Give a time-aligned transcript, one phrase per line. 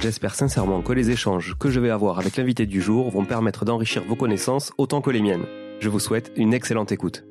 [0.00, 3.64] J'espère sincèrement que les échanges que je vais avoir avec l'invité du jour vont permettre
[3.64, 5.44] d'enrichir vos connaissances autant que les miennes.
[5.80, 7.24] Je vous souhaite une excellente écoute.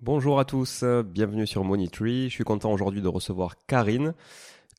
[0.00, 2.30] Bonjour à tous, bienvenue sur Tree.
[2.30, 4.14] Je suis content aujourd'hui de recevoir Karine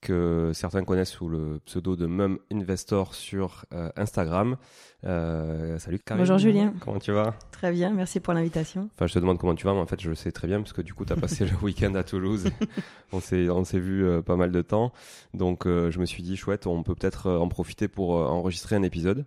[0.02, 4.58] que certains connaissent sous le pseudo de Mum Investor sur euh, Instagram.
[5.06, 6.22] Euh, salut Karine.
[6.22, 6.74] Bonjour Julien.
[6.82, 7.36] Comment tu vas?
[7.52, 8.90] Très bien, merci pour l'invitation.
[8.96, 10.60] Enfin, je te demande comment tu vas, mais en fait, je le sais très bien
[10.60, 12.50] parce que du coup, tu as passé le week-end à Toulouse.
[13.12, 14.92] on s'est on s'est vu euh, pas mal de temps.
[15.36, 19.26] Donc, je me suis dit, chouette, on peut peut-être en profiter pour enregistrer un épisode.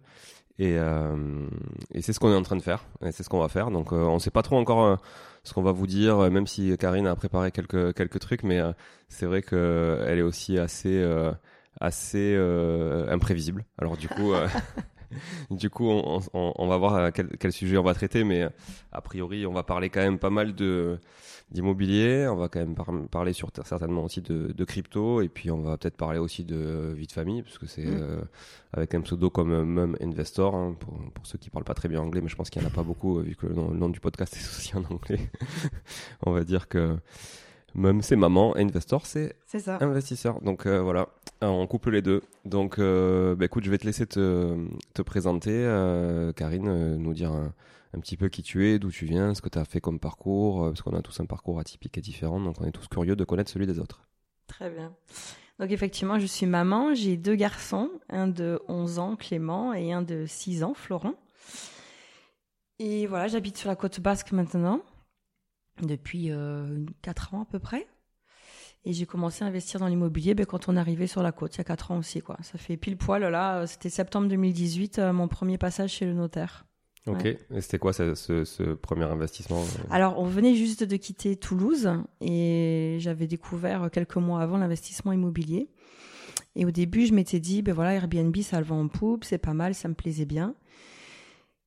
[0.58, 0.76] Et,
[1.92, 2.84] et c'est ce qu'on est en train de faire.
[3.04, 3.70] Et c'est ce qu'on va faire.
[3.70, 4.98] Donc, on sait pas trop encore
[5.44, 8.58] ce qu'on va vous dire, euh, même si Karine a préparé quelques quelques trucs, mais
[8.58, 8.72] euh,
[9.08, 11.04] c'est vrai que euh, est aussi assez
[11.80, 12.36] assez
[13.08, 13.64] imprévisible.
[13.78, 14.32] Alors du coup.
[15.50, 15.88] du coup,
[16.32, 18.48] on, va voir quel, sujet on va traiter, mais
[18.90, 20.98] a priori, on va parler quand même pas mal de
[21.50, 22.26] d'immobilier.
[22.28, 25.76] On va quand même parler sur certainement aussi de, de, crypto, et puis on va
[25.76, 27.98] peut-être parler aussi de vie de famille, parce que c'est mm.
[28.00, 28.20] euh,
[28.72, 32.00] avec un pseudo comme Mum Investor, hein, pour, pour, ceux qui parlent pas très bien
[32.00, 34.00] anglais, mais je pense qu'il y en a pas beaucoup, vu que le nom, du
[34.00, 35.20] podcast est aussi en anglais.
[36.26, 36.96] on va dire que
[37.74, 39.34] Mum c'est maman, Investor c'est
[39.80, 40.40] investisseur.
[40.42, 41.08] Donc euh, voilà,
[41.40, 42.22] on couple les deux.
[42.44, 44.56] Donc euh, bah, écoute, je vais te laisser te,
[44.94, 45.52] te présenter,
[46.36, 47.52] Karine, nous dire un
[47.94, 49.98] un petit peu qui tu es, d'où tu viens, ce que tu as fait comme
[49.98, 52.88] parcours, euh, parce qu'on a tous un parcours atypique et différent, donc on est tous
[52.88, 54.02] curieux de connaître celui des autres.
[54.46, 54.94] Très bien.
[55.58, 60.02] Donc effectivement, je suis maman, j'ai deux garçons, un de 11 ans, Clément, et un
[60.02, 61.14] de 6 ans, Florent.
[62.80, 64.82] Et voilà, j'habite sur la côte basque maintenant,
[65.80, 67.86] depuis euh, 4 ans à peu près.
[68.86, 71.58] Et j'ai commencé à investir dans l'immobilier ben, quand on arrivé sur la côte, il
[71.58, 72.20] y a 4 ans aussi.
[72.20, 72.36] quoi.
[72.42, 76.66] Ça fait pile poil, là, c'était septembre 2018, euh, mon premier passage chez le notaire.
[77.06, 77.26] Ok.
[77.26, 81.90] Et c'était quoi ce, ce, ce, premier investissement Alors, on venait juste de quitter Toulouse
[82.22, 85.68] et j'avais découvert quelques mois avant l'investissement immobilier.
[86.56, 89.38] Et au début, je m'étais dit, ben voilà, Airbnb, ça le vend en poupe, c'est
[89.38, 90.54] pas mal, ça me plaisait bien.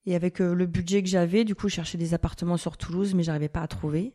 [0.07, 3.23] Et avec le budget que j'avais, du coup, je cherchais des appartements sur Toulouse, mais
[3.23, 4.13] j'arrivais pas à trouver.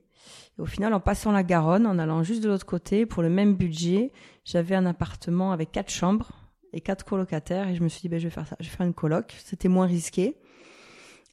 [0.59, 3.29] Et au final, en passant la Garonne, en allant juste de l'autre côté, pour le
[3.29, 4.11] même budget,
[4.45, 6.31] j'avais un appartement avec quatre chambres
[6.73, 7.69] et quatre colocataires.
[7.69, 9.35] Et je me suis dit, ben, je vais faire ça, je vais faire une coloc.
[9.45, 10.39] C'était moins risqué.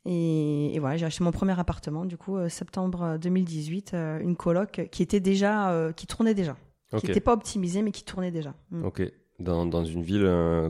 [0.06, 4.88] Et, voilà, j'ai acheté mon premier appartement, du coup, euh, septembre 2018, euh, une coloc
[4.92, 6.56] qui était déjà, euh, qui tournait déjà.
[6.98, 8.56] Qui n'était pas optimisée, mais qui tournait déjà.
[8.72, 8.86] Mm.
[8.86, 9.02] Ok.
[9.40, 10.24] Dans, dans, une ville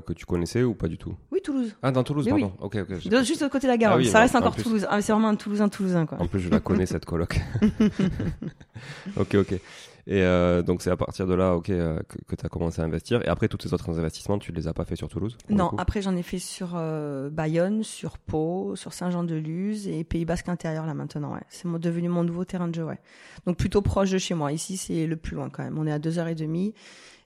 [0.05, 1.15] que tu connaissais ou pas du tout?
[1.31, 1.75] Oui, Toulouse.
[1.81, 2.53] Ah, dans Toulouse, pardon.
[2.59, 3.23] Ok, ok.
[3.23, 4.03] Juste au côté de la Garonne.
[4.05, 4.85] Ah ça reste encore Toulouse.
[4.89, 6.21] Ah, c'est vraiment un Toulousain, Toulousain, quoi.
[6.21, 7.39] En plus, je la connais, cette coloc.
[9.17, 9.59] ok, ok.
[10.09, 12.85] Et euh, donc c'est à partir de là, ok, euh, que, tu as commencé à
[12.85, 13.21] investir.
[13.23, 16.01] Et après tous ces autres investissements, tu les as pas fait sur Toulouse Non, après
[16.01, 20.95] j'en ai fait sur euh, Bayonne, sur Pau, sur Saint-Jean-de-Luz et Pays Basque intérieur là
[20.95, 21.33] maintenant.
[21.33, 21.41] Ouais.
[21.49, 22.85] C'est devenu mon nouveau terrain de jeu.
[22.85, 22.99] Ouais.
[23.45, 24.51] Donc plutôt proche de chez moi.
[24.51, 25.77] Ici c'est le plus loin quand même.
[25.77, 26.27] On est à deux heures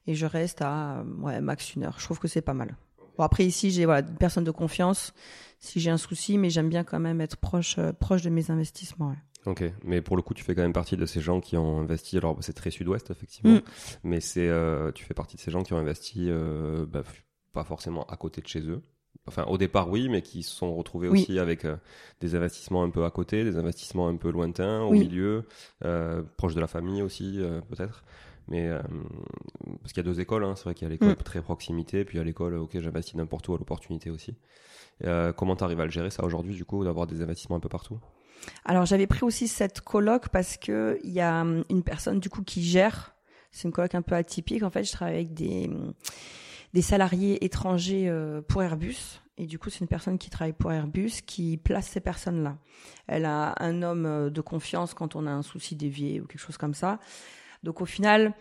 [0.08, 2.00] et je reste à ouais, max une heure.
[2.00, 2.76] Je trouve que c'est pas mal.
[3.18, 5.14] Bon après ici j'ai voilà une personne de confiance
[5.60, 9.10] si j'ai un souci, mais j'aime bien quand même être proche proche de mes investissements.
[9.10, 9.18] Ouais.
[9.46, 11.82] Ok, mais pour le coup, tu fais quand même partie de ces gens qui ont
[11.82, 12.18] investi.
[12.18, 13.62] Alors, c'est très sud-ouest, effectivement, mm.
[14.04, 17.04] mais c'est, euh, tu fais partie de ces gens qui ont investi, euh, bah,
[17.52, 18.82] pas forcément à côté de chez eux.
[19.28, 21.78] Enfin, au départ, oui, mais qui se sont retrouvés aussi avec euh,
[22.20, 25.46] des investissements un peu à côté, des investissements un peu lointains, au milieu,
[26.38, 27.40] proche de la famille aussi,
[27.70, 28.04] peut-être.
[28.48, 28.70] Mais
[29.82, 30.56] parce qu'il y a deux écoles, hein.
[30.56, 31.24] c'est vrai qu'il y a l'école mm.
[31.24, 34.36] très proximité, puis il y a l'école, ok, j'investis n'importe où à l'opportunité aussi.
[35.38, 37.70] comment tu arrives à le gérer ça aujourd'hui, du coup, d'avoir des investissements un peu
[37.70, 38.00] partout?
[38.66, 42.30] Alors j'avais pris aussi cette coloc parce que il y a hum, une personne du
[42.30, 43.16] coup qui gère.
[43.52, 44.64] C'est une coloc un peu atypique.
[44.64, 45.94] En fait, je travaille avec des hum,
[46.74, 49.22] des salariés étrangers euh, pour Airbus.
[49.38, 52.58] Et du coup, c'est une personne qui travaille pour Airbus qui place ces personnes-là.
[53.08, 56.42] Elle a un homme euh, de confiance quand on a un souci dévié ou quelque
[56.42, 57.00] chose comme ça.
[57.64, 58.34] Donc au final,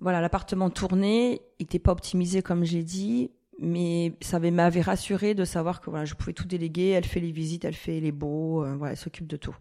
[0.00, 5.44] voilà, l'appartement tournait, il n'était pas optimisé comme j'ai dit, mais ça m'avait rassuré de
[5.44, 6.88] savoir que voilà, je pouvais tout déléguer.
[6.90, 9.56] Elle fait les visites, elle fait les beaux, euh, voilà, elle s'occupe de tout.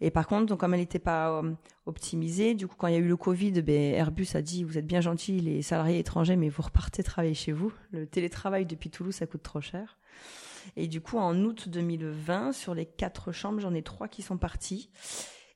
[0.00, 1.52] Et par contre, donc comme elle n'était pas euh,
[1.86, 4.78] optimisée, du coup, quand il y a eu le Covid, ben, Airbus a dit vous
[4.78, 7.72] êtes bien gentils, les salariés étrangers, mais vous repartez travailler chez vous.
[7.90, 9.96] Le télétravail depuis Toulouse, ça coûte trop cher.
[10.76, 14.36] Et du coup, en août 2020, sur les quatre chambres, j'en ai trois qui sont
[14.36, 14.90] parties.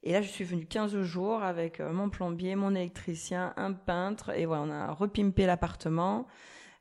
[0.03, 4.31] Et là, je suis venue 15 jours avec euh, mon plombier, mon électricien, un peintre,
[4.31, 6.27] et voilà, on a repimpé l'appartement.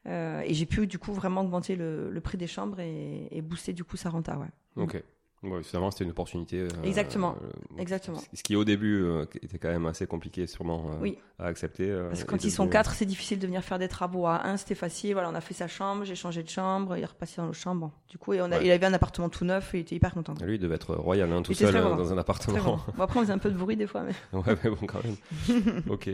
[0.06, 3.74] Euh, et j'ai pu du coup vraiment augmenter le, prix des chambres et, et, booster
[3.74, 4.38] du coup sa renta.
[4.38, 4.48] Ouais.
[4.78, 5.04] Ok.
[5.42, 6.60] Ouais, finalement, c'était une opportunité.
[6.60, 7.38] Euh, exactement.
[7.42, 8.22] Euh, exactement.
[8.34, 11.18] Ce qui, au début, euh, était quand même assez compliqué, sûrement, oui.
[11.38, 11.96] à accepter.
[12.10, 14.26] Parce que quand ils sont quatre, c'est difficile de venir faire des travaux.
[14.26, 15.14] À un, c'était facile.
[15.14, 17.58] Voilà, on a fait sa chambre, j'ai changé de chambre, il est repassé dans l'autre
[17.58, 17.92] chambre.
[18.10, 20.14] Du coup, et on a, il avait un appartement tout neuf et il était hyper
[20.14, 20.34] content.
[20.42, 22.82] lui, il devait être royal, hein, tout seul dans un appartement.
[22.98, 23.04] Bon.
[23.04, 24.04] après, on faisait un peu de bruit des fois.
[24.04, 24.14] Mais...
[24.38, 25.84] ouais, mais bon, quand même.
[25.90, 26.10] ok.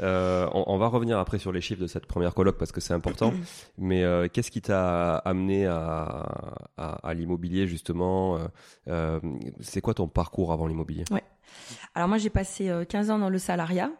[0.00, 2.80] Euh, on, on, va revenir après sur les chiffres de cette première colloque parce que
[2.80, 3.32] c'est important.
[3.78, 6.26] Mais euh, qu'est-ce qui t'a amené à,
[6.76, 8.40] à, à l'immobilier justement euh,
[8.88, 9.20] euh
[9.60, 11.04] C'est quoi ton parcours avant l'immobilier?
[11.10, 11.24] Ouais.
[11.94, 13.90] Alors moi j'ai passé 15 ans dans le salariat.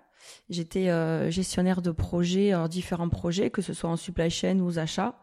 [0.51, 0.91] J'étais
[1.31, 5.19] gestionnaire de projets, différents projets, que ce soit en supply chain ou aux achats.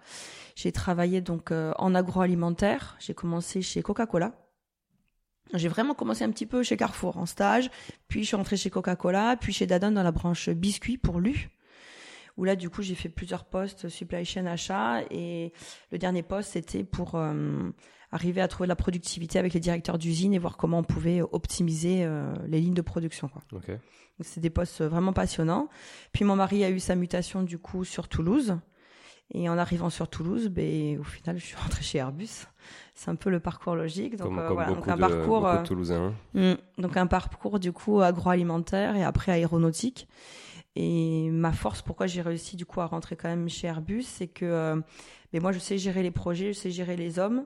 [0.55, 2.95] J'ai travaillé donc en agroalimentaire.
[2.99, 4.33] J'ai commencé chez Coca-Cola
[5.53, 7.69] j'ai vraiment commencé un petit peu chez Carrefour en stage,
[8.07, 11.49] puis je suis rentrée chez Coca-Cola, puis chez Danone dans la branche biscuits pour Lu,
[12.37, 15.53] où là du coup j'ai fait plusieurs postes supply chain achat et
[15.91, 17.69] le dernier poste c'était pour euh,
[18.11, 21.21] arriver à trouver de la productivité avec les directeurs d'usine et voir comment on pouvait
[21.21, 23.27] optimiser euh, les lignes de production.
[23.27, 23.41] Quoi.
[23.53, 23.77] Okay.
[24.21, 25.67] C'est des postes vraiment passionnants.
[26.13, 28.57] Puis mon mari a eu sa mutation du coup sur Toulouse.
[29.33, 32.47] Et en arrivant sur Toulouse, ben, au final, je suis rentrée chez Airbus.
[32.93, 34.15] C'est un peu le parcours logique.
[34.17, 36.13] Donc, euh, voilà, donc un parcours, euh, Toulousain.
[36.33, 40.07] Hmm, donc un parcours du coup agroalimentaire et après aéronautique.
[40.75, 44.27] Et ma force, pourquoi j'ai réussi du coup à rentrer quand même chez Airbus, c'est
[44.27, 44.75] que euh,
[45.31, 47.45] ben, moi je sais gérer les projets, je sais gérer les hommes.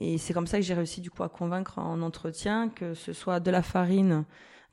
[0.00, 3.12] Et c'est comme ça que j'ai réussi du coup à convaincre en entretien que ce
[3.12, 4.24] soit de la farine,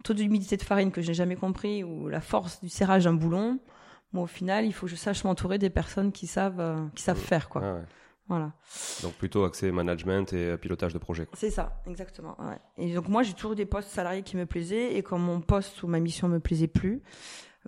[0.04, 3.14] taux d'humidité de farine que je n'ai jamais compris ou la force du serrage d'un
[3.14, 3.60] boulon
[4.14, 7.04] moi, au final, il faut que je sache m'entourer des personnes qui savent, euh, qui
[7.04, 7.62] savent faire, quoi.
[7.64, 7.82] Ah
[8.28, 8.54] voilà.
[9.04, 11.28] Donc plutôt accès management et euh, pilotage de projet.
[11.34, 12.36] C'est ça, exactement.
[12.40, 12.58] Ouais.
[12.78, 15.84] Et donc moi, j'ai toujours des postes salariés qui me plaisaient, et quand mon poste
[15.84, 17.04] ou ma mission me plaisait plus,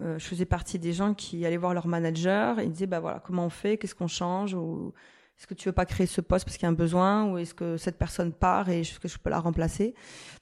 [0.01, 3.20] euh, je faisais partie des gens qui allaient voir leur manager et disaient, bah voilà,
[3.20, 4.94] comment on fait, qu'est-ce qu'on change, ou
[5.38, 7.38] est-ce que tu veux pas créer ce poste parce qu'il y a un besoin, ou
[7.38, 9.94] est-ce que cette personne part et est-ce que je peux la remplacer?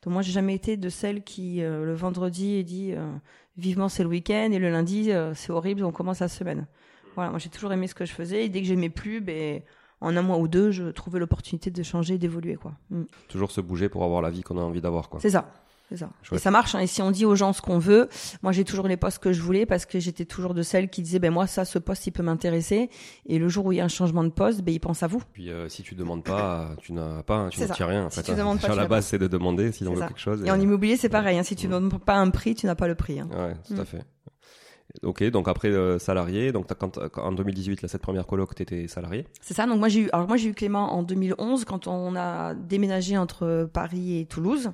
[0.04, 2.94] Donc moi, j'ai jamais été de celle qui le vendredi dit
[3.58, 6.68] vivement c'est le week-end et le lundi euh, c'est horrible, on commence la semaine.
[7.16, 9.62] Voilà, moi j'ai toujours aimé ce que je faisais et dès que j'aimais plus, ben
[10.02, 12.74] en un mois ou deux, je trouvais l'opportunité de changer, d'évoluer, quoi.
[12.90, 13.04] Mm.
[13.28, 15.20] Toujours se bouger pour avoir la vie qu'on a envie d'avoir, quoi.
[15.20, 15.52] C'est ça.
[15.90, 16.10] C'est ça.
[16.32, 16.74] Et ça marche.
[16.74, 16.80] Hein.
[16.80, 18.10] Et si on dit aux gens ce qu'on veut,
[18.42, 21.02] moi j'ai toujours les postes que je voulais parce que j'étais toujours de celles qui
[21.02, 22.90] disaient ben moi ça ce poste il peut m'intéresser.
[23.28, 25.08] Et le jour où il y a un changement de poste, ben il pense à
[25.08, 25.22] vous.
[25.34, 28.06] Puis euh, si tu demandes pas, tu n'as pas, tu n'obtiens rien.
[28.06, 28.36] En si fait, tu hein.
[28.36, 30.44] demandes pas, la base c'est de demander si on veut quelque chose.
[30.44, 31.38] Et, en immobilier c'est pareil.
[31.38, 31.44] Hein.
[31.44, 33.20] Si tu ne demandes pas un prix, tu n'as pas le prix.
[33.20, 33.30] Hein.
[33.32, 33.86] Ouais, tout à mm.
[33.86, 34.06] fait.
[35.04, 38.88] Ok, donc après euh, salarié, donc quand, en 2018, là, cette première coloc, tu étais
[38.88, 41.88] salarié C'est ça, donc moi j'ai eu, alors moi j'ai eu Clément en 2011 quand
[41.88, 44.72] on a déménagé entre Paris et Toulouse.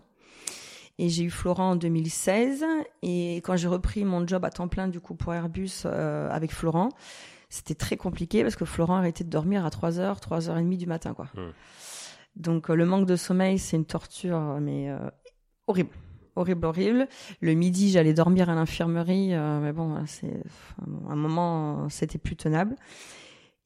[1.01, 2.63] Et j'ai eu Florent en 2016.
[3.01, 6.51] Et quand j'ai repris mon job à temps plein du coup pour Airbus euh, avec
[6.51, 6.89] Florent,
[7.49, 11.15] c'était très compliqué parce que Florent arrêtait de dormir à 3h, 3h30 du matin.
[11.15, 11.25] quoi.
[11.33, 11.41] Mmh.
[12.35, 14.93] Donc euh, le manque de sommeil, c'est une torture, mais
[15.65, 15.91] horrible
[16.35, 17.07] horrible, horrible.
[17.41, 20.41] Le midi, j'allais dormir à l'infirmerie, euh, mais bon, c'est
[21.09, 22.75] un moment, c'était plus tenable.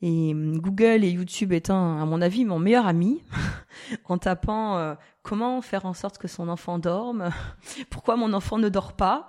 [0.07, 3.23] Et hum, Google et YouTube étant, à mon avis, mon meilleur ami,
[4.05, 4.93] en tapant euh,
[5.23, 7.31] comment faire en sorte que son enfant dorme,
[7.89, 9.25] pourquoi mon enfant ne dort pas,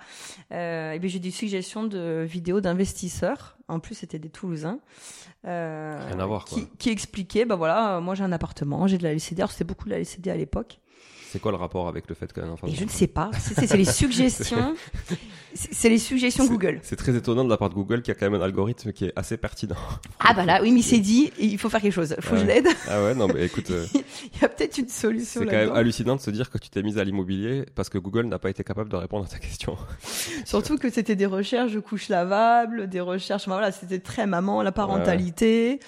[0.52, 3.56] euh, et bien j'ai des suggestions de vidéos d'investisseurs.
[3.68, 4.78] En plus, c'était des Toulousains.
[5.46, 6.58] Euh, Rien à voir, quoi.
[6.58, 9.40] Qui, qui expliquaient, bah voilà, moi j'ai un appartement, j'ai de la LCD.
[9.40, 10.78] Alors c'était beaucoup de la LCD à l'époque.
[11.30, 13.30] C'est quoi le rapport avec le fait qu'un enfant Je ne sais pas.
[13.38, 14.74] C'est les suggestions.
[15.54, 16.80] C'est les suggestions Google.
[16.82, 19.06] C'est très étonnant de la part de Google qui a quand même un algorithme qui
[19.06, 19.76] est assez pertinent.
[20.20, 22.14] Ah bah là, oui, mais il s'est dit, il faut faire quelque chose.
[22.20, 22.68] Faut que je l'aide.
[22.88, 23.70] Ah ouais, non, mais écoute.
[23.70, 25.40] Euh, il y a peut-être une solution.
[25.40, 27.98] C'est quand même hallucinant de se dire que tu t'es mise à l'immobilier parce que
[27.98, 29.76] Google n'a pas été capable de répondre à ta question.
[30.44, 34.72] Surtout que c'était des recherches de couches lavables, des recherches, voilà, c'était très maman, la
[34.72, 35.80] parentalité.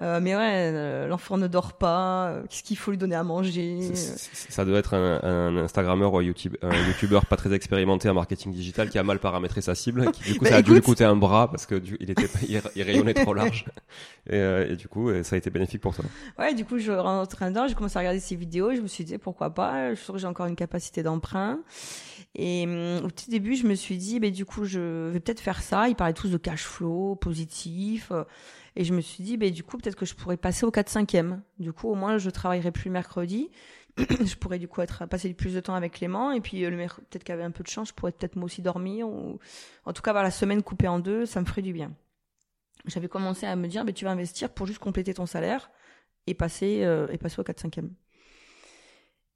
[0.00, 2.28] Euh, mais ouais, euh, l'enfant ne dort pas.
[2.28, 6.18] Euh, qu'est-ce qu'il faut lui donner à manger Ça doit être un, un Instagrammeur ou
[6.18, 9.74] un, YouTube, un YouTuber pas très expérimenté en marketing digital qui a mal paramétré sa
[9.74, 10.12] cible.
[10.12, 12.10] Qui, du coup, bah, ça a dû lui coûter un bras parce que du, il
[12.10, 13.64] était il, rayonnait trop large.
[14.30, 16.04] Et, et, du coup, ça a été bénéfique pour toi.
[16.38, 18.74] Ouais, du coup, je rentre dedans, j'ai commencé à regarder ses vidéos.
[18.74, 19.94] Je me suis dit pourquoi pas.
[19.94, 21.60] Je suis que j'ai encore une capacité d'emprunt.
[22.34, 25.40] Et hum, au tout début, je me suis dit, bah, du coup, je vais peut-être
[25.40, 25.88] faire ça.
[25.88, 28.12] Ils parlaient tous de cash flow positif.
[28.78, 31.40] Et je me suis dit, bah, du coup, peut-être que je pourrais passer au 4-5e.
[31.58, 33.50] Du coup, au moins, je travaillerai plus mercredi.
[33.98, 36.30] je pourrais du coup être passer plus de temps avec Clément.
[36.30, 38.62] Et puis, euh, le peut-être avait un peu de chance, je pourrais peut-être moi aussi
[38.62, 39.08] dormir.
[39.08, 39.40] Ou...
[39.84, 41.92] En tout cas, avoir la semaine coupée en deux, ça me ferait du bien.
[42.86, 45.72] J'avais commencé à me dire, bah, tu vas investir pour juste compléter ton salaire
[46.28, 47.90] et passer, euh, et passer au 4-5e.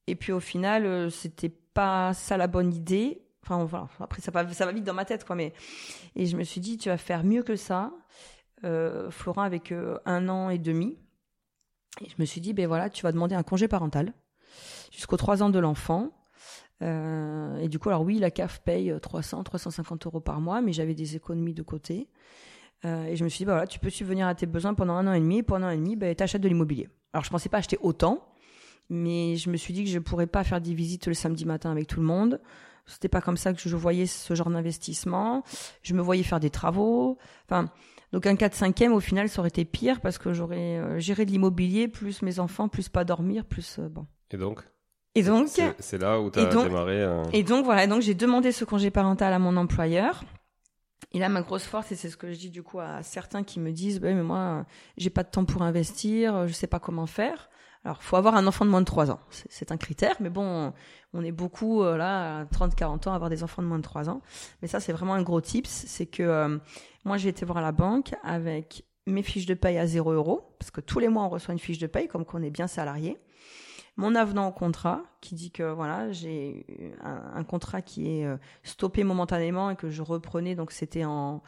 [0.06, 3.24] Et puis, au final, euh, c'était pas ça la bonne idée.
[3.42, 3.88] Enfin, voilà.
[3.98, 5.34] Après, ça va, ça va vite dans ma tête, quoi.
[5.34, 5.52] Mais,
[6.14, 7.92] et je me suis dit, tu vas faire mieux que ça.
[8.64, 10.96] Euh, Florent avec euh, un an et demi.
[12.00, 14.12] Et je me suis dit, ben voilà, tu vas demander un congé parental
[14.90, 16.10] jusqu'aux trois ans de l'enfant.
[16.80, 20.72] Euh, et du coup, alors oui, la CAF paye 300, 350 euros par mois, mais
[20.72, 22.08] j'avais des économies de côté.
[22.84, 25.06] et je me suis dit, ben voilà, tu peux subvenir à tes besoins pendant un
[25.06, 25.38] an et demi.
[25.38, 26.88] Et pendant un an et demi, ben, tu achètes de l'immobilier.
[27.12, 28.26] Alors, je pensais pas acheter autant,
[28.88, 31.70] mais je me suis dit que je pourrais pas faire des visites le samedi matin
[31.70, 32.40] avec tout le monde.
[32.86, 35.44] C'était pas comme ça que je voyais ce genre d'investissement.
[35.82, 37.16] Je me voyais faire des travaux.
[37.44, 37.70] Enfin,
[38.12, 41.30] donc un 4-5e, au final, ça aurait été pire parce que j'aurais euh, géré de
[41.30, 43.78] l'immobilier, plus mes enfants, plus pas dormir, plus...
[43.78, 44.06] Euh, bon.
[44.30, 44.60] Et donc?
[45.14, 47.02] Et donc C'est là où tu as démarré...
[47.02, 50.24] Euh, et donc voilà, donc j'ai demandé ce congé parental à mon employeur.
[51.12, 53.42] Et là, ma grosse force, et c'est ce que je dis du coup à certains
[53.42, 54.64] qui me disent, bah, mais moi,
[54.96, 57.50] j'ai pas de temps pour investir, je sais pas comment faire.
[57.84, 59.18] Alors, faut avoir un enfant de moins de 3 ans.
[59.48, 60.72] C'est un critère, mais bon,
[61.14, 63.82] on est beaucoup là, à 30, 40 ans, à avoir des enfants de moins de
[63.82, 64.22] 3 ans.
[64.60, 66.60] Mais ça, c'est vraiment un gros tips, c'est que
[67.04, 70.70] moi, j'ai été voir la banque avec mes fiches de paye à 0 euros, parce
[70.70, 73.18] que tous les mois, on reçoit une fiche de paye, comme qu'on est bien salarié.
[73.96, 76.64] Mon avenant au contrat, qui dit que voilà, j'ai
[77.02, 81.42] un, contrat qui est euh, stoppé momentanément et que je reprenais, donc c'était en,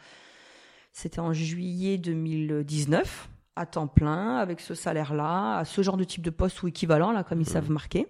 [0.91, 6.23] c'était en juillet 2019, à temps plein, avec ce salaire-là, à ce genre de type
[6.23, 7.53] de poste ou équivalent, là, comme ils mmh.
[7.53, 8.07] savent marquer.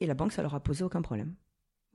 [0.00, 1.34] Et la banque, ça leur a posé aucun problème.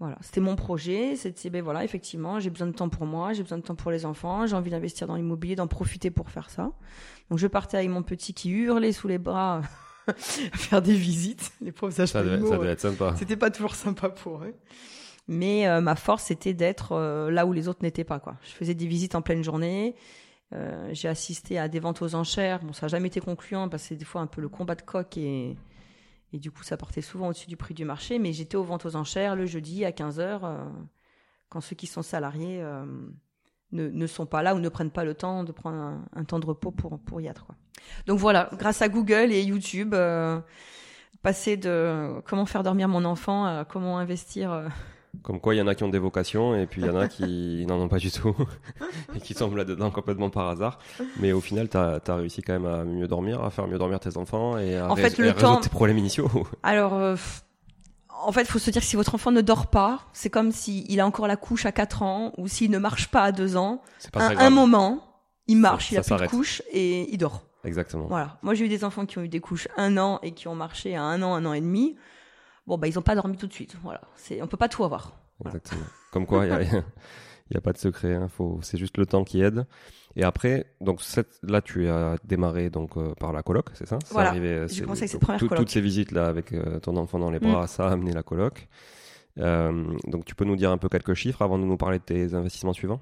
[0.02, 1.16] Voilà, c'était mon projet.
[1.16, 3.92] C'était, ben voilà, effectivement, j'ai besoin de temps pour moi, j'ai besoin de temps pour
[3.92, 6.72] les enfants, j'ai envie d'investir dans l'immobilier, d'en profiter pour faire ça.
[7.30, 9.62] Donc je partais avec mon petit qui hurlait sous les bras,
[10.18, 11.52] faire des visites.
[11.62, 13.14] Les pauvres ça, ça devait être sympa.
[13.16, 14.56] C'était pas toujours sympa pour eux.
[15.28, 18.20] Mais euh, ma force, c'était d'être euh, là où les autres n'étaient pas.
[18.20, 18.38] Quoi.
[18.42, 19.96] Je faisais des visites en pleine journée.
[20.53, 22.60] Euh, j'ai assisté à des ventes aux enchères.
[22.63, 24.75] Bon, ça n'a jamais été concluant parce que c'est des fois un peu le combat
[24.75, 25.55] de coq et
[26.34, 28.17] et du coup, ça portait souvent au-dessus du prix du marché.
[28.17, 30.65] Mais j'étais aux ventes aux enchères le jeudi à 15h, euh,
[31.50, 32.86] quand ceux qui sont salariés euh,
[33.74, 36.39] ne, ne, sont pas là ou ne prennent pas le temps de prendre un, temps
[36.39, 37.48] de repos pour, y être.
[38.08, 39.93] Donc voilà, grâce à Google et YouTube,
[41.22, 44.70] passer de comment faire dormir mon enfant à comment investir
[45.24, 46.96] Comme quoi, il y en a qui ont des vocations et puis il y en
[46.96, 48.36] a qui n'en ont pas du tout
[49.15, 50.80] et qui tombent là-dedans complètement par hasard.
[51.20, 54.00] Mais au final, tu as, réussi quand même à mieux dormir, à faire mieux dormir
[54.00, 56.30] tes enfants et à, en fait, le résoudre tes problèmes initiaux.
[56.63, 57.15] Alors, euh,
[58.24, 60.51] en fait, il faut se dire que si votre enfant ne dort pas, c'est comme
[60.51, 63.58] s'il a encore la couche à 4 ans ou s'il ne marche pas à 2
[63.58, 63.82] ans.
[64.13, 65.03] Pas un, un, moment,
[65.48, 67.44] il marche, il a plus de couche et il dort.
[67.63, 68.08] Exactement.
[68.08, 68.38] Voilà.
[68.41, 70.56] Moi, j'ai eu des enfants qui ont eu des couches un an et qui ont
[70.56, 71.96] marché à un an, un an et demi
[72.68, 73.75] bon, bah, ils n'ont pas dormi tout de suite.
[73.84, 74.01] Voilà.
[74.41, 75.13] On peut pas tout avoir.
[75.46, 75.82] Exactement.
[76.12, 76.84] Comme quoi, il
[77.51, 78.15] n'y a, pas de secret.
[78.15, 78.30] Hein.
[78.62, 79.65] C'est juste le temps qui aide.
[80.15, 83.98] Et après, donc cette, là, tu as démarré donc euh, par la coloc, c'est ça?
[84.10, 84.30] Voilà.
[84.30, 85.58] Arrivé, j'ai commencé avec cette première coloc.
[85.58, 87.68] Toutes ces visites là avec euh, ton enfant dans les bras, mm.
[87.68, 88.68] ça a amené la coloc.
[89.39, 92.03] Euh, donc tu peux nous dire un peu quelques chiffres avant de nous parler de
[92.03, 93.01] tes investissements suivants?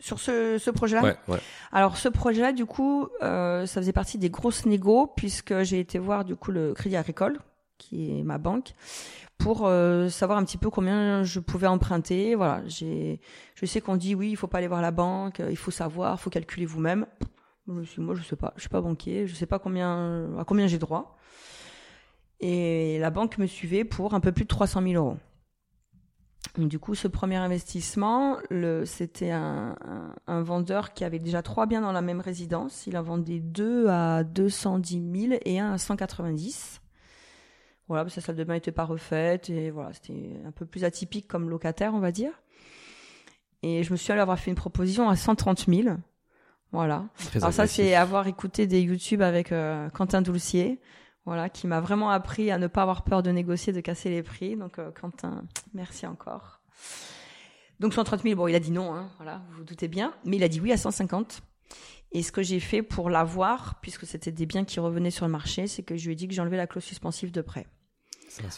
[0.00, 1.02] Sur ce, ce projet-là?
[1.02, 1.40] Ouais, ouais.
[1.72, 6.24] Alors ce projet-là, du coup, ça faisait partie des grosses négos puisque j'ai été voir
[6.24, 7.40] du coup le Crédit Agricole
[7.78, 8.74] qui est ma banque,
[9.38, 12.34] pour euh, savoir un petit peu combien je pouvais emprunter.
[12.34, 13.20] Voilà, j'ai,
[13.54, 16.20] je sais qu'on dit oui, il faut pas aller voir la banque, il faut savoir,
[16.20, 17.06] faut calculer vous-même.
[17.66, 20.78] Moi, je sais pas, je suis pas banquier, je sais pas combien, à combien j'ai
[20.78, 21.16] droit.
[22.40, 25.18] Et la banque me suivait pour un peu plus de 300 000 euros.
[26.56, 28.38] du coup, ce premier investissement,
[28.84, 32.86] c'était un, un, un, vendeur qui avait déjà trois biens dans la même résidence.
[32.86, 36.80] Il en vendait deux à 210 000 et un à 190.
[37.88, 40.66] Voilà, parce que sa salle de bain n'était pas refaite et voilà, c'était un peu
[40.66, 42.32] plus atypique comme locataire, on va dire.
[43.62, 45.96] Et je me suis allée avoir fait une proposition à 130 000.
[46.70, 47.06] Voilà.
[47.36, 50.80] Alors ça, c'est avoir écouté des YouTube avec euh, Quentin Doulcier,
[51.24, 54.22] voilà, qui m'a vraiment appris à ne pas avoir peur de négocier, de casser les
[54.22, 54.54] prix.
[54.54, 56.60] Donc euh, Quentin, merci encore.
[57.80, 60.36] Donc 130 000, bon, il a dit non, hein, voilà, vous vous doutez bien, mais
[60.36, 61.40] il a dit oui à 150.
[62.12, 65.32] Et ce que j'ai fait pour l'avoir, puisque c'était des biens qui revenaient sur le
[65.32, 67.66] marché, c'est que je lui ai dit que j'enlevais la clause suspensive de prêt.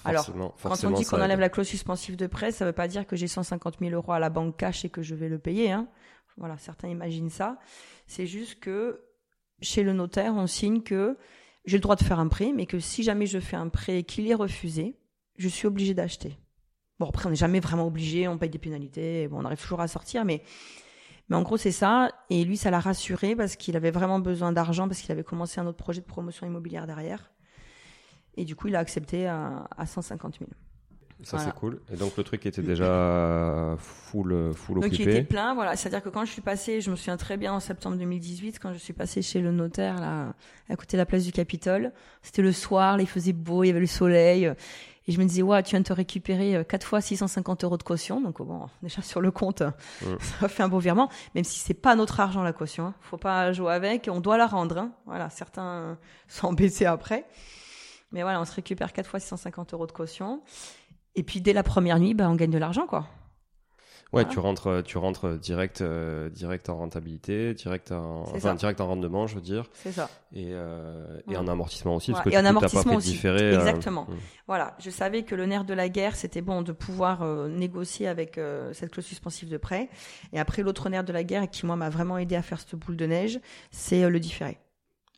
[0.05, 0.27] Alors,
[0.63, 3.07] quand on dit qu'on enlève la clause suspensive de prêt, ça ne veut pas dire
[3.07, 5.73] que j'ai 150 000 euros à la banque cash et que je vais le payer.
[5.73, 5.89] Hein.
[6.37, 7.59] Voilà, certains imaginent ça.
[8.07, 9.05] C'est juste que
[9.61, 11.17] chez le notaire, on signe que
[11.65, 13.99] j'ai le droit de faire un prêt, mais que si jamais je fais un prêt
[13.99, 14.97] et qu'il est refusé,
[15.37, 16.39] je suis obligé d'acheter.
[16.99, 19.81] Bon, après, on n'est jamais vraiment obligé, on paye des pénalités, bon, on arrive toujours
[19.81, 20.43] à sortir, mais,
[21.29, 22.11] mais en gros, c'est ça.
[22.29, 25.61] Et lui, ça l'a rassuré parce qu'il avait vraiment besoin d'argent, parce qu'il avait commencé
[25.61, 27.31] un autre projet de promotion immobilière derrière.
[28.41, 30.51] Et du coup, il a accepté à, 150 000.
[31.23, 31.79] Ça c'est cool.
[31.93, 34.97] Et donc le truc était déjà full, full occupé.
[34.97, 35.77] Donc il était plein, voilà.
[35.77, 38.73] C'est-à-dire que quand je suis passée, je me souviens très bien en septembre 2018, quand
[38.73, 40.33] je suis passée chez le notaire là,
[40.71, 41.93] à côté de la place du Capitole.
[42.23, 44.51] C'était le soir, là, il faisait beau, il y avait le soleil.
[45.07, 47.77] Et je me disais, ouais, tu viens de te récupérer 4 euh, fois 650 euros
[47.77, 48.21] de caution.
[48.21, 49.63] Donc, bon, déjà sur le compte,
[50.41, 51.11] ça fait un beau virement.
[51.35, 52.87] Même si c'est pas notre argent, la caution.
[52.87, 52.95] Hein.
[53.01, 54.09] Faut pas jouer avec.
[54.11, 54.79] On doit la rendre.
[54.79, 54.93] Hein.
[55.07, 55.29] Voilà.
[55.29, 55.99] Certains
[56.29, 57.27] sont baissés après.
[58.13, 60.43] Mais voilà, on se récupère 4 fois 650 euros de caution.
[61.15, 63.07] Et puis dès la première nuit, bah, on gagne de l'argent, quoi.
[64.13, 68.89] Ouais, tu rentres, tu rentres direct, euh, direct en rentabilité, direct en, enfin, direct en
[68.89, 69.67] rendement, je veux dire.
[69.73, 70.11] C'est ça.
[70.33, 73.11] Et, euh, et en amortissement aussi, parce que et tu en amortissement pas aussi.
[73.11, 74.09] Différer, euh, Exactement.
[74.49, 78.41] Voilà, je savais que le nerf de la guerre, c'était bon de pouvoir négocier avec
[78.73, 79.89] cette clause suspensive de prêt.
[80.33, 82.75] Et après, l'autre nerf de la guerre, qui moi m'a vraiment aidé à faire cette
[82.75, 83.39] boule de neige,
[83.71, 84.59] c'est le différé.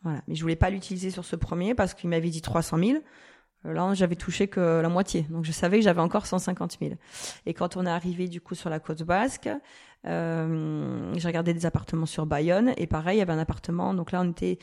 [0.03, 0.23] Voilà.
[0.27, 2.99] Mais je voulais pas l'utiliser sur ce premier parce qu'il m'avait dit 300 000.
[3.65, 5.23] Euh, là, j'avais touché que la moitié.
[5.31, 6.95] Donc, je savais que j'avais encore 150 000.
[7.47, 9.49] Et quand on est arrivé, du coup, sur la côte basque,
[10.07, 12.73] euh, j'ai regardé des appartements sur Bayonne.
[12.77, 13.95] Et pareil, il y avait un appartement.
[13.95, 14.59] Donc là, on était,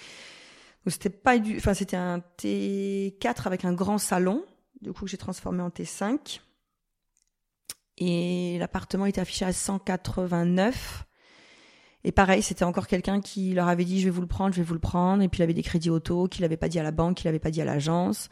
[0.88, 4.44] c'était pas du, enfin, c'était un T4 avec un grand salon.
[4.82, 6.42] Du coup, j'ai transformé en T5.
[7.98, 11.06] Et l'appartement était affiché à 189.
[12.04, 14.62] Et pareil, c'était encore quelqu'un qui leur avait dit je vais vous le prendre, je
[14.62, 15.22] vais vous le prendre.
[15.22, 17.28] Et puis il avait des crédits auto qu'il n'avait pas dit à la banque, qu'il
[17.28, 18.30] n'avait pas dit à l'agence.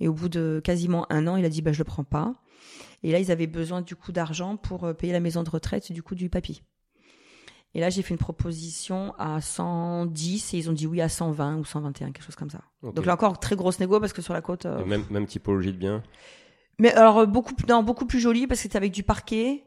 [0.00, 2.34] Et au bout de quasiment un an, il a dit bah je le prends pas.
[3.02, 5.92] Et là, ils avaient besoin du coup d'argent pour euh, payer la maison de retraite
[5.92, 6.62] du coup du papy.
[7.74, 11.56] Et là, j'ai fait une proposition à 110 et ils ont dit oui à 120
[11.56, 12.60] ou 121, quelque chose comme ça.
[12.82, 14.66] Donc là encore, très grosse négo parce que sur la côte.
[14.66, 16.02] Euh, même, même typologie de bien.
[16.78, 19.64] Mais alors euh, beaucoup, non, beaucoup plus joli parce que c'était avec du parquet.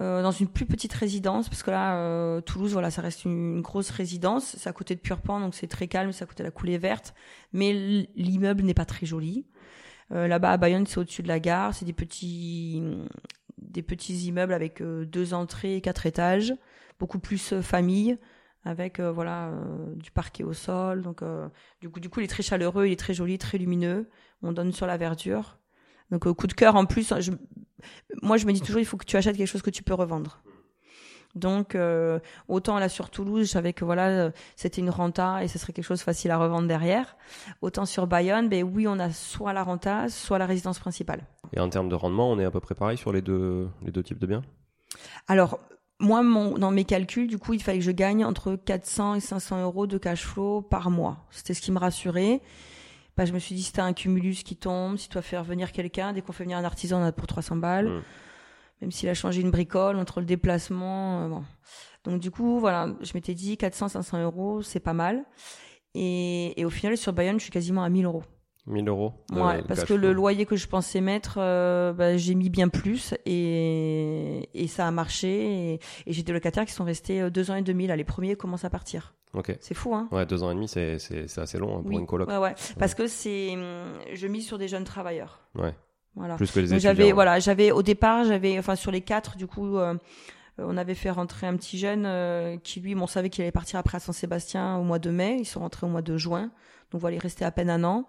[0.00, 3.60] Euh, dans une plus petite résidence parce que là euh, Toulouse voilà ça reste une,
[3.60, 4.56] grosse résidence.
[4.56, 6.78] C'est à côté de Purpan donc c'est très calme c'est à côté de la coulée
[6.78, 7.14] verte.
[7.52, 7.72] Mais
[8.16, 9.44] l'immeuble n'est pas très joli.
[10.12, 11.74] Euh, là-bas à Bayonne c'est au-dessus de la gare.
[11.74, 12.82] C'est des petits
[13.58, 16.54] des petits immeubles avec deux entrées et quatre étages.
[16.98, 18.18] Beaucoup plus famille
[18.64, 19.52] avec voilà
[19.96, 21.02] du parquet au sol.
[21.02, 21.22] Donc
[21.82, 24.08] du coup du coup il est très chaleureux il est très joli très lumineux.
[24.42, 25.59] On donne sur la verdure
[26.10, 27.32] donc coup de cœur en plus je,
[28.22, 29.94] moi, je me dis toujours, il faut que tu achètes quelque chose que tu peux
[29.94, 30.42] revendre.
[31.36, 32.18] Donc euh,
[32.48, 35.72] autant là sur Toulouse, je savais que voilà, euh, c'était une renta et ce serait
[35.72, 37.16] quelque chose facile à revendre derrière.
[37.62, 41.22] Autant sur Bayonne, ben oui, on a soit la renta, soit la résidence principale.
[41.52, 43.92] Et en termes de rendement, on est à peu près pareil sur les deux, les
[43.92, 44.42] deux types de biens?
[45.28, 45.60] Alors,
[46.00, 49.20] moi, mon, dans mes calculs, du coup, il fallait que je gagne entre 400 et
[49.20, 51.26] 500 euros de cash flow par mois.
[51.30, 52.40] C'était ce qui me rassurait.
[53.20, 55.44] Bah, je me suis dit, si t'as un cumulus qui tombe, si tu dois faire
[55.44, 57.86] venir quelqu'un, dès qu'on fait venir un artisan, on a pour 300 balles.
[57.86, 58.02] Mm.
[58.80, 61.24] Même s'il a changé une bricole entre le déplacement.
[61.24, 61.44] euh, bon.
[62.04, 65.26] Donc, du coup, voilà, je m'étais dit 400, 500 euros, c'est pas mal.
[65.92, 68.22] Et, et au final, sur Bayonne, je suis quasiment à 1000 euros.
[68.70, 72.48] 1000 euros Ouais, parce que le loyer que je pensais mettre, euh, bah, j'ai mis
[72.50, 75.72] bien plus et, et ça a marché.
[75.74, 77.86] Et, et j'ai des locataires qui sont restés euh, deux ans et demi.
[77.86, 79.14] Là, les premiers commencent à partir.
[79.34, 79.56] Ok.
[79.60, 80.96] C'est fou, hein Ouais, deux ans et demi, c'est,
[81.36, 81.96] assez long hein, pour Oui.
[81.96, 82.28] une coloc.
[82.28, 82.54] Ouais, ouais.
[82.78, 85.40] Parce que c'est, hum, je mise sur des jeunes travailleurs.
[85.54, 85.74] Ouais.
[86.16, 86.36] Voilà.
[86.36, 86.90] Plus que les étudiants.
[86.90, 89.94] j'avais, voilà, j'avais au départ, j'avais, enfin sur les quatre, du coup, euh,
[90.58, 93.78] on avait fait rentrer un petit jeune euh, qui lui, on savait qu'il allait partir
[93.78, 95.36] après à Saint-Sébastien au mois de mai.
[95.38, 96.50] Ils sont rentrés au mois de juin.
[96.90, 98.06] Donc voilà, il restait à peine un an.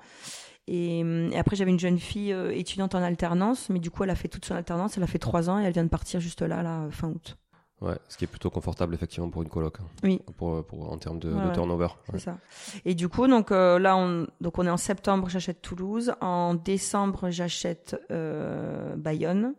[0.68, 4.04] Et, hum, et après, j'avais une jeune fille euh, étudiante en alternance, mais du coup,
[4.04, 4.98] elle a fait toute son alternance.
[4.98, 7.38] Elle a fait trois ans et elle vient de partir juste là, là, fin août.
[7.82, 9.80] Ouais, ce qui est plutôt confortable effectivement pour une coloc.
[9.80, 9.86] hein.
[10.04, 10.22] Oui.
[10.38, 11.54] Pour, pour, en termes de, Ouais, de ouais.
[11.54, 11.88] turnover.
[12.12, 12.38] C'est ça.
[12.86, 16.14] Et du coup, donc euh, là, on, donc on est en septembre, j'achète Toulouse.
[16.22, 19.56] En décembre, j'achète euh, Bayonne.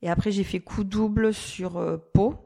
[0.00, 2.36] Et après, j'ai fait coup double sur euh, Pau.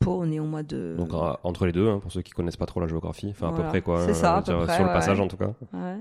[0.00, 0.94] Pau, on est au mois de.
[0.98, 3.48] Donc euh, entre les deux, hein, pour ceux qui connaissent pas trop la géographie, enfin
[3.48, 4.04] à peu près quoi.
[4.04, 4.94] C'est euh, ça, à je veux peu dire, près, sur le ouais.
[4.94, 5.52] passage en tout cas.
[5.72, 5.98] Ouais.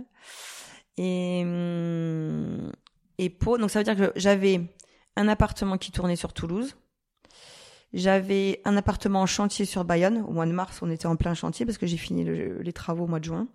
[0.97, 2.71] Et, hum,
[3.17, 4.61] et Pau, donc ça veut dire que j'avais
[5.15, 6.75] un appartement qui tournait sur Toulouse.
[7.93, 10.23] J'avais un appartement en chantier sur Bayonne.
[10.27, 12.73] Au mois de mars, on était en plein chantier parce que j'ai fini le- les
[12.73, 13.47] travaux au mois de juin.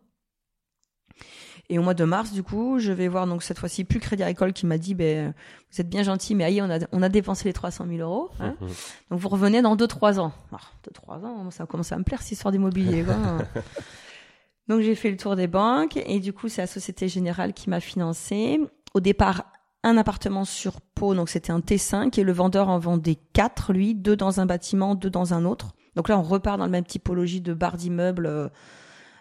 [1.71, 4.23] Et au mois de mars, du coup, je vais voir donc cette fois-ci plus Crédit
[4.23, 5.35] Agricole qui m'a dit, ben,
[5.71, 8.31] vous êtes bien gentil, mais aïe, on a, on a dépensé les 300 000 euros.
[8.41, 8.55] hein.
[8.61, 8.69] Mhm.
[9.11, 10.33] Donc vous revenez dans 2-3 ans.
[10.53, 10.57] Ah,
[10.91, 13.05] 2-3 ans, ça a commencé à me plaire cette histoire d'immobilier.
[13.05, 13.17] quoi.
[14.69, 17.71] Donc j'ai fait le tour des banques et du coup c'est la Société Générale qui
[17.71, 18.61] m'a financé.
[18.95, 19.45] Au départ
[19.85, 23.95] un appartement sur Pau, donc c'était un T5 et le vendeur en vendait quatre, lui,
[23.95, 25.75] deux dans un bâtiment, deux dans un autre.
[25.95, 28.49] Donc là on repart dans la même typologie de bar d'immeuble euh,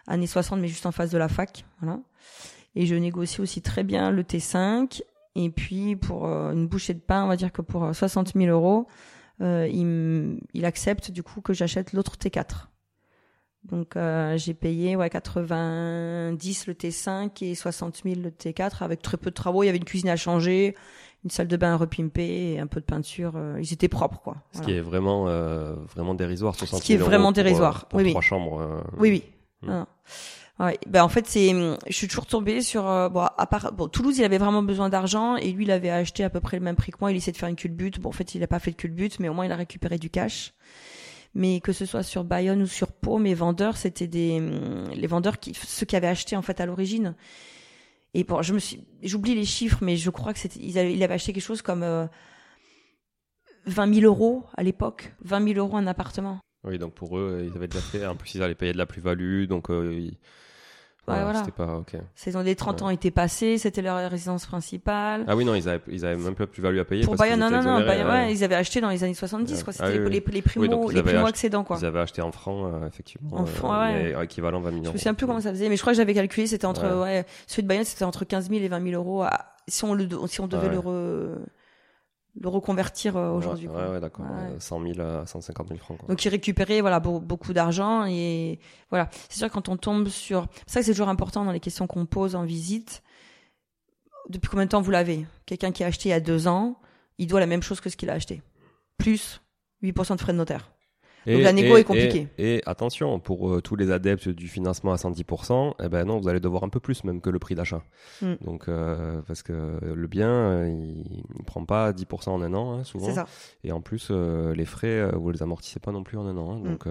[0.07, 1.63] années 60 mais juste en face de la fac.
[1.79, 1.99] Voilà.
[2.77, 5.01] Et je négocie aussi très bien le T5
[5.33, 8.33] et puis pour euh, une bouchée de pain, on va dire que pour euh, 60
[8.35, 8.85] 000 euros,
[9.41, 9.67] euh,
[10.53, 12.67] il, accepte du coup que j'achète l'autre T4.
[13.63, 19.17] Donc euh, j'ai payé ouais 90 le T5 et 60 000 le T4 avec très
[19.17, 19.63] peu de travaux.
[19.63, 20.75] Il y avait une cuisine à changer,
[21.23, 23.33] une salle de bain à repimper et un peu de peinture.
[23.37, 24.37] euh, ils étaient propres quoi.
[24.53, 27.85] Ce qui est vraiment, euh, vraiment dérisoire, 60 000 qui est vraiment pour, euh, dérisoire.
[27.87, 28.11] Pour Oui, oui.
[28.11, 28.61] trois chambres.
[28.61, 29.23] euh, Oui oui.
[29.67, 29.83] Mm.
[30.60, 33.88] Ouais, ben en fait c'est, je suis toujours tombée sur, euh, bon à part, bon
[33.88, 36.63] Toulouse il avait vraiment besoin d'argent et lui il avait acheté à peu près le
[36.63, 37.12] même prix que moi.
[37.12, 38.00] Il essayait de faire une culbute.
[38.00, 40.00] Bon en fait il a pas fait de culbute, mais au moins il a récupéré
[40.00, 40.54] du cash.
[41.36, 45.08] Mais que ce soit sur Bayonne ou sur Pau, mes vendeurs c'était des, hum, les
[45.08, 47.13] vendeurs qui, ceux qui avaient acheté en fait à l'origine.
[48.15, 50.93] Et bon je me suis, j'oublie les chiffres, mais je crois que c'était, ils avaient,
[50.93, 52.08] il avait acheté quelque chose comme euh,
[53.67, 56.39] 20 000 euros à l'époque, 20 000 euros un appartement.
[56.63, 58.06] Oui, donc pour eux, ils avaient déjà fait.
[58.08, 60.10] En plus, ils allaient payer de la plus-value, donc euh,
[61.08, 61.39] voilà, voilà.
[61.39, 61.96] c'était pas ok.
[62.15, 62.84] Ces ont les 30 Ouais.
[62.88, 65.24] ans étaient passés, c'était leur résidence principale.
[65.28, 67.04] Ah oui, non, ils avaient, ils avaient même pas de plus-value à payer.
[67.04, 68.12] Pour parce Bayonne, non, non, non, Bayonne, ouais.
[68.13, 69.74] ouais, ils avaient acheté dans les années 70, quoi.
[69.80, 70.32] Ah C'était oui, les, oui.
[70.34, 71.78] les primo, Oui, les primo accédants, quoi.
[71.80, 73.38] Ils avaient acheté en francs, euh, effectivement.
[73.38, 74.15] En francs, ouais.
[74.24, 74.84] équivalent 20 millions.
[74.89, 76.86] Je me souviens plus comment ça faisait, mais je crois que j'avais calculé, c'était entre,
[76.88, 77.02] Ouais.
[77.02, 79.24] ouais, celui de Bayonne, c'était entre 15 000 et 20 000 euros.
[79.24, 80.74] à- si on le, si on devait Ouais.
[80.76, 81.36] le, re-
[82.39, 84.26] le reconvertir euh, aujourd'hui, Ouais, ouais, ouais, d'accord.
[84.26, 84.52] Ouais.
[84.56, 85.97] euh, 100 000 à 150 000 francs.
[85.97, 86.08] Quoi.
[86.10, 89.10] Donc ils récupéraient voilà beau- beaucoup d'argent et voilà.
[89.30, 91.60] C'est sûr que quand on tombe sur c'est ça que c'est toujours important dans les
[91.60, 93.02] questions qu'on pose en visite.
[94.30, 95.26] Depuis combien de temps vous l'avez?
[95.45, 96.80] Quelqu'un qui a acheté il y a deux ans,
[97.17, 98.41] il doit la même chose que ce qu'il a acheté,
[98.97, 99.41] plus
[99.84, 100.69] 8% de frais de notaire.
[101.33, 102.27] Donc la négo est compliquée.
[102.37, 106.19] Et, et attention, pour euh, tous les adeptes du financement à 110%, eh ben non,
[106.19, 107.83] vous allez devoir un peu plus même que le prix d'achat.
[108.21, 108.33] Mm.
[108.45, 112.73] Donc euh, parce que le bien, euh, il, il prend pas 10% en un an
[112.73, 113.07] hein, souvent.
[113.07, 113.25] C'est ça.
[113.63, 116.51] Et en plus, les frais, vous les amortissez pas non plus en un an.
[116.53, 116.59] hein.
[116.59, 116.63] Mm.
[116.63, 116.87] Donc,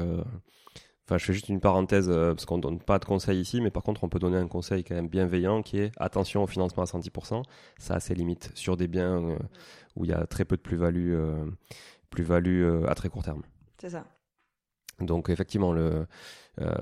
[1.09, 3.71] enfin, je fais juste une parenthèse euh, parce qu'on donne pas de conseils ici, mais
[3.71, 6.83] par contre, on peut donner un conseil quand même bienveillant qui est attention au financement
[6.83, 7.43] à 110%.
[7.79, 9.39] Ça a ses limites sur des biens euh,
[9.95, 11.45] où il y a très peu de plus-value, euh,
[12.11, 13.43] plus-value à très court terme.
[13.81, 14.05] C'est ça.
[15.01, 16.07] Donc effectivement, le,
[16.61, 16.75] euh,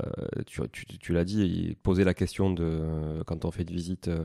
[0.46, 4.24] tu, tu, tu l'as dit, poser la question de quand on fait une visite, euh,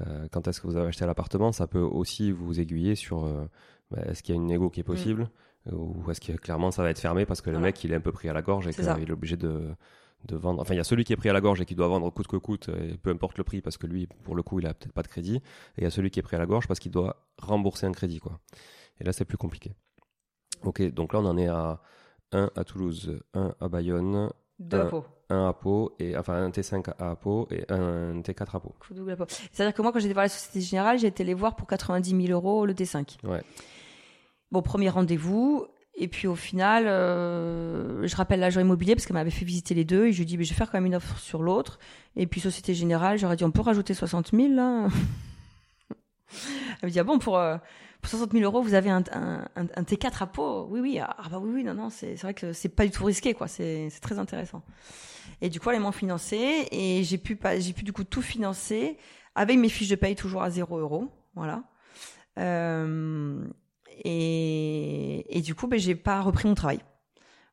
[0.00, 3.46] euh, quand est-ce que vous avez acheté l'appartement, ça peut aussi vous aiguiller sur euh,
[3.90, 5.30] bah, est-ce qu'il y a une négo qui est possible
[5.70, 8.00] ou est-ce que clairement ça va être fermé parce que le mec il est un
[8.00, 9.74] peu pris à la gorge et qu'il est obligé de,
[10.24, 10.60] de vendre.
[10.60, 12.10] Enfin, il y a celui qui est pris à la gorge et qui doit vendre
[12.10, 14.66] coûte que coûte, et peu importe le prix parce que lui, pour le coup, il
[14.66, 15.36] a peut-être pas de crédit.
[15.36, 15.42] Et
[15.78, 17.92] il y a celui qui est pris à la gorge parce qu'il doit rembourser un
[17.92, 18.40] crédit, quoi.
[19.00, 19.74] Et là, c'est plus compliqué.
[20.62, 21.80] Ok, donc là on en est à
[22.32, 24.86] 1 à Toulouse, 1 à Bayonne, Deux à Un.
[24.86, 25.04] Pau.
[25.30, 28.74] 1 à Pau, et, enfin un T5 à Pau et un T4 à Pau.
[29.52, 32.26] C'est-à-dire que moi, quand j'étais voir la Société Générale, j'ai été les voir pour 90
[32.26, 33.18] 000 euros le T5.
[33.24, 33.42] Ouais.
[34.50, 35.66] Bon, premier rendez-vous.
[36.00, 39.84] Et puis au final, euh, je rappelle l'agent immobilier parce qu'elle m'avait fait visiter les
[39.84, 41.80] deux et je lui dis, mais je vais faire quand même une offre sur l'autre.
[42.14, 44.88] Et puis Société Générale, j'aurais dit, on peut rajouter 60 000 là
[46.82, 47.56] Elle me dit, ah bon, pour, euh,
[48.00, 50.98] pour 60 000 euros, vous avez un, un, un- un T4 à Pau Oui, oui,
[51.00, 53.48] ah bah oui, oui, non, non, c'est vrai que c'est pas du tout risqué, quoi.
[53.48, 54.62] C'est très intéressant.
[55.40, 58.96] Et du coup, elles m'ont financé et j'ai pu, pu du coup tout financer
[59.34, 61.08] avec mes fiches de paye toujours à 0 euros.
[61.34, 61.62] Voilà.
[62.38, 63.44] Euh,
[64.04, 66.80] et, du coup, ben, j'ai pas repris mon travail.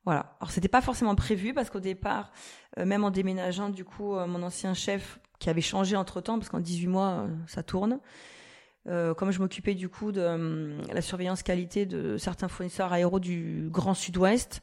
[0.05, 0.35] Voilà.
[0.39, 2.31] Alors, c'était pas forcément prévu parce qu'au départ,
[2.77, 6.37] euh, même en déménageant, du coup, euh, mon ancien chef, qui avait changé entre temps,
[6.39, 7.99] parce qu'en 18 mois, ça tourne,
[8.87, 13.19] euh, comme je m'occupais du coup de euh, la surveillance qualité de certains fournisseurs aéros
[13.19, 14.61] du Grand Sud-Ouest,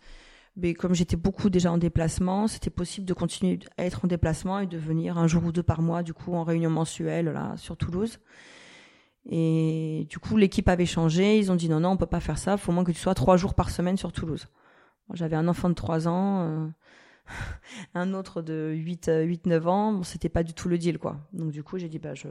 [0.57, 4.59] mais comme j'étais beaucoup déjà en déplacement, c'était possible de continuer à être en déplacement
[4.59, 7.55] et de venir un jour ou deux par mois, du coup, en réunion mensuelle, là,
[7.57, 8.19] sur Toulouse.
[9.31, 11.39] Et du coup, l'équipe avait changé.
[11.39, 12.57] Ils ont dit non, non, on peut pas faire ça.
[12.57, 14.49] Faut au moins que tu sois trois jours par semaine sur Toulouse.
[15.15, 16.69] J'avais un enfant de 3 ans, euh,
[17.95, 19.93] un autre de 8, 8 9 ans.
[19.93, 21.19] Bon, c'était pas du tout le deal, quoi.
[21.33, 22.29] Donc, du coup, j'ai dit, bah, je,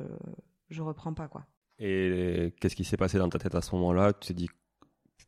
[0.69, 1.45] je reprends pas, quoi.
[1.83, 4.13] Et qu'est-ce qui s'est passé dans ta tête à ce moment-là?
[4.13, 4.49] Tu t'es dit,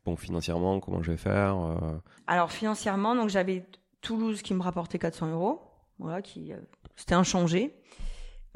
[0.04, 3.66] bon, financièrement, comment je vais faire euh, Alors, financièrement, donc, j'avais
[4.00, 5.60] Toulouse qui me rapportait 400 euros.
[5.98, 6.58] Voilà, qui, euh,
[6.94, 7.74] c'était inchangé.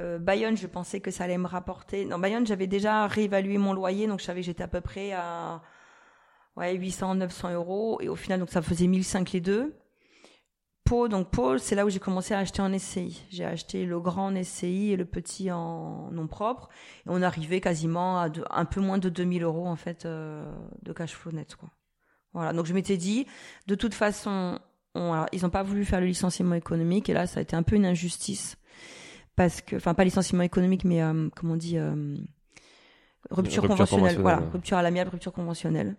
[0.01, 2.05] Euh, Bayonne, je pensais que ça allait me rapporter.
[2.05, 5.13] Non, Bayonne, j'avais déjà réévalué mon loyer, donc je savais que j'étais à peu près
[5.13, 5.61] à
[6.57, 8.01] ouais, 800, 900 euros.
[8.01, 9.75] Et au final, donc ça faisait 1005 les deux.
[10.89, 13.23] Pau, donc Pau, c'est là où j'ai commencé à acheter en SCI.
[13.31, 16.69] J'ai acheté le grand en SCI et le petit en nom propre.
[17.07, 20.51] Et on arrivait quasiment à de- un peu moins de 2000 euros, en fait, euh,
[20.83, 21.69] de cash flow net, quoi.
[22.33, 22.53] Voilà.
[22.53, 23.27] Donc je m'étais dit,
[23.67, 24.59] de toute façon,
[24.95, 27.09] on- alors, ils n'ont pas voulu faire le licenciement économique.
[27.09, 28.57] Et là, ça a été un peu une injustice
[29.37, 32.17] parce que, enfin, pas licenciement économique, mais euh, comment on dit, euh,
[33.31, 34.21] rupture, Rupture conventionnelle.
[34.23, 35.97] Voilà, rupture à l'amiable, rupture conventionnelle.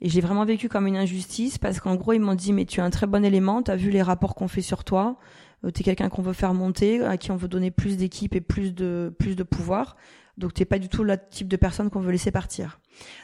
[0.00, 2.80] Et j'ai vraiment vécu comme une injustice parce qu'en gros, ils m'ont dit, mais tu
[2.80, 5.18] es un très bon élément, tu as vu les rapports qu'on fait sur toi,
[5.62, 8.40] tu es quelqu'un qu'on veut faire monter, à qui on veut donner plus d'équipe et
[8.40, 9.96] plus de, plus de pouvoir.
[10.36, 12.78] Donc, t'es pas du tout le type de personne qu'on veut laisser partir.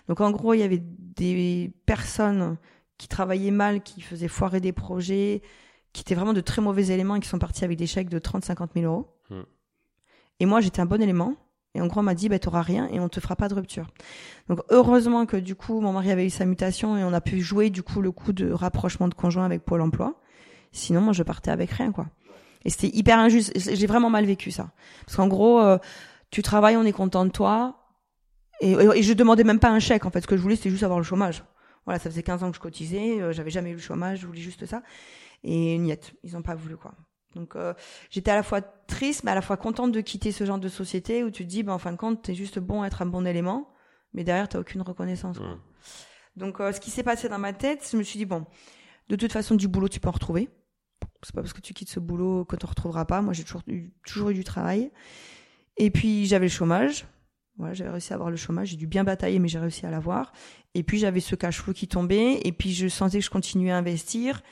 [0.08, 2.56] Donc, en gros, il y avait des personnes
[2.98, 5.42] qui travaillaient mal, qui faisaient foirer des projets,
[5.92, 8.18] qui étaient vraiment de très mauvais éléments et qui sont partis avec des chèques de
[8.18, 9.16] 30, 50 000 euros.
[9.30, 9.42] Hmm.
[10.40, 11.36] Et moi, j'étais un bon élément.
[11.74, 13.54] Et en gros, on m'a dit, bah, t'auras rien et on te fera pas de
[13.54, 13.88] rupture.
[14.48, 17.40] Donc, heureusement que du coup, mon mari avait eu sa mutation et on a pu
[17.40, 20.14] jouer du coup le coup de rapprochement de conjoint avec Pôle emploi.
[20.70, 22.06] Sinon, moi, je partais avec rien, quoi.
[22.64, 23.52] Et c'était hyper injuste.
[23.56, 24.70] J'ai vraiment mal vécu ça.
[25.04, 25.78] Parce qu'en gros, euh,
[26.30, 27.80] tu travailles, on est content de toi.
[28.60, 30.20] Et, je demandais même pas un chèque, en fait.
[30.20, 31.44] Ce que je voulais, c'était juste avoir le chômage.
[31.86, 34.26] Voilà, ça faisait 15 ans que je cotisais, euh, j'avais jamais eu le chômage, je
[34.26, 34.82] voulais juste ça.
[35.42, 36.94] Et niet, ils ont pas voulu, quoi.
[37.34, 37.74] Donc euh,
[38.10, 40.68] j'étais à la fois triste, mais à la fois contente de quitter ce genre de
[40.68, 43.02] société où tu te dis, ben, en fin de compte, t'es juste bon à être
[43.02, 43.68] un bon élément,
[44.12, 45.38] mais derrière, t'as aucune reconnaissance.
[46.36, 48.46] Donc euh, ce qui s'est passé dans ma tête, je me suis dit, bon,
[49.08, 50.48] de toute façon, du boulot, tu peux en retrouver.
[51.22, 53.22] C'est pas parce que tu quittes ce boulot que tu retrouveras pas.
[53.22, 54.90] Moi, j'ai toujours eu, toujours eu du travail.
[55.76, 57.06] Et puis, j'avais le chômage.
[57.56, 58.68] Voilà, j'avais réussi à avoir le chômage.
[58.68, 60.32] J'ai dû bien batailler, mais j'ai réussi à l'avoir.
[60.74, 62.40] Et puis, j'avais ce cash flow qui tombait.
[62.44, 64.42] Et puis, je sentais que je continuais à investir.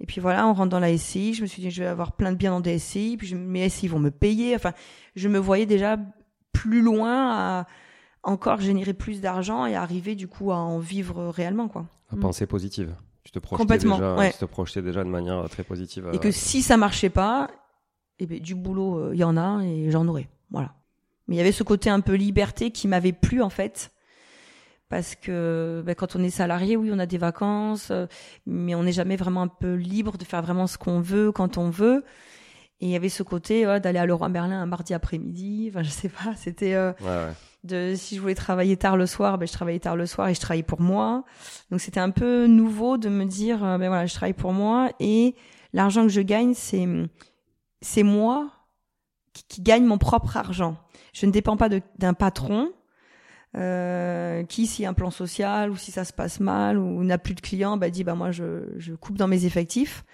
[0.00, 1.34] Et puis voilà, on rentre dans la SCI.
[1.34, 3.16] Je me suis dit, je vais avoir plein de biens dans des SCI.
[3.18, 4.54] Puis je, mes SCI vont me payer.
[4.56, 4.72] Enfin,
[5.14, 5.98] je me voyais déjà
[6.52, 7.66] plus loin à
[8.22, 11.86] encore générer plus d'argent et arriver du coup à en vivre réellement, quoi.
[12.10, 12.20] La Mm.
[12.20, 12.94] pensée positive.
[13.24, 14.32] Tu te projetais Complètement, déjà, ouais.
[14.32, 16.08] tu te projetais déjà de manière très positive.
[16.12, 17.50] Et euh, que si ça marchait pas,
[18.18, 20.28] eh ben, du boulot, il y en a et j'en aurais.
[20.50, 20.74] Voilà.
[21.28, 23.92] Mais il y avait ce côté un peu liberté qui m'avait plu en fait.
[24.90, 28.06] Parce que ben, quand on est salarié, oui, on a des vacances, euh,
[28.44, 31.56] mais on n'est jamais vraiment un peu libre de faire vraiment ce qu'on veut quand
[31.58, 32.04] on veut.
[32.80, 35.68] Et il y avait ce côté ouais, d'aller à Leroy Merlin un mardi après-midi.
[35.70, 37.32] Enfin, je sais pas, c'était euh, Ouais, ouais.
[37.62, 40.34] de si je voulais travailler tard le soir, ben je travaillais tard le soir et
[40.34, 41.22] je travaillais pour moi.
[41.70, 44.90] Donc c'était un peu nouveau de me dire euh, ben voilà, je travaille pour moi
[44.98, 45.36] et
[45.72, 46.88] l'argent que je gagne c'est
[47.80, 48.50] c'est moi
[49.34, 50.76] qui, qui gagne mon propre argent.
[51.12, 52.72] Je ne dépends pas d'un patron
[53.56, 57.34] euh, qui si un plan social ou si ça se passe mal ou n'a plus
[57.34, 60.04] de clients, bah dit bah moi je je coupe dans mes effectifs.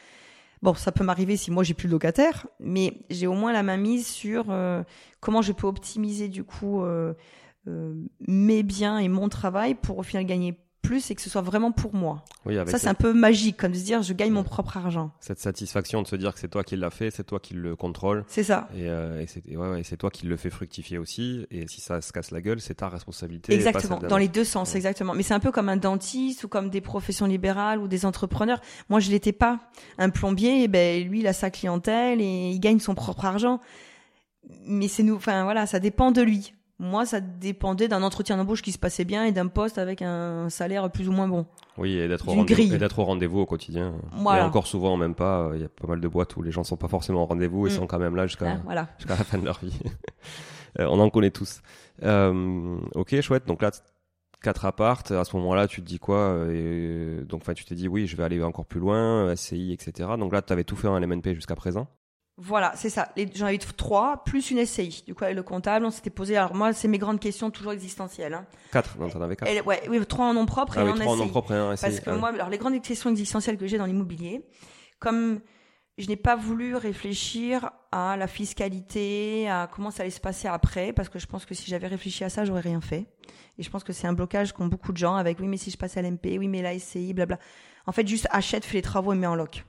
[0.62, 3.62] Bon, ça peut m'arriver si moi j'ai plus de locataires, mais j'ai au moins la
[3.62, 4.83] main mise sur euh,
[5.20, 7.14] comment je peux optimiser du coup euh,
[7.68, 7.94] euh,
[8.27, 11.72] mes biens et mon travail pour au final gagner plus et que ce soit vraiment
[11.72, 12.25] pour moi.
[12.44, 14.77] Oui, avec Ça, c'est un peu magique, comme de se dire, je gagne mon propre
[14.77, 15.11] argent.
[15.20, 17.77] cette satisfaction de se dire que c'est toi qui l'as fait, c'est toi qui le
[17.77, 18.25] contrôle.
[18.29, 18.68] C'est ça.
[18.75, 21.46] Et, euh, et c'est ouais, ouais, toi qui le fais fructifier aussi.
[21.51, 23.55] Et si ça se casse la gueule, c'est ta responsabilité.
[23.55, 25.14] Exactement, dans les deux sens, exactement.
[25.14, 28.61] Mais c'est un peu comme un dentiste ou comme des professions libérales ou des entrepreneurs.
[28.88, 29.59] Moi, je l'étais pas.
[29.99, 33.61] Un plombier, eh ben lui, il a sa clientèle et il gagne son propre argent.
[34.66, 36.53] Mais c'est nous, enfin voilà, ça dépend de lui.
[36.79, 40.51] Moi, ça dépendait d'un entretien d'embauche qui se passait bien et d'un poste avec un
[40.51, 41.47] salaire plus ou moins bon.
[41.79, 43.95] Oui, et d'être au d'être au rendez-vous au quotidien.
[44.12, 44.43] Voilà.
[44.43, 45.51] Et encore souvent, même pas.
[45.55, 47.67] Il y a pas mal de boîtes où les gens sont pas forcément au rendez-vous
[47.67, 47.73] et Mm.
[47.73, 48.89] sont quand même là jusqu'à voilà.
[48.99, 49.79] jusqu'à la fin de leur vie.
[50.79, 51.62] Euh, on en connaît tous.
[52.03, 53.47] Euh, ok, chouette.
[53.47, 53.71] Donc là,
[54.43, 55.11] quatre appartes.
[55.11, 58.07] À ce moment-là, tu te dis quoi euh, et, Donc, enfin, tu t'es dit oui,
[58.07, 60.11] je vais aller encore plus loin, SCI, etc.
[60.19, 61.87] Donc là, tu avais tout fait en LMNP jusqu'à présent.
[62.38, 63.09] Voilà, c'est ça.
[63.35, 65.05] J'en avais trois, plus une SCI.
[65.07, 66.37] Du coup, avec le comptable, on s'était posé.
[66.37, 68.35] Alors moi, c'est mes grandes questions toujours existentielles.
[68.35, 68.44] Hein.
[68.72, 68.99] Quatre.
[68.99, 69.51] Non, t'en avais quatre.
[69.51, 71.53] Et, ouais, oui, trois en nom propre Ah et oui, en trois en nom propre
[71.53, 71.87] et un SCI.
[71.87, 74.44] Parce que Ah moi, alors les grandes questions existentielles que j'ai dans l'immobilier,
[74.99, 75.40] comme
[75.96, 80.92] je n'ai pas voulu réfléchir à la fiscalité, à comment ça allait se passer après,
[80.92, 83.07] parce que je pense que si j'avais réfléchi à ça, j'aurais rien fait.
[83.59, 85.70] Et je pense que c'est un blocage qu'ont beaucoup de gens avec oui, mais si
[85.70, 87.38] je passe à l'MP, oui, mais la SCI, blabla.
[87.87, 89.64] En fait, juste achète, fais les travaux et mets en loc.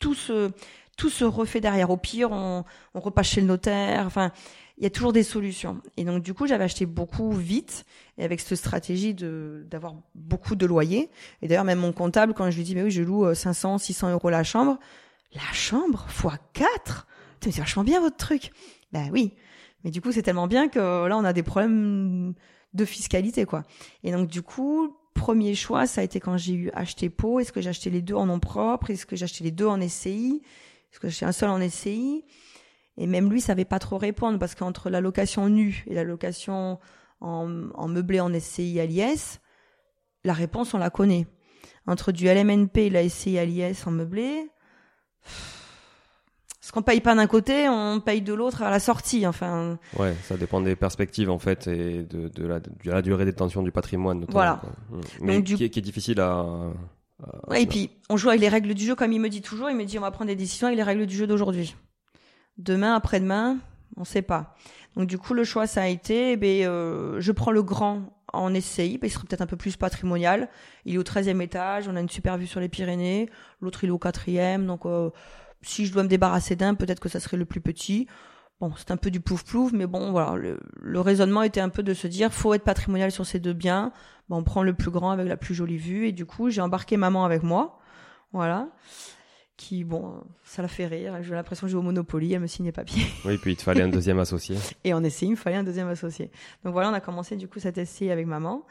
[0.00, 0.50] Tout se,
[0.96, 1.90] tout se refait derrière.
[1.90, 4.06] Au pire, on, on repasse chez le notaire.
[4.06, 4.32] Enfin,
[4.78, 5.80] il y a toujours des solutions.
[5.96, 7.84] Et donc, du coup, j'avais acheté beaucoup vite
[8.18, 11.10] et avec cette stratégie de d'avoir beaucoup de loyers.
[11.42, 13.78] Et d'ailleurs, même mon comptable, quand je lui dis, mais oui, je loue euh, 500,
[13.78, 14.78] 600 euros la chambre,
[15.34, 17.06] la chambre fois 4
[17.40, 18.50] C'est vachement bien votre truc.
[18.92, 19.34] Ben oui.
[19.84, 22.34] Mais du coup, c'est tellement bien que là, on a des problèmes
[22.72, 23.62] de fiscalité, quoi.
[24.02, 27.38] Et donc, du coup, premier choix, ça a été quand j'ai eu acheté Pau.
[27.38, 28.90] Est-ce que j'ai acheté les deux en nom propre?
[28.90, 30.42] Est-ce que j'ai acheté les deux en SCI
[30.94, 32.24] Est-ce que j'ai acheté un seul en SCI
[32.98, 36.78] Et même lui, savait pas trop répondre parce qu'entre la location nue et la location
[37.20, 39.40] en, en meublé en SCI à l'IS,
[40.22, 41.26] la réponse, on la connaît.
[41.88, 44.48] Entre du LMNP et la SCI à l'IS en meublé,
[46.60, 49.26] ce qu'on paye pas d'un côté, on paye de l'autre à la sortie.
[49.26, 53.24] Enfin, Ouais, ça dépend des perspectives en fait et de, de, la, de la durée
[53.26, 54.20] de détention du patrimoine.
[54.20, 54.60] Notamment, Voilà.
[54.62, 54.70] quoi.
[54.90, 55.00] Mm.
[55.22, 56.46] Mais Donc, du- qui, est, qui est difficile à.
[57.48, 59.70] Ouais, et puis, on joue avec les règles du jeu, comme il me dit toujours.
[59.70, 61.76] Il me dit, on va prendre des décisions avec les règles du jeu d'aujourd'hui.
[62.58, 63.58] Demain, après-demain,
[63.96, 64.54] on sait pas.
[64.96, 68.14] Donc, du coup, le choix, ça a été, eh ben, euh, je prends le grand
[68.32, 70.48] en SCI, ben, il serait peut-être un peu plus patrimonial.
[70.84, 73.28] Il est au 13e étage, on a une super vue sur les Pyrénées.
[73.60, 74.66] L'autre, il est au 4e.
[74.66, 75.10] Donc, euh,
[75.62, 78.06] si je dois me débarrasser d'un, peut-être que ça serait le plus petit.
[78.64, 80.36] Bon, c'est un peu du plouf-plouf, mais bon, voilà.
[80.36, 83.52] Le, le raisonnement était un peu de se dire, faut être patrimonial sur ces deux
[83.52, 83.92] biens.
[84.30, 86.08] On prend le plus grand avec la plus jolie vue.
[86.08, 87.78] Et du coup, j'ai embarqué maman avec moi.
[88.32, 88.68] Voilà.
[89.58, 91.22] Qui, bon, ça la fait rire.
[91.22, 92.32] J'ai l'impression de jouer au Monopoly.
[92.32, 93.04] Elle me signe les papiers.
[93.26, 94.56] Oui, puis il te fallait un deuxième associé.
[94.84, 96.30] Et en essai, il me fallait un deuxième associé.
[96.64, 98.64] Donc voilà, on a commencé du coup cet essai avec maman.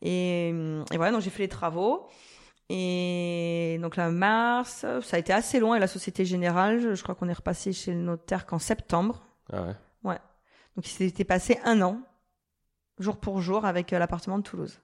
[0.00, 2.08] Et, et voilà, donc j'ai fait les travaux.
[2.70, 5.74] Et donc là, mars, ça a été assez long.
[5.74, 9.25] Et la Société Générale, je, je crois qu'on est repassé chez le notaire qu'en septembre.
[9.52, 9.74] Ah ouais.
[10.76, 12.00] Donc il s'était passé un an,
[12.98, 14.80] jour pour jour, avec euh, l'appartement de Toulouse.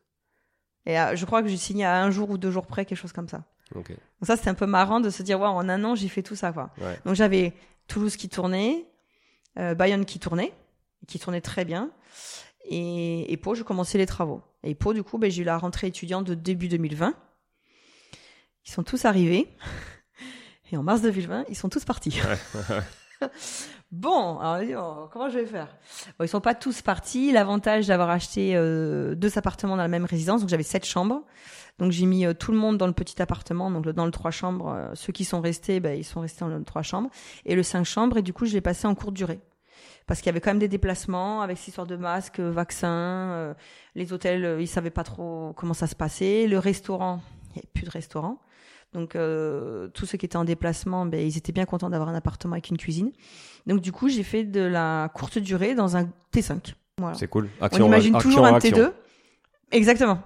[0.87, 2.99] Et euh, je crois que j'ai signé à un jour ou deux jours près, quelque
[2.99, 3.45] chose comme ça.
[3.75, 3.87] Donc
[4.23, 6.37] ça, c'était un peu marrant de se dire, ouais, en un an, j'ai fait tout
[6.37, 6.71] ça, quoi.
[6.79, 6.99] Ouais.
[7.07, 7.55] Donc j'avais
[7.87, 8.87] Toulouse qui tournait,
[9.59, 10.53] euh, Bayonne qui tournait,
[11.07, 11.91] qui tournait très bien,
[12.65, 14.43] et, et Pau, je commençais les travaux.
[14.63, 17.15] Et Pau, du coup, ben, j'ai eu la rentrée étudiante de début 2020.
[18.65, 19.49] Ils sont tous arrivés.
[20.71, 22.19] Et en mars 2020, ils sont tous partis.
[23.93, 25.69] Bon, alors, comment je vais faire?
[26.19, 27.31] Bon, Ils sont pas tous partis.
[27.31, 31.23] L'avantage d'avoir acheté euh, deux appartements dans la même résidence, donc j'avais sept chambres.
[31.79, 34.31] Donc j'ai mis euh, tout le monde dans le petit appartement, donc dans le trois
[34.31, 34.69] chambres.
[34.71, 37.11] euh, ceux qui sont restés, ben, ils sont restés dans le trois chambres.
[37.45, 39.41] Et le cinq chambres, et du coup je l'ai passé en courte durée.
[40.07, 43.55] Parce qu'il y avait quand même des déplacements avec cette histoire de masques, euh, vaccins.
[43.95, 46.47] les hôtels, ils savaient pas trop comment ça se passait.
[46.47, 48.39] Le restaurant, il n'y avait plus de restaurant.
[48.93, 52.15] Donc euh, tous ceux qui étaient en déplacement, ben, ils étaient bien contents d'avoir un
[52.15, 53.13] appartement avec une cuisine.
[53.67, 56.75] Donc du coup, j'ai fait de la courte durée dans un T5.
[56.99, 57.17] Voilà.
[57.17, 57.49] C'est cool.
[57.61, 58.77] On Action, imagine action, toujours un action.
[58.77, 58.93] T2.
[59.73, 60.19] Exactement.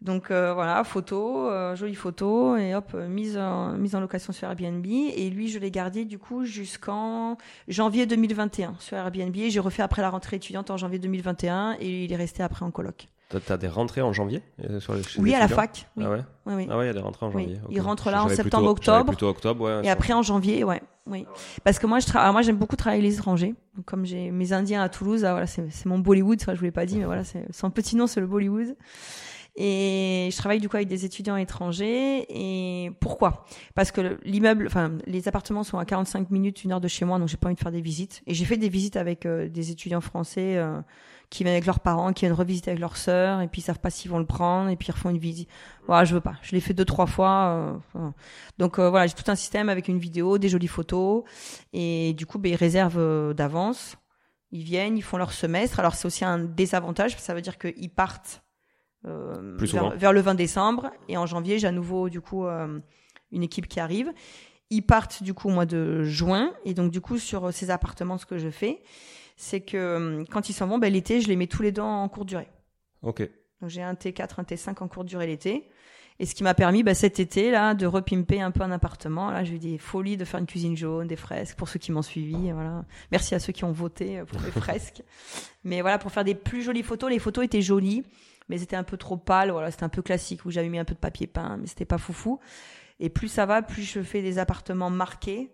[0.00, 4.32] Donc euh, voilà, photo, euh, jolie photo, et hop, euh, mise en, mise en location
[4.32, 4.86] sur Airbnb.
[4.86, 7.36] Et lui, je l'ai gardé du coup jusqu'en
[7.66, 9.36] janvier 2021 sur Airbnb.
[9.36, 12.64] Et j'ai refait après la rentrée étudiante en janvier 2021, et il est resté après
[12.64, 13.08] en coloc.
[13.28, 15.86] T'as- des rentrées en janvier euh, sur les, Oui, à la fac.
[15.96, 16.66] Oui, Ah ouais oui, oui.
[16.70, 17.58] Ah ouais, il y a des rentrées en janvier.
[17.70, 17.84] Il ok.
[17.86, 19.06] rentre là en J'avais septembre, plutôt- octobre.
[19.12, 19.86] Plutôt octobre, ouais.
[19.86, 21.26] Et après en janvier, ouais, oui.
[21.62, 23.54] Parce que moi, je travaille, moi, j'aime beaucoup travailler les étrangers.
[23.76, 26.40] Donc, Comme j'ai mes Indiens à Toulouse, ah, voilà, c'est c'est mon Bollywood.
[26.40, 28.74] Ça, je vous l'ai pas dit, mais voilà, c'est son petit nom, c'est le Bollywood.
[29.60, 32.24] Et je travaille du coup avec des étudiants étrangers.
[32.30, 33.44] Et pourquoi?
[33.74, 37.18] Parce que l'immeuble, enfin, les appartements sont à 45 minutes, une heure de chez moi,
[37.18, 38.22] donc j'ai pas envie de faire des visites.
[38.26, 40.80] Et j'ai fait des visites avec euh, des étudiants français euh,
[41.30, 43.80] qui viennent avec leurs parents, qui viennent revisiter avec leurs sœurs, et puis ils savent
[43.80, 45.48] pas s'ils vont le prendre, et puis ils refont une visite.
[45.86, 46.36] Voilà, je veux pas.
[46.42, 47.80] Je l'ai fait deux trois fois.
[47.96, 48.10] Euh,
[48.56, 51.24] donc euh, voilà, j'ai tout un système avec une vidéo, des jolies photos,
[51.72, 53.96] et du coup, ben, ils réservent d'avance.
[54.50, 55.78] Ils viennent, ils font leur semestre.
[55.80, 58.42] Alors c'est aussi un désavantage, ça veut dire qu'ils partent
[59.06, 63.42] euh, vers, vers, le 20 décembre, et en janvier, j'ai à nouveau du coup une
[63.42, 64.10] équipe qui arrive.
[64.70, 68.16] Ils partent du coup au mois de juin, et donc du coup sur ces appartements,
[68.16, 68.80] ce que je fais,
[69.38, 71.80] c'est que hum, quand ils s'en vont, ben, l'été, je les mets tous les deux
[71.80, 72.48] en courte durée.
[73.02, 73.22] Ok.
[73.62, 75.70] Donc j'ai un T4, un T5 en courte durée l'été.
[76.20, 79.30] Et ce qui m'a permis ben, cet été là de repimper un peu un appartement.
[79.30, 81.92] Là, j'ai eu des folies de faire une cuisine jaune, des fresques pour ceux qui
[81.92, 82.50] m'ont suivi.
[82.50, 82.84] Voilà.
[83.12, 85.02] Merci à ceux qui ont voté pour les fresques.
[85.62, 88.02] Mais voilà, pour faire des plus jolies photos, les photos étaient jolies,
[88.48, 89.52] mais c'était un peu trop pâle.
[89.52, 91.84] Voilà, c'était un peu classique où j'avais mis un peu de papier peint, mais c'était
[91.84, 92.40] pas foufou.
[92.98, 95.52] Et plus ça va, plus je fais des appartements marqués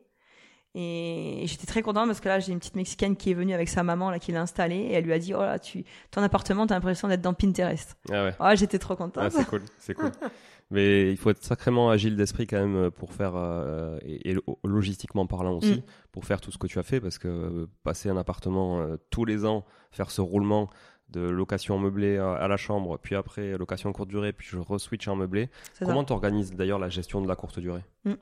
[0.75, 3.68] et, j'étais très contente parce que là, j'ai une petite Mexicaine qui est venue avec
[3.68, 6.22] sa maman, là, qui l'a installée, et elle lui a dit, oh là, tu, ton
[6.22, 7.97] appartement, t'as l'impression d'être dans Pinterest.
[8.11, 8.35] Ah ouais.
[8.41, 9.22] Ah, j'étais trop contente.
[9.25, 10.11] Ah, c'est cool, c'est cool.
[10.70, 15.59] Mais il faut être sacrément agile d'esprit quand même pour faire, euh, et, logistiquement parlant
[15.59, 15.83] aussi, mm.
[16.11, 19.25] pour faire tout ce que tu as fait, parce que passer un appartement euh, tous
[19.25, 20.70] les ans, faire ce roulement,
[21.15, 25.17] de location meublée à la chambre, puis après location courte durée, puis je re-switch en
[25.17, 25.49] meublé.
[25.79, 27.83] Comment tu organises d'ailleurs la gestion de la courte durée?
[28.05, 28.15] Mm.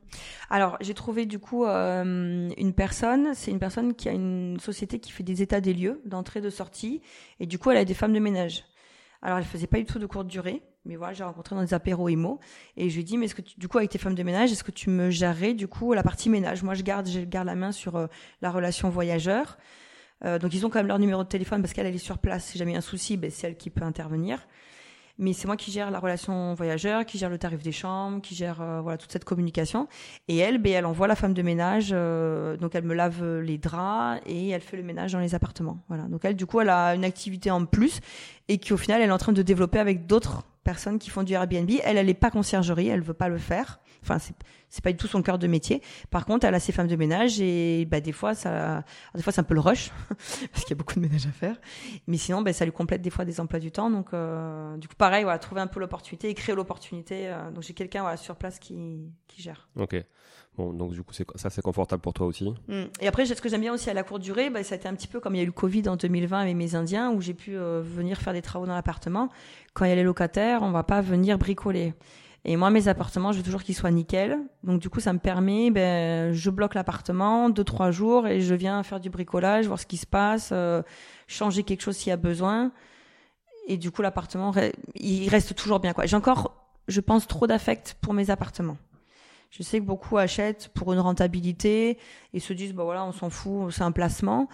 [0.50, 4.98] Alors, j'ai trouvé du coup euh, une personne, c'est une personne qui a une société
[4.98, 7.00] qui fait des états des lieux d'entrée, de sortie,
[7.40, 8.64] et du coup, elle a des femmes de ménage.
[9.22, 11.74] Alors, elle faisait pas du tout de courte durée, mais voilà, j'ai rencontré dans des
[11.74, 12.40] apéros IMO,
[12.76, 14.50] et je lui ai dit, mais est-ce que du coup, avec tes femmes de ménage,
[14.52, 16.62] est-ce que tu me gérerais du coup la partie ménage?
[16.62, 18.06] Moi, je garde, je garde la main sur euh,
[18.40, 19.58] la relation voyageur.
[20.24, 22.44] Euh, donc ils ont quand même leur numéro de téléphone parce qu'elle est sur place.
[22.44, 24.38] Si jamais y a un souci, ben, c'est elle qui peut intervenir.
[25.18, 28.34] Mais c'est moi qui gère la relation voyageur, qui gère le tarif des chambres, qui
[28.34, 29.86] gère euh, voilà toute cette communication.
[30.26, 33.58] Et elle, ben, elle envoie la femme de ménage, euh, donc elle me lave les
[33.58, 35.78] draps et elle fait le ménage dans les appartements.
[35.88, 36.04] Voilà.
[36.04, 38.00] Donc elle, du coup, elle a une activité en plus
[38.48, 41.22] et qui au final, elle est en train de développer avec d'autres personnes qui font
[41.22, 41.70] du Airbnb.
[41.84, 43.80] Elle, elle n'est pas conciergerie, elle veut pas le faire.
[44.02, 44.34] Enfin, c'est
[44.72, 45.82] c'est pas du tout son cœur de métier.
[46.10, 48.84] Par contre, elle a ses femmes de ménage et bah des fois ça,
[49.14, 51.30] des fois c'est un peu le rush parce qu'il y a beaucoup de ménage à
[51.30, 51.56] faire.
[52.06, 53.90] Mais sinon, bah, ça lui complète des fois des emplois du temps.
[53.90, 57.28] Donc euh, du coup, pareil, voilà, trouver un peu l'opportunité et créer l'opportunité.
[57.28, 59.68] Euh, donc j'ai quelqu'un voilà, sur place qui qui gère.
[59.76, 59.94] Ok.
[60.56, 62.52] Bon, donc du coup, ça c'est confortable pour toi aussi.
[62.68, 62.82] Mmh.
[63.00, 64.86] Et après, ce que j'aime bien aussi à la courte durée, bah, ça a été
[64.86, 67.10] un petit peu comme il y a eu le Covid en 2020 avec mes Indiens,
[67.10, 69.30] où j'ai pu euh, venir faire des travaux dans l'appartement.
[69.72, 71.94] Quand il y a les locataires, on va pas venir bricoler.
[72.44, 74.38] Et moi, mes appartements, je veux toujours qu'ils soient nickel.
[74.64, 78.54] Donc, du coup, ça me permet, ben, je bloque l'appartement deux, trois jours et je
[78.54, 80.82] viens faire du bricolage, voir ce qui se passe, euh,
[81.28, 82.72] changer quelque chose s'il y a besoin.
[83.68, 84.52] Et du coup, l'appartement,
[84.96, 86.06] il reste toujours bien, quoi.
[86.06, 86.52] J'ai encore,
[86.88, 88.76] je pense, trop d'affect pour mes appartements.
[89.50, 91.98] Je sais que beaucoup achètent pour une rentabilité
[92.32, 94.48] et se disent, bah voilà, on s'en fout, c'est un placement.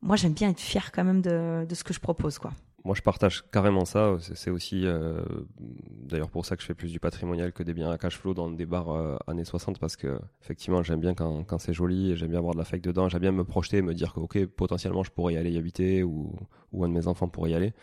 [0.00, 2.52] Moi, j'aime bien être fier quand même de, de ce que je propose, quoi
[2.86, 4.16] moi, je partage carrément ça.
[4.20, 5.20] C'est aussi euh,
[5.58, 8.32] d'ailleurs pour ça que je fais plus du patrimonial que des biens à cash flow
[8.32, 12.12] dans des bars euh, années 60 parce que effectivement, j'aime bien quand, quand c'est joli
[12.12, 13.08] et j'aime bien avoir de l'affect dedans.
[13.08, 16.04] J'aime bien me projeter, me dire que ok, potentiellement, je pourrais y aller y habiter
[16.04, 16.32] ou,
[16.72, 17.74] ou un de mes enfants pourrait y aller.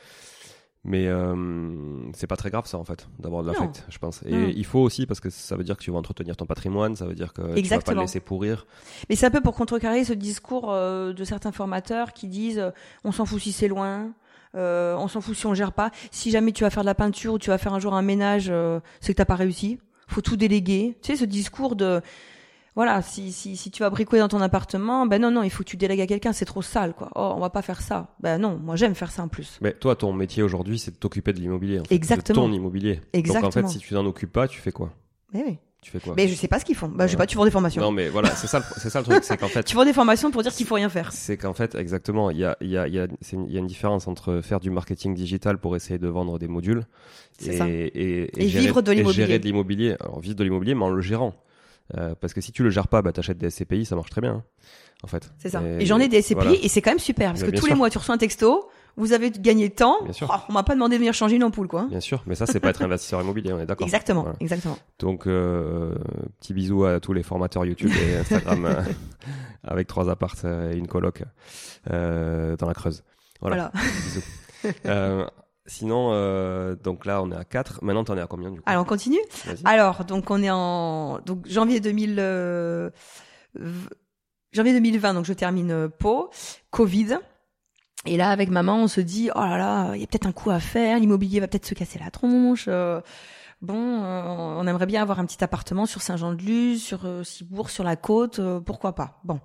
[0.86, 4.22] Mais euh, c'est pas très grave ça en fait d'avoir de l'affect, je pense.
[4.26, 6.96] Et il faut aussi parce que ça veut dire que tu vas entretenir ton patrimoine,
[6.96, 8.68] ça veut dire que tu vas pas le laisser pourrir.
[9.10, 12.72] Mais c'est un peu pour contrecarrer ce discours de certains formateurs qui disent
[13.06, 14.14] on s'en fout si c'est loin,
[14.56, 15.92] euh, on s'en fout si on gère pas.
[16.12, 18.02] Si jamais tu vas faire de la peinture ou tu vas faire un jour un
[18.02, 19.80] ménage, euh, c'est que t'as pas réussi.
[20.08, 20.98] Faut tout déléguer.
[21.02, 22.02] Tu sais, ce discours de
[22.76, 25.64] voilà, si, si, si tu vas bricoler dans ton appartement, ben non, non, il faut
[25.64, 27.12] que tu délègues à quelqu'un, c'est trop sale, quoi.
[27.14, 28.16] Oh, on va pas faire ça.
[28.20, 29.60] Ben non, moi j'aime faire ça en plus.
[29.62, 31.80] Mais toi, ton métier aujourd'hui, c'est de t'occuper de l'immobilier.
[31.80, 32.42] En fait, Exactement.
[32.42, 33.02] De ton immobilier.
[33.14, 33.50] Exactement.
[33.50, 34.92] Donc en fait, si tu t'en occupes pas, tu fais quoi?
[35.34, 35.58] Mais oui.
[35.84, 36.88] Tu fais quoi Mais je sais pas ce qu'ils font.
[36.88, 37.82] Bah, je sais pas, tu vends des formations.
[37.82, 39.64] Non, mais voilà, c'est ça, c'est ça le truc, c'est qu'en fait.
[39.64, 41.12] tu vends des formations pour dire qu'il faut rien faire.
[41.12, 43.58] C'est qu'en fait, exactement, il y a, il y a, il y a, une, y
[43.58, 46.86] a une différence entre faire du marketing digital pour essayer de vendre des modules
[47.46, 49.26] et, et, et, vivre de l'immobilier.
[49.26, 49.96] Gérer de l'immobilier.
[50.00, 51.36] Alors, vivre de l'immobilier, mais en le gérant.
[51.98, 54.22] Euh, parce que si tu le gères pas, bah, t'achètes des SCPI, ça marche très
[54.22, 54.36] bien.
[54.36, 54.44] Hein,
[55.04, 55.30] en fait.
[55.38, 55.62] C'est ça.
[55.62, 57.76] Et, j'en ai des SCPI et c'est quand même super parce bah, que tous les
[57.76, 60.04] mois tu reçois un texto vous avez gagné de temps.
[60.04, 60.30] Bien sûr.
[60.32, 61.86] Oh, on m'a pas demandé de venir changer une ampoule, quoi.
[61.90, 63.86] Bien sûr, mais ça, c'est pas être investisseur immobilier, on est d'accord.
[63.88, 64.78] Exactement, exactement.
[65.00, 65.96] Donc, euh,
[66.40, 68.82] petit bisou à tous les formateurs YouTube et Instagram euh,
[69.64, 71.24] avec trois apparts et une coloc
[71.92, 73.04] euh, dans la Creuse.
[73.42, 73.72] Voilà.
[73.74, 74.22] bisous.
[74.86, 75.26] Euh,
[75.66, 77.84] sinon, euh, donc là, on est à 4.
[77.84, 78.64] Maintenant, t'en es à combien du coup?
[78.66, 79.20] Alors, on continue?
[79.66, 82.16] Alors, donc on est en donc janvier 2000.
[82.18, 82.90] Euh,
[84.54, 86.30] janvier 2020, donc je termine Pau,
[86.72, 87.18] Covid.
[88.06, 90.34] Et là, avec maman, on se dit, oh là là, il y a peut-être un
[90.34, 92.66] coup à faire, l'immobilier va peut-être se casser la tronche.
[92.68, 93.00] euh,
[93.62, 94.24] bon, euh,
[94.60, 98.42] on aimerait bien avoir un petit appartement sur Saint-Jean-de-Luz, sur euh, Cibourg, sur la côte,
[98.66, 99.22] pourquoi pas.
[99.24, 99.40] Bon,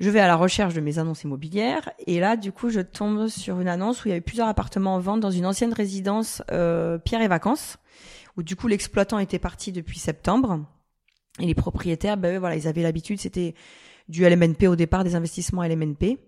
[0.00, 3.28] je vais à la recherche de mes annonces immobilières et là, du coup, je tombe
[3.28, 6.42] sur une annonce où il y avait plusieurs appartements en vente dans une ancienne résidence
[6.48, 7.78] Pierre et Vacances,
[8.36, 10.60] où du coup l'exploitant était parti depuis septembre
[11.40, 13.54] et les propriétaires, ben voilà, ils avaient l'habitude, c'était
[14.08, 16.18] du LMNP au départ, des investissements LMNP.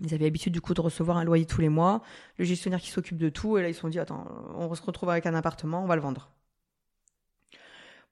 [0.00, 2.02] Ils avaient l'habitude du coup de recevoir un loyer tous les mois,
[2.38, 4.82] le gestionnaire qui s'occupe de tout, et là ils se sont dit attends, on se
[4.82, 6.30] retrouve avec un appartement, on va le vendre.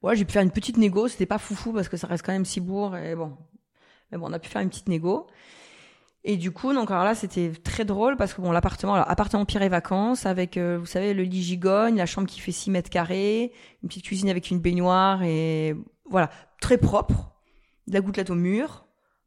[0.02, 2.32] Ouais, j'ai pu faire une petite négo, c'était pas foufou parce que ça reste quand
[2.32, 3.36] même Cibourg et bon.
[4.10, 5.26] Mais bon, on a pu faire une petite négo.
[6.28, 9.44] Et du coup, donc alors là, c'était très drôle parce que bon, l'appartement, alors, appartement
[9.44, 12.72] Pierre et Vacances avec, euh, vous savez, le lit gigogne, la chambre qui fait 6
[12.72, 15.76] mètres carrés, une petite cuisine avec une baignoire et
[16.10, 16.30] voilà,
[16.60, 17.32] très propre,
[17.86, 18.85] de la gouttelette au mur,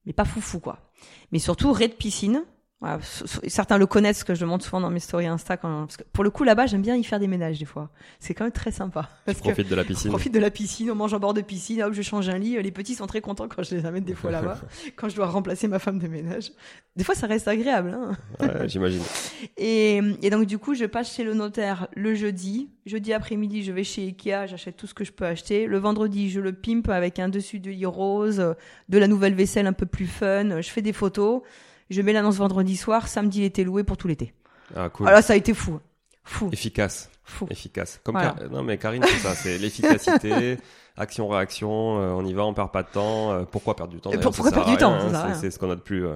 [0.09, 0.79] mais pas foufou quoi.
[1.31, 2.43] Mais surtout, raid de piscine.
[2.81, 2.97] Voilà,
[3.47, 5.57] certains le connaissent, parce que je le montre souvent dans mes stories Insta.
[5.57, 7.89] Quand, parce que pour le coup, là-bas, j'aime bien y faire des ménages des fois.
[8.21, 9.01] C'est quand même très sympa.
[9.03, 10.09] Tu Parce que profites de la on piscine.
[10.11, 12.61] profite de la piscine, on mange en bord de piscine, hop, je change un lit.
[12.63, 14.61] Les petits sont très contents quand je les amène des fois là-bas,
[14.95, 16.53] quand je dois remplacer ma femme de ménage.
[16.95, 17.97] Des fois, ça reste agréable.
[17.99, 19.01] Hein Ouais, J'imagine.
[19.57, 22.69] et, et donc, du coup, je passe chez le notaire le jeudi.
[22.85, 25.65] Jeudi après-midi, je vais chez Ikea, j'achète tout ce que je peux acheter.
[25.65, 28.55] Le vendredi, je le pimpe avec un dessus de lit rose,
[28.87, 30.61] de la nouvelle vaisselle un peu plus fun.
[30.61, 31.41] Je fais des photos.
[31.89, 33.07] Je mets l'annonce vendredi soir.
[33.07, 34.33] Samedi, il était loué pour tout l'été.
[34.75, 35.05] Ah, cool.
[35.05, 35.79] Voilà, ça a été fou.
[36.23, 36.49] Fou.
[36.51, 37.09] Efficace.
[37.23, 37.47] Fou.
[37.49, 37.99] Efficace.
[38.03, 38.35] Comme Voilà.
[38.37, 39.33] Car- Non, mais Karine, c'est ça.
[39.33, 40.57] C'est l'efficacité,
[40.97, 41.99] action-réaction.
[41.99, 43.31] euh, on y va, on perd pas de temps.
[43.31, 45.33] euh, pourquoi perdre du temps pourquoi perdre du temps, hein.
[45.33, 46.15] C'est ce qu'on a de plus, euh,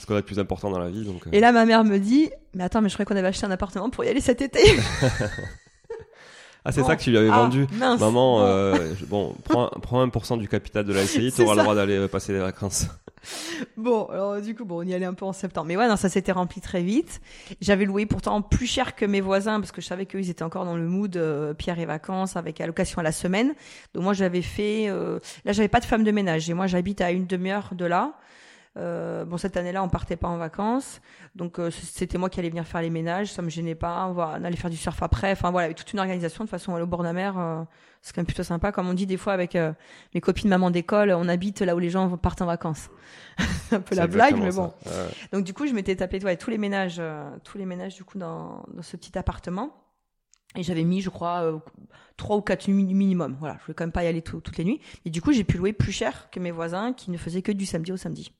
[0.00, 1.04] ce qu'on a de plus important dans la vie.
[1.04, 1.22] Donc.
[1.32, 3.50] Et là, ma mère me dit, mais attends, mais je croyais qu'on avait acheté un
[3.50, 4.60] appartement pour y aller cet été.
[6.68, 6.88] Ah, c'est Bon.
[6.88, 7.64] ça que tu lui avais Ah, vendu.
[7.74, 8.00] mince.
[8.00, 8.44] Maman, Bon.
[8.44, 12.08] euh, bon, prends, prends 1% du capital de la SCI, C'est t'auras le droit d'aller
[12.08, 12.88] passer les vacances.
[13.76, 15.66] Bon, alors du coup, bon, on y allait un peu en septembre.
[15.68, 17.20] Mais ouais, non, ça s'était rempli très vite.
[17.60, 20.64] J'avais loué pourtant plus cher que mes voisins parce que je savais qu'ils étaient encore
[20.64, 23.54] dans le mood euh, Pierre et vacances avec allocation à la semaine.
[23.94, 24.86] Donc moi, j'avais fait.
[24.88, 27.84] euh, Là, j'avais pas de femme de ménage et moi, j'habite à une demi-heure de
[27.84, 28.14] là.
[28.76, 31.00] Euh, bon, cette année-là, on partait pas en vacances,
[31.34, 33.32] donc euh, c'était moi qui allais venir faire les ménages.
[33.32, 34.06] Ça me gênait pas.
[34.06, 35.32] On, va, on allait faire du surf après.
[35.32, 36.44] Enfin voilà, avec toute une organisation.
[36.44, 37.62] De toute façon, aller au bord de la mer, euh,
[38.02, 38.72] c'est quand même plutôt sympa.
[38.72, 39.72] Comme on dit des fois avec euh,
[40.14, 42.90] mes copines maman d'école, on habite là où les gens partent en vacances.
[43.72, 44.72] Un peu la blague, mais bon.
[44.84, 44.92] Ouais.
[45.32, 48.04] Donc du coup, je m'étais tapé ouais, tous les ménages, euh, tous les ménages du
[48.04, 49.70] coup dans, dans ce petit appartement.
[50.54, 51.58] Et j'avais mis, je crois, euh,
[52.16, 53.36] trois ou quatre nuits minimum.
[53.40, 54.80] Voilà, je voulais quand même pas y aller tout- toutes les nuits.
[55.04, 57.52] Et du coup, j'ai pu louer plus cher que mes voisins qui ne faisaient que
[57.52, 58.32] du samedi au samedi.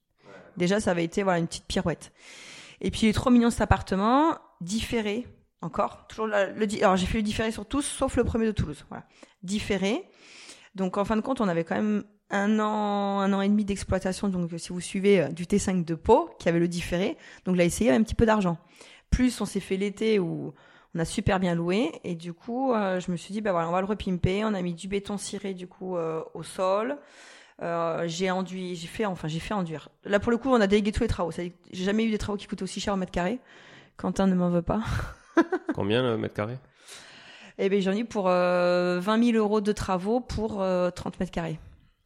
[0.56, 2.12] Déjà, ça avait été voilà une petite pirouette.
[2.80, 5.26] Et puis, il est trop mignon cet appartement, différé
[5.62, 6.06] encore.
[6.08, 8.84] Toujours le, alors j'ai fait le différé sur tous, sauf le premier de Toulouse.
[9.42, 10.02] Différé.
[10.74, 13.64] Donc en fin de compte, on avait quand même un an, un an et demi
[13.64, 14.28] d'exploitation.
[14.28, 17.64] Donc si vous suivez euh, du T5 de Pau, qui avait le différé, donc là
[17.64, 18.58] essayé un petit peu d'argent.
[19.10, 20.52] Plus on s'est fait l'été où
[20.94, 23.68] on a super bien loué et du coup euh, je me suis dit bah voilà
[23.68, 24.44] on va le repimper.
[24.44, 26.98] On a mis du béton ciré du coup euh, au sol.
[27.62, 29.88] Euh, j'ai enduit, j'ai fait enfin j'ai fait enduire.
[30.04, 31.30] Là pour le coup on a délégué tous les travaux.
[31.30, 33.38] J'ai jamais eu des travaux qui coûtaient aussi cher au mètre carré.
[33.96, 34.82] Quentin ne m'en veut pas.
[35.74, 36.58] Combien le mètre carré?
[37.58, 41.32] Eh ben j'en ai pour euh, 20 000 euros de travaux pour euh, 30 mètres
[41.32, 41.58] carrés.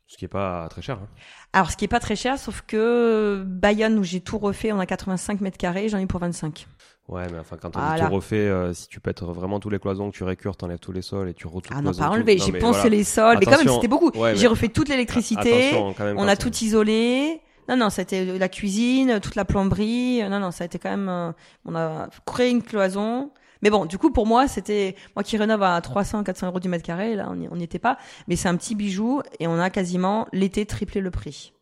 [0.07, 0.99] Ce qui est pas très cher.
[1.01, 1.09] hein.
[1.53, 4.81] Alors, ce qui est pas très cher, sauf que Bayonne, où j'ai tout refait, on
[4.81, 6.67] a 85 mètres carrés, j'en ai pour 25.
[7.11, 8.07] Ouais, mais enfin, quand on Voilà.
[8.07, 10.93] tout refait, euh, si tu pètes vraiment tous les cloisons, que tu récures, t'enlèves tous
[10.93, 11.77] les sols et tu retrouves.
[11.77, 13.75] Ah non, pas enlevé, j'ai poncé les sols, mais quand même, Attention.
[13.75, 14.11] c'était beaucoup.
[14.17, 17.41] Ouais, j'ai refait toute l'électricité, Attention, on a ça- tout isolé.
[17.69, 20.23] Non, non, c'était la cuisine, toute la plomberie.
[20.29, 21.33] Non, non, ça a été quand même, euh,
[21.65, 23.31] on a créé une cloison.
[23.63, 26.69] Mais bon, du coup, pour moi, c'était, moi qui rénove à 300, 400 euros du
[26.69, 27.99] mètre carré, là, on n'y était pas.
[28.27, 31.53] Mais c'est un petit bijou et on a quasiment l'été triplé le prix.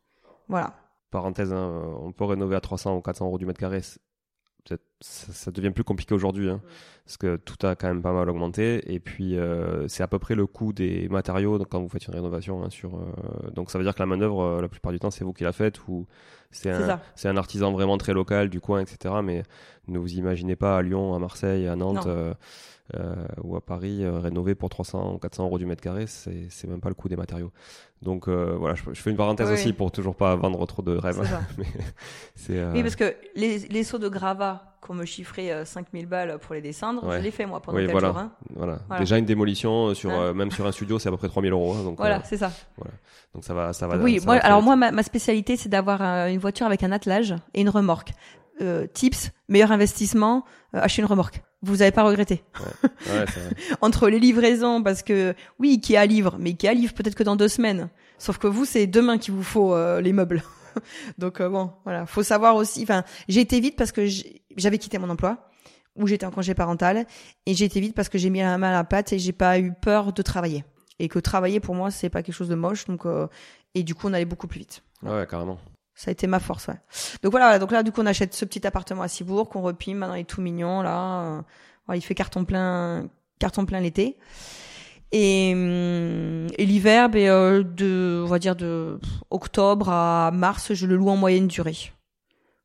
[0.48, 0.74] Voilà.
[1.10, 1.72] Parenthèse, hein,
[2.02, 3.80] on peut rénover à 300 ou 400 euros du mètre carré.
[4.64, 6.60] peut-être- Ça, ça devient plus compliqué aujourd'hui, hein,
[7.04, 8.92] parce que tout a quand même pas mal augmenté.
[8.92, 12.06] Et puis, euh, c'est à peu près le coût des matériaux donc, quand vous faites
[12.08, 12.64] une rénovation.
[12.64, 15.12] hein, sur, euh, donc, ça veut dire que la manœuvre, euh, la plupart du temps,
[15.12, 16.06] c'est vous qui la faites ou
[16.50, 19.14] c'est un, artisan vraiment très local du coin, etc.
[19.22, 19.44] Mais
[19.86, 22.34] ne vous imaginez pas à Lyon, à Marseille, à Nantes euh,
[22.96, 26.46] euh, ou à Paris euh, rénover pour 300 ou 400 euros du mètre carré, c'est
[26.48, 27.52] c'est même pas le coût des matériaux.
[28.00, 30.80] Donc euh, voilà, je, je fais une parenthèse Oui, aussi pour toujours pas vendre trop
[30.80, 31.18] de rêves.
[31.22, 31.42] C'est ça.
[31.58, 31.66] Mais
[32.34, 36.06] c'est euh, Oui, parce que les, les sauts de gravats qu'on me chiffrait euh, 5000
[36.06, 37.18] balles pour les descendre, Ouais.
[37.18, 38.08] je l'ai fait moi pendant Oui, 4 voilà.
[38.08, 38.18] jours.
[38.18, 38.32] hein.
[38.54, 38.78] voilà.
[38.88, 39.00] Voilà.
[39.00, 41.28] Déjà une démolition euh, sur Hein euh, même sur un studio, c'est à peu près
[41.28, 41.74] 3000 euros.
[41.74, 42.50] hein, donc Voilà, euh, c'est ça.
[43.34, 43.96] donc ça va, ça va.
[43.98, 44.66] oui, ça moi, va très alors vite.
[44.66, 48.12] moi, ma, ma spécialité, c'est d'avoir euh, une voiture avec un attelage et une remorque.
[48.60, 51.42] Euh, tips, meilleur investissement, euh, acheter une remorque.
[51.62, 52.04] Vous n'allez pas.
[52.08, 52.42] Ouais, vrai.
[53.80, 57.46] Entre les livraisons, parce que oui, Ikea livre, mais Ikea livre peut-être que dans deux
[57.48, 57.88] semaines.
[58.18, 60.42] Sauf que vous, c'est demain qu'il vous faut euh, les meubles.
[61.18, 62.82] Donc euh, bon, voilà, faut savoir aussi.
[62.82, 64.06] Enfin, j'ai été vite parce que
[64.56, 65.48] j'avais quitté mon emploi
[65.96, 67.06] où j'étais en congé parental
[67.46, 69.32] et j'ai été vite parce que j'ai mis la main à la pâte et j'ai
[69.32, 70.64] pas eu peur de travailler
[70.98, 73.26] et que travailler pour moi c'est pas quelque chose de moche donc euh,
[73.74, 74.82] et du coup on allait beaucoup plus vite.
[75.02, 75.58] Ouais, carrément.
[75.94, 76.78] Ça a été ma force, ouais.
[77.22, 79.98] Donc voilà, donc là du coup on achète ce petit appartement à Cibourg qu'on repime,
[79.98, 81.42] maintenant il est tout mignon là.
[81.88, 83.08] Euh, il fait carton plein,
[83.38, 84.18] carton plein l'été.
[85.12, 88.98] Et, hum, et l'hiver, ben, euh, de, on va dire de
[89.30, 91.92] octobre à mars, je le loue en moyenne durée.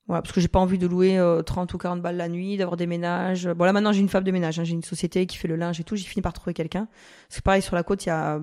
[0.07, 2.57] Voilà, parce que j'ai pas envie de louer 30 euh, ou 40 balles la nuit,
[2.57, 3.47] d'avoir des ménages.
[3.47, 4.65] Bon là maintenant j'ai une femme de ménage, hein.
[4.65, 6.89] j'ai une société qui fait le linge et tout, j'ai fini par trouver quelqu'un.
[7.29, 8.41] C'est pareil sur la côte, il y a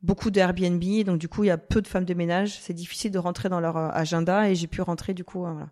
[0.00, 3.10] beaucoup d'Airbnb, donc du coup il y a peu de femmes de ménage, c'est difficile
[3.10, 5.40] de rentrer dans leur euh, agenda et j'ai pu rentrer du coup.
[5.40, 5.68] Voilà.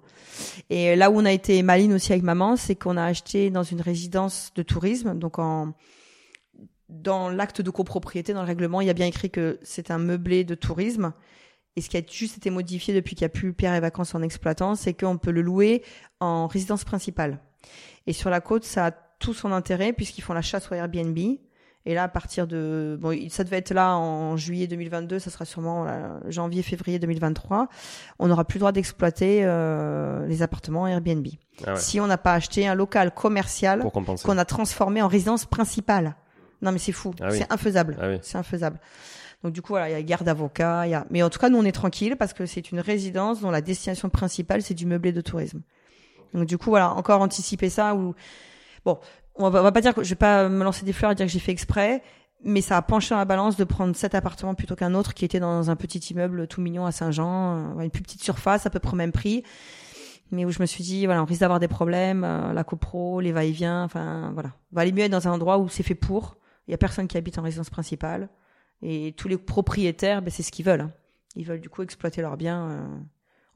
[0.68, 3.62] Et là où on a été maline aussi avec maman, c'est qu'on a acheté dans
[3.62, 5.72] une résidence de tourisme, donc en
[6.90, 9.98] dans l'acte de copropriété, dans le règlement, il y a bien écrit que c'est un
[9.98, 11.12] meublé de tourisme.
[11.76, 14.14] Et ce qui a juste été modifié depuis qu'il n'y a plus Pierre et Vacances
[14.14, 15.82] en exploitant, c'est qu'on peut le louer
[16.18, 17.38] en résidence principale.
[18.06, 21.18] Et sur la côte, ça a tout son intérêt puisqu'ils font la chasse au Airbnb.
[21.86, 25.46] Et là, à partir de, bon, ça devait être là en juillet 2022, ça sera
[25.46, 25.86] sûrement
[26.28, 27.68] janvier, février 2023.
[28.18, 31.26] On n'aura plus le droit d'exploiter euh, les appartements Airbnb.
[31.66, 33.82] Ah si on n'a pas acheté un local commercial
[34.24, 36.16] qu'on a transformé en résidence principale.
[36.62, 37.14] Non, mais c'est fou.
[37.20, 37.96] Ah c'est infaisable.
[38.00, 38.78] Ah c'est infaisable.
[39.42, 41.38] Donc du coup voilà, il y a garde d'avocat, il y a mais en tout
[41.38, 44.74] cas nous on est tranquille parce que c'est une résidence dont la destination principale c'est
[44.74, 45.62] du meublé de tourisme.
[46.34, 48.14] Donc du coup voilà, encore anticiper ça ou
[48.84, 48.98] bon,
[49.36, 51.24] on va, va pas dire que je vais pas me lancer des fleurs et dire
[51.24, 52.02] que j'ai fait exprès,
[52.44, 55.24] mais ça a penché dans la balance de prendre cet appartement plutôt qu'un autre qui
[55.24, 58.70] était dans un petit immeuble tout mignon à Saint-Jean, euh, une plus petite surface à
[58.70, 59.42] peu près au même prix.
[60.32, 63.20] Mais où je me suis dit, voilà, on risque d'avoir des problèmes, euh, la copro,
[63.20, 64.50] les va-et-vient, enfin, voilà.
[64.72, 66.36] On va aller mieux être dans un endroit où c'est fait pour,
[66.70, 68.28] il y a personne qui habite en résidence principale.
[68.80, 70.82] Et tous les propriétaires, ben, c'est ce qu'ils veulent.
[70.82, 70.92] Hein.
[71.34, 72.86] Ils veulent du coup exploiter leurs biens euh,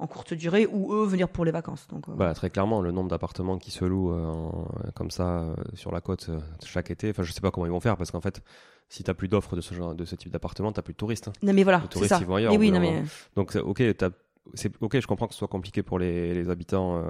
[0.00, 1.86] en courte durée ou eux venir pour les vacances.
[1.86, 2.12] Donc, euh.
[2.16, 4.50] bah, très clairement, le nombre d'appartements qui se louent euh,
[4.96, 6.28] comme ça sur la côte
[6.64, 8.42] chaque été, enfin je sais pas comment ils vont faire parce qu'en fait,
[8.88, 10.94] si tu n'as plus d'offres de ce genre, de ce type d'appartement, tu n'as plus
[10.94, 11.28] de touristes.
[11.28, 11.32] Hein.
[11.44, 12.20] Non mais voilà, c'est ça.
[12.26, 13.04] oui, non, mais...
[13.36, 13.80] Donc ok,
[14.54, 17.00] c'est ok, je comprends que ce soit compliqué pour les, les habitants,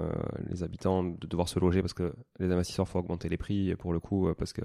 [0.50, 3.94] les habitants de devoir se loger parce que les investisseurs faut augmenter les prix pour
[3.94, 4.60] le coup parce que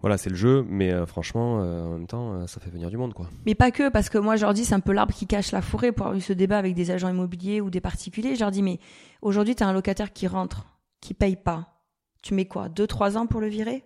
[0.00, 2.88] voilà, c'est le jeu, mais euh, franchement, euh, en même temps, euh, ça fait venir
[2.88, 3.28] du monde, quoi.
[3.44, 5.52] Mais pas que, parce que moi, je leur dis, c'est un peu l'arbre qui cache
[5.52, 8.34] la forêt pour avoir eu ce débat avec des agents immobiliers ou des particuliers.
[8.34, 8.78] Je leur dis, mais
[9.20, 10.66] aujourd'hui, tu as un locataire qui rentre,
[11.00, 11.74] qui paye pas.
[12.22, 13.84] Tu mets quoi Deux, trois ans pour le virer?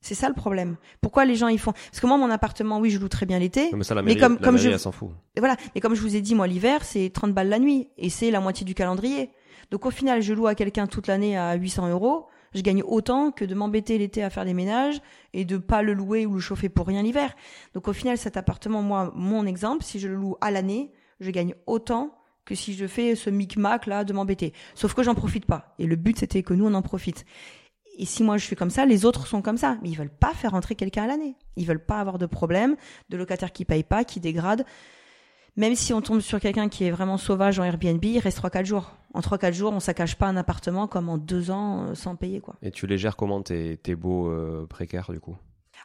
[0.00, 0.76] C'est ça le problème.
[1.00, 1.72] Pourquoi les gens ils font?
[1.72, 3.70] Parce que moi mon appartement, oui, je loue très bien l'été.
[3.72, 4.76] Mais, ça, la mairie, comme, comme je...
[4.76, 5.10] s'en fout.
[5.36, 5.56] Voilà.
[5.74, 8.30] Mais comme je vous ai dit, moi l'hiver, c'est 30 balles la nuit et c'est
[8.30, 9.30] la moitié du calendrier.
[9.72, 13.30] Donc au final, je loue à quelqu'un toute l'année à 800 euros je gagne autant
[13.30, 15.00] que de m'embêter l'été à faire des ménages
[15.32, 17.34] et de pas le louer ou le chauffer pour rien l'hiver.
[17.74, 20.90] Donc au final, cet appartement, moi, mon exemple, si je le loue à l'année,
[21.20, 24.52] je gagne autant que si je fais ce micmac là de m'embêter.
[24.74, 25.74] Sauf que j'en profite pas.
[25.78, 27.24] Et le but c'était que nous on en profite.
[27.98, 29.78] Et si moi je suis comme ça, les autres sont comme ça.
[29.82, 31.34] Mais ils veulent pas faire rentrer quelqu'un à l'année.
[31.56, 32.76] Ils veulent pas avoir de problème,
[33.08, 34.64] de locataires qui payent pas, qui dégradent
[35.56, 38.64] même si on tombe sur quelqu'un qui est vraiment sauvage en Airbnb, il reste 3-4
[38.64, 38.92] jours.
[39.14, 42.40] En 3-4 jours, on saccage pas un appartement comme en 2 ans euh, sans payer.
[42.40, 42.54] quoi.
[42.62, 45.36] Et tu les gères comment tes, tes beaux euh, précaires du coup?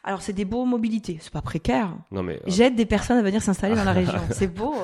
[0.04, 1.94] Alors c'est des beaux mobilités, c'est pas précaire.
[2.10, 4.74] Non mais euh, j'aide des personnes à venir s'installer dans la région, c'est beau.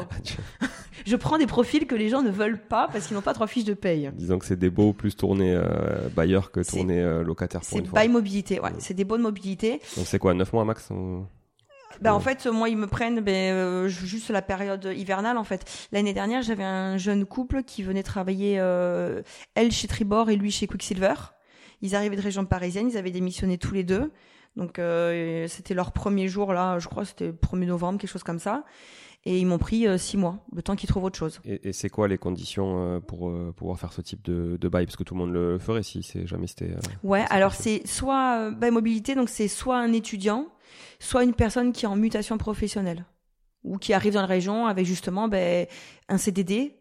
[1.04, 3.48] je prends des profils que les gens ne veulent pas parce qu'ils n'ont pas trois
[3.48, 4.10] fiches de paye.
[4.14, 5.60] Disons que c'est des beaux plus tournés
[6.14, 7.98] bailleurs que tournés locataires pour une fois.
[7.98, 9.80] C'est bail mobilité, ouais, c'est des beaux de mobilité.
[9.96, 10.88] Donc c'est quoi 9 mois max
[12.00, 15.36] bah, en fait, moi, ils me prennent ben, euh, juste la période hivernale.
[15.36, 19.22] En fait, l'année dernière, j'avais un jeune couple qui venait travailler, euh,
[19.54, 21.14] elle chez Tribord et lui chez Quicksilver.
[21.80, 24.12] Ils arrivaient de région parisienne, ils avaient démissionné tous les deux.
[24.56, 28.40] Donc, euh, c'était leur premier jour là, je crois, c'était 1er novembre, quelque chose comme
[28.40, 28.64] ça.
[29.24, 31.40] Et ils m'ont pris six mois, le temps qu'ils trouvent autre chose.
[31.44, 34.86] Et, c'est quoi les conditions pour pouvoir faire ce type de, de bail?
[34.86, 36.76] Parce que tout le monde le ferait si c'est jamais c'était.
[37.02, 40.46] ouais, alors c'est soit bail mobilité, donc c'est soit un étudiant
[40.98, 43.04] soit une personne qui est en mutation professionnelle
[43.64, 45.66] ou qui arrive dans la région avec justement ben,
[46.08, 46.76] un CDD,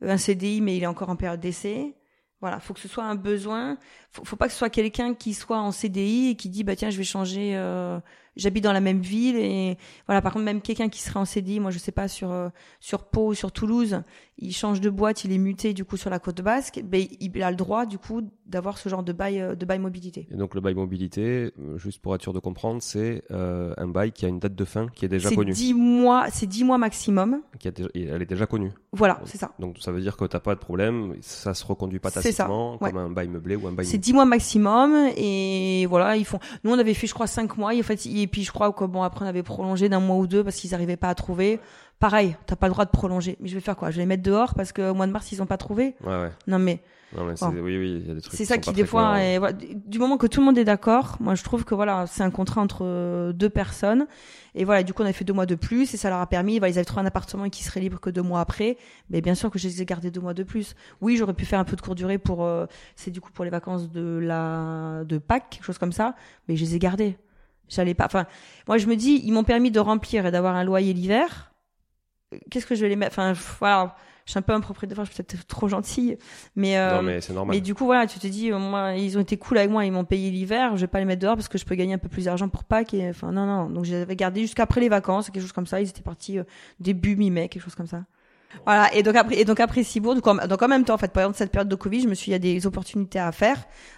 [0.00, 1.94] un CDI mais il est encore en période d'essai.
[2.40, 3.76] Voilà, faut que ce soit un besoin.
[4.10, 6.74] Faut, faut pas que ce soit quelqu'un qui soit en CDI et qui dit bah
[6.74, 8.00] tiens je vais changer, euh,
[8.34, 9.76] j'habite dans la même ville et
[10.06, 10.22] voilà.
[10.22, 12.48] Par contre même quelqu'un qui serait en CDI, moi je sais pas sur euh,
[12.80, 14.02] sur Pau sur Toulouse,
[14.40, 17.42] il change de boîte, il est muté du coup sur la côte basque, ben il
[17.42, 20.26] a le droit du coup d'avoir ce genre de bail euh, de bail mobilité.
[20.30, 23.86] Et donc le bail mobilité, euh, juste pour être sûr de comprendre, c'est euh, un
[23.86, 25.54] bail qui a une date de fin qui est déjà connue.
[25.54, 27.40] C'est 10 mois, c'est 10 mois maximum.
[27.58, 28.72] Qui a elle est déjà connue.
[28.92, 29.52] Voilà, c'est ça.
[29.58, 32.96] Donc ça veut dire que t'as pas de problème, ça se reconduit pas tacitement comme
[32.96, 33.86] un bail meublé ou un bail.
[33.86, 36.38] C'est 10 mois maximum et voilà, ils font.
[36.64, 38.72] Nous on avait fait je crois 5 mois, et en fait et puis je crois
[38.72, 41.14] que bon, après on avait prolongé d'un mois ou deux parce qu'ils n'arrivaient pas à
[41.14, 41.60] trouver.
[42.00, 43.36] Pareil, t'as pas le droit de prolonger.
[43.40, 43.90] Mais je vais faire quoi?
[43.90, 45.94] Je vais les mettre dehors parce qu'au mois de mars ils ont pas trouvé?
[46.02, 46.30] Ouais, ouais.
[46.46, 46.82] Non mais
[47.14, 47.52] Non, mais c'est- Bon.
[47.52, 48.34] oui, oui, il y a des trucs.
[48.36, 49.38] c'est ça sont qui des fois, est-
[49.86, 52.30] du moment que tout le monde est d'accord, moi je trouve que voilà, c'est un
[52.30, 54.06] contrat entre euh, deux personnes.
[54.54, 56.26] Et voilà, du coup on a fait deux mois de plus et ça leur a
[56.26, 56.58] permis.
[56.58, 58.78] Voilà, ils avaient trouvé un appartement qui serait libre que deux mois après.
[59.10, 60.74] Mais bien sûr que je les ai gardés deux mois de plus.
[61.02, 62.64] Oui, j'aurais pu faire un peu de courte durée pour, euh,
[62.96, 66.14] c'est du coup pour les vacances de la de Pâques, quelque chose comme ça.
[66.48, 67.18] Mais je les ai gardés.
[67.68, 68.06] J'allais pas.
[68.06, 68.24] Enfin,
[68.68, 71.49] moi je me dis, ils m'ont permis de remplir et d'avoir un loyer l'hiver.
[72.50, 73.18] Qu'est-ce que je vais les mettre?
[73.18, 73.94] Enfin, voilà.
[74.26, 76.16] Je suis un peu un propriétaire, je suis peut-être trop gentille,
[76.54, 77.56] mais, euh, Non, mais c'est normal.
[77.56, 79.90] mais du coup, voilà, tu te dis, moi, ils ont été cool avec moi, ils
[79.90, 81.98] m'ont payé l'hiver, je vais pas les mettre dehors parce que je peux gagner un
[81.98, 82.94] peu plus d'argent pour Pâques.
[82.94, 83.68] Et, enfin, non, non.
[83.70, 85.80] Donc, je les avais gardés jusqu'après les vacances, quelque chose comme ça.
[85.80, 86.44] Ils étaient partis euh,
[86.78, 88.04] début mi-mai, quelque chose comme ça.
[88.64, 88.92] Voilà.
[88.94, 91.12] Et donc après, et donc après Cibourg, donc en, donc en même temps, en fait,
[91.12, 93.32] pendant cette période de Covid, je me suis, dit, il y a des opportunités à
[93.32, 93.56] faire.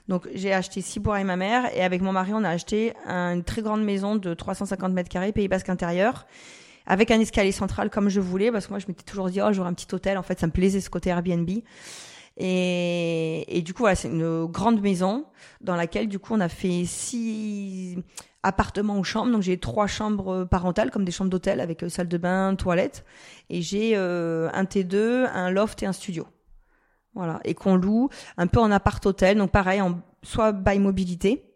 [0.08, 3.34] Donc, j'ai acheté Cibourg et ma mère, et avec mon mari, on a acheté un-
[3.34, 6.26] une très grande maison de 350 mètres carrés, Pays Basque intérieur
[6.86, 9.52] avec un escalier central comme je voulais parce que moi je m'étais toujours dit oh
[9.52, 10.18] j'aurais un petit hôtel.
[10.18, 11.48] En fait ça me plaisait ce côté Airbnb.
[12.38, 15.26] Et, du coup voilà c'est une grande maison
[15.60, 17.98] dans laquelle du coup on a fait six
[18.42, 19.32] appartements ou chambres.
[19.32, 23.04] Donc j'ai trois chambres parentales comme des chambres d'hôtel avec euh, salle de bain toilette.
[23.50, 26.26] Et j'ai euh, un T2 un loft et un studio.
[27.14, 27.40] Voilà.
[27.44, 28.08] Et qu'on loue
[28.38, 31.51] un peu en appart hôtel donc pareil en soit bail mobilité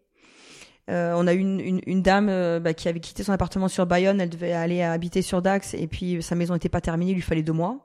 [0.91, 3.69] euh, on a eu une, une, une dame euh, bah, qui avait quitté son appartement
[3.69, 7.13] sur Bayonne, elle devait aller habiter sur Dax et puis sa maison n'était pas terminée,
[7.13, 7.79] il lui fallait deux mois.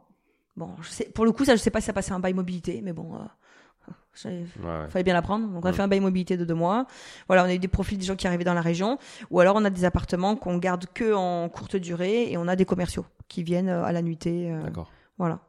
[0.58, 2.34] Bon, je sais, pour le coup, ça, je sais pas si ça passait un bail
[2.34, 3.20] mobilité, mais bon, euh,
[4.14, 4.90] j'ai- Ouais, ouais.
[4.90, 5.48] fallait bien l'apprendre.
[5.48, 5.76] Donc on a Mm.
[5.76, 6.86] fait un bail mobilité de deux mois.
[7.28, 8.98] Voilà, on a eu des profils des gens qui arrivaient dans la région,
[9.32, 12.56] ou alors on a des appartements qu'on garde que en courte durée et on a
[12.56, 14.52] des commerciaux qui viennent euh, à la nuitée.
[14.52, 14.92] euh, D'accord.
[15.18, 15.40] voilà.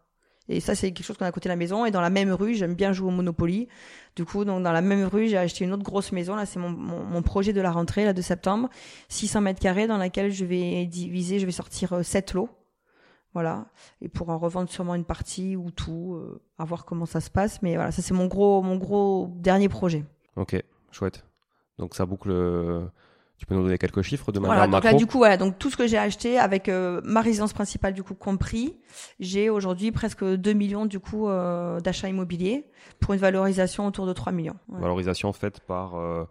[0.48, 1.86] Et ça, c'est quelque chose qu'on a à côté de la maison.
[1.86, 3.68] Et dans la même rue, j'aime bien jouer au Monopoly.
[4.16, 6.34] Du coup, donc dans la même rue, j'ai acheté une autre grosse maison.
[6.34, 8.68] Là, c'est mon, mon, projet de la rentrée, là, de septembre.
[9.08, 12.48] 600 mètres carrés dans laquelle je vais diviser, je vais sortir euh, 7 lots.
[13.34, 13.66] Voilà.
[14.02, 17.30] Et pour en revendre sûrement une partie ou tout, euh, à voir comment ça se
[17.30, 17.62] passe.
[17.62, 20.04] Mais voilà, ça, c'est mon gros, mon gros dernier projet.
[20.36, 21.24] Ok, chouette.
[21.78, 22.30] Donc ça boucle.
[23.42, 25.36] Tu peux nous donner quelques chiffres de manière Voilà, donc macro là, du coup, voilà,
[25.36, 28.76] donc tout ce que j'ai acheté avec euh, ma résidence principale, du coup, compris,
[29.18, 32.64] j'ai aujourd'hui presque 2 millions, du coup, euh, d'achats immobiliers
[33.00, 34.54] pour une valorisation autour de 3 millions.
[34.68, 34.80] Ouais.
[34.80, 35.96] Valorisation faite par.
[35.96, 36.22] euh,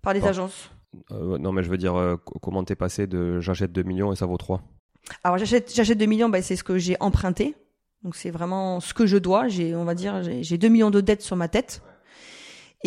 [0.00, 0.28] Par des Oh.
[0.28, 0.70] agences.
[1.10, 1.92] non, mais je veux dire,
[2.24, 4.62] co- comment t'es passé de j'achète 2 millions et ça vaut 3
[5.24, 7.54] Alors, j'achète, j'achète 2 millions, bah, c'est ce que j'ai emprunté.
[8.02, 9.48] Donc, c'est vraiment ce que je dois.
[9.48, 11.82] J'ai, on va dire, j'ai, j'ai 2 millions de dettes sur ma tête.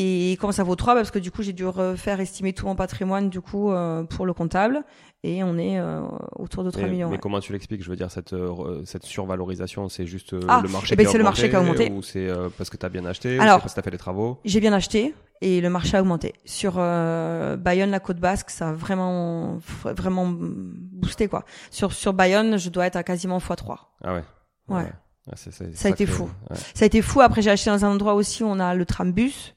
[0.01, 2.75] Et comment ça vaut 3 Parce que du coup, j'ai dû refaire estimer tout mon
[2.75, 4.85] patrimoine, du coup, euh, pour le comptable.
[5.23, 6.01] Et on est euh,
[6.37, 7.09] autour de 3 mais, millions.
[7.09, 7.19] mais ouais.
[7.19, 7.83] comment tu l'expliques?
[7.83, 11.09] Je veux dire, cette, euh, cette survalorisation, c'est juste Ah, le marché eh ben, qui
[11.09, 11.91] a c'est le marché qui a augmenté.
[11.91, 13.97] Ou c'est parce que t'as bien acheté Ou Alors- c'est parce que t'as fait les
[13.97, 14.39] travaux?
[14.45, 16.33] J'ai bien acheté et le marché a augmenté.
[16.45, 21.43] Sur Bayonne, la côte basque, ça a vraiment, vraiment boosté quoi.
[21.71, 23.75] Sur sur Bayonne, je dois être à quasiment x3.
[24.01, 24.23] Ah ouais?
[24.69, 24.89] Ouais.
[25.29, 26.29] Ah, c'est Ça a été fou.
[26.49, 26.55] ouais.
[26.73, 27.19] Ça a été fou.
[27.19, 29.55] Après, j'ai acheté dans un endroit aussi où on a le trambus.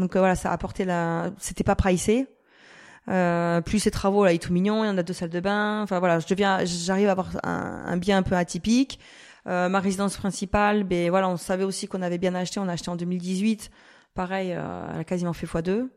[0.00, 1.30] Donc euh, voilà, ça a apporté la.
[1.38, 2.26] C'était pas pricé.
[3.08, 4.84] Euh, plus ces travaux là, il est tout mignon.
[4.84, 5.82] Il y en a deux salles de bain.
[5.82, 8.98] Enfin voilà, je deviens, j'arrive à avoir un, bien un peu atypique.
[9.46, 12.60] Euh, ma résidence principale, ben voilà, on savait aussi qu'on avait bien acheté.
[12.60, 13.70] On a acheté en 2018.
[14.14, 15.88] Pareil, elle a quasiment fait x2.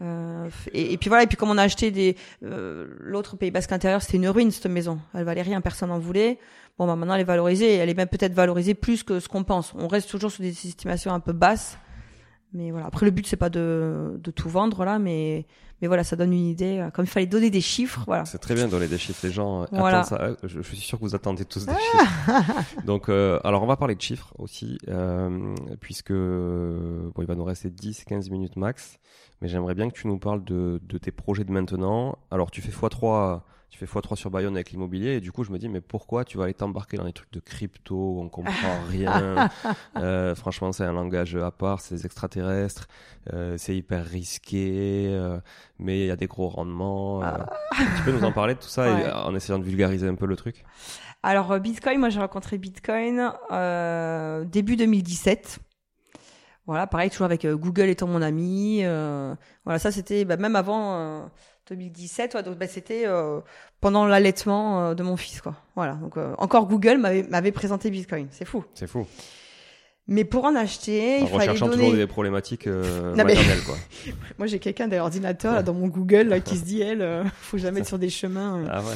[0.00, 3.72] Euh, et, et puis voilà, et puis comme on a acheté des l'autre Pays Basque
[3.72, 5.00] intérieur, c'était une ruine cette maison.
[5.14, 6.38] Elle valait rien, personne n'en voulait.
[6.78, 9.44] Bon bah maintenant elle est valorisée, elle est même peut-être valorisée plus que ce qu'on
[9.44, 9.74] pense.
[9.76, 11.78] On reste toujours sur des estimations un peu basses.
[12.54, 15.46] Mais voilà, après le but c'est pas de, de tout vendre là, mais
[15.80, 16.86] mais voilà, ça donne une idée.
[16.94, 18.24] Comme il fallait donner des chiffres, voilà.
[18.24, 19.18] C'est très bien de donner des chiffres.
[19.26, 20.00] Les gens euh, Voilà.
[20.02, 20.24] attendent ça.
[20.26, 22.84] Euh, Je, je suis sûr que vous attendez tous des chiffres.
[22.86, 27.42] Donc, euh, alors on va parler de chiffres aussi, euh, puisque bon, il va nous
[27.44, 28.98] rester 10-15 minutes max.
[29.40, 32.16] Mais j'aimerais bien que tu nous parles de, de tes projets de maintenant.
[32.30, 33.40] Alors, tu fais x3,
[33.72, 36.26] tu fais x3 sur Bayonne avec l'immobilier, et du coup, je me dis, mais pourquoi
[36.26, 38.52] tu vas aller t'embarquer dans les trucs de crypto On comprend
[38.88, 39.48] rien.
[39.96, 42.86] Euh, franchement, c'est un langage à part, c'est des extraterrestres,
[43.32, 45.40] euh, c'est hyper risqué, euh,
[45.78, 47.24] mais il y a des gros rendements.
[47.24, 47.30] euh.
[47.96, 49.10] Tu peux nous en parler de tout ça Ouais.
[49.10, 50.64] en essayant de vulgariser un peu le truc?
[51.22, 53.32] Alors Bitcoin, moi j'ai rencontré Bitcoin
[54.50, 55.60] début 2017.
[56.66, 58.82] Voilà, pareil, toujours avec Google étant mon ami.
[58.84, 61.30] voilà, ça c'était bah, même avant
[61.68, 62.34] 2017.
[62.34, 63.40] ouais, donc bah, c'était euh,
[63.80, 65.54] pendant l'allaitement euh, de mon fils, quoi.
[65.76, 68.26] Voilà, donc euh, encore Google m'avait présenté Bitcoin.
[68.30, 68.64] C'est fou.
[68.74, 69.06] C'est fou.
[70.08, 71.84] Mais pour en acheter, En il fallait recherchant donner.
[71.84, 73.76] toujours des problématiques euh, Non, mais- maternelles, quoi.
[74.38, 77.56] Moi j'ai quelqu'un l'ordinateur là, dans mon Google là, qui se dit elle, euh, faut
[77.58, 78.58] jamais être sur des chemins.
[78.58, 78.66] euh.
[78.68, 78.94] Ah ouais, ouais.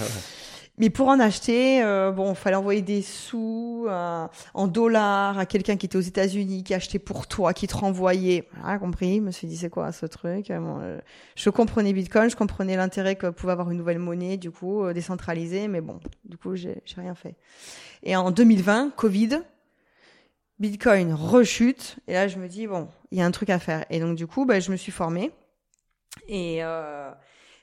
[0.78, 5.76] Mais pour en acheter, euh, bon, fallait envoyer des sous euh, en dollars à quelqu'un
[5.76, 8.46] qui était aux États-Unis, qui achetait pour toi, qui te renvoyait.
[8.60, 9.16] Voilà, compris.
[9.16, 10.50] Je me suis dit, c'est quoi ce truc?
[10.50, 11.00] Euh,
[11.34, 14.92] Je comprenais Bitcoin, je comprenais l'intérêt que pouvait avoir une nouvelle monnaie, du coup, euh,
[14.92, 17.36] décentralisée, mais bon, du coup, j'ai rien fait.
[18.02, 19.40] Et en 2020, Covid,
[20.58, 23.86] Bitcoin rechute, et là, je me dis, bon, il y a un truc à faire.
[23.88, 25.32] Et donc, du coup, bah, je me suis formée.
[26.28, 26.62] Et...
[26.62, 27.10] Euh,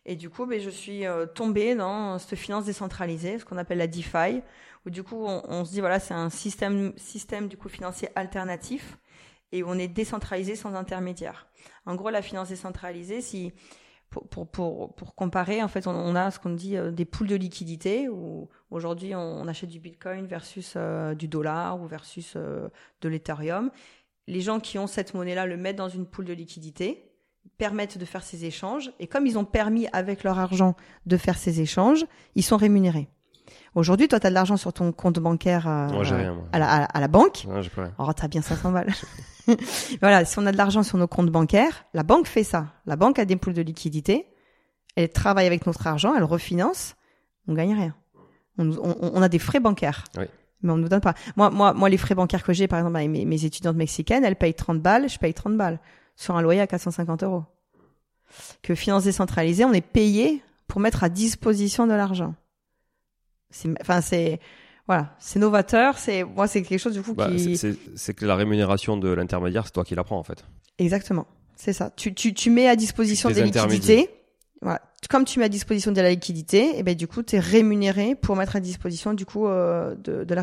[0.06, 3.78] et du coup, ben, je suis euh, tombée dans cette finance décentralisée, ce qu'on appelle
[3.78, 4.42] la DeFi,
[4.86, 8.98] où du coup, on, se dit, voilà, c'est un système, système du coup financier alternatif
[9.54, 11.48] et où on est décentralisé sans intermédiaire.
[11.86, 13.54] En gros, la finance décentralisée, si
[14.10, 17.36] pour, pour, pour, comparer, en fait, on, a ce qu'on dit euh, des poules de
[17.36, 23.72] liquidité, où aujourd'hui, on, achète du Bitcoin versus euh, du dollar ou versus de l'Ethereum.
[24.28, 27.13] Les gens qui ont cette monnaie-là le mettent dans une poule de liquidité
[27.58, 28.92] permettent de faire ces échanges.
[29.00, 30.76] Et comme ils ont permis avec leur argent
[31.06, 33.10] de faire ces échanges, ils sont rémunérés.
[33.76, 36.46] Aujourd'hui, toi, tu as de l'argent sur ton compte bancaire euh, moi, rien, moi.
[36.52, 37.46] À, la, à, la banque.
[37.48, 37.94] Non, pas rien.
[37.98, 38.94] Oh, t'as bien 500 balles.
[40.02, 42.68] voilà, si on a de l'argent sur nos comptes bancaires, la banque fait ça.
[42.86, 44.28] La banque a des poules de liquidité.
[44.96, 46.96] Elle travaille avec notre argent, elle refinance.
[47.48, 47.96] On gagne rien.
[48.58, 50.04] On, on, on a des frais bancaires.
[50.18, 50.26] Oui.
[50.62, 51.16] Mais on nous donne pas.
[51.36, 54.24] Moi, moi, moi, les frais bancaires que j'ai, par exemple, avec mes, mes étudiantes mexicaines,
[54.24, 55.80] elles payent 30 balles, je paye 30 balles
[56.16, 57.44] sur un loyer à 450 euros.
[58.62, 62.34] Que finance décentralisée, on est payé pour mettre à disposition de l'argent.
[63.50, 64.40] C'est, enfin, c'est,
[64.88, 65.98] voilà, c'est novateur.
[65.98, 67.58] C'est, moi, c'est quelque chose du coup bah, qui.
[67.58, 70.44] C'est, que la rémunération de l'intermédiaire, c'est toi qui la prends en fait.
[70.80, 71.28] Exactement.
[71.56, 71.92] C'est ça.
[71.96, 74.10] Tu, tu, tu mets à disposition Des des liquidités.
[74.62, 74.82] Voilà.
[75.10, 78.16] Comme tu mets à disposition de la liquidité, et ben du coup, tu es rémunéré
[78.16, 80.42] pour mettre à disposition du coup euh, de, la,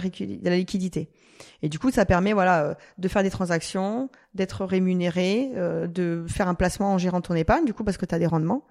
[0.57, 1.09] liquidité.
[1.63, 6.25] Et du coup, ça permet voilà euh, de faire des transactions, d'être rémunéré, euh, de
[6.29, 8.65] faire un placement en gérant ton épargne, du coup parce que tu as des rendements.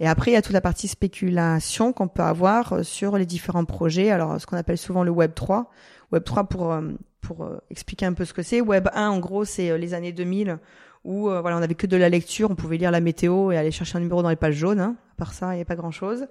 [0.00, 3.26] Et après, il y a toute la partie spéculation qu'on peut avoir euh, sur les
[3.26, 4.10] différents projets.
[4.10, 5.70] Alors, ce qu'on appelle souvent le Web 3.
[6.12, 6.82] Web 3 pour euh,
[7.20, 8.60] pour expliquer un peu ce que c'est.
[8.60, 10.58] Web 1, en gros, c'est les années 2000
[11.08, 13.56] où euh, voilà, on avait que de la lecture, on pouvait lire la météo et
[13.56, 14.78] aller chercher un numéro dans les pages jaunes.
[14.78, 14.94] Hein.
[15.12, 16.26] À part ça, il n'y a pas grand-chose.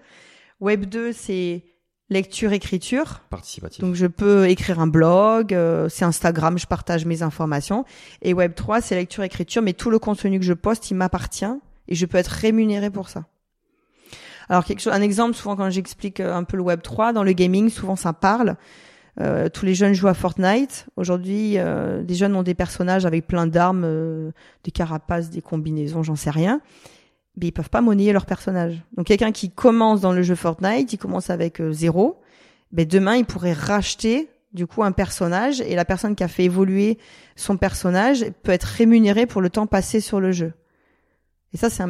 [0.61, 1.63] Web 2, c'est
[2.11, 3.21] lecture, écriture.
[3.31, 3.81] Participatif.
[3.81, 7.85] Donc je peux écrire un blog, euh, c'est Instagram, je partage mes informations.
[8.21, 11.45] Et Web 3, c'est lecture, écriture, mais tout le contenu que je poste, il m'appartient
[11.87, 13.23] et je peux être rémunéré pour ça.
[14.47, 17.23] Alors quelque chose, un exemple, souvent quand j'explique euh, un peu le Web 3, dans
[17.23, 18.57] le gaming, souvent ça parle.
[19.19, 20.85] Euh, tous les jeunes jouent à Fortnite.
[20.95, 24.31] Aujourd'hui, euh, jeunes ont des personnages avec plein d'armes, euh,
[24.63, 26.61] des carapaces, des combinaisons, j'en sais rien.
[27.39, 28.83] Mais ils peuvent pas monnayer leur personnage.
[28.95, 32.19] Donc quelqu'un qui commence dans le jeu Fortnite, il commence avec euh, zéro.
[32.71, 36.43] Ben demain, il pourrait racheter du coup un personnage et la personne qui a fait
[36.43, 36.97] évoluer
[37.35, 40.53] son personnage peut être rémunérée pour le temps passé sur le jeu.
[41.53, 41.85] Et ça, c'est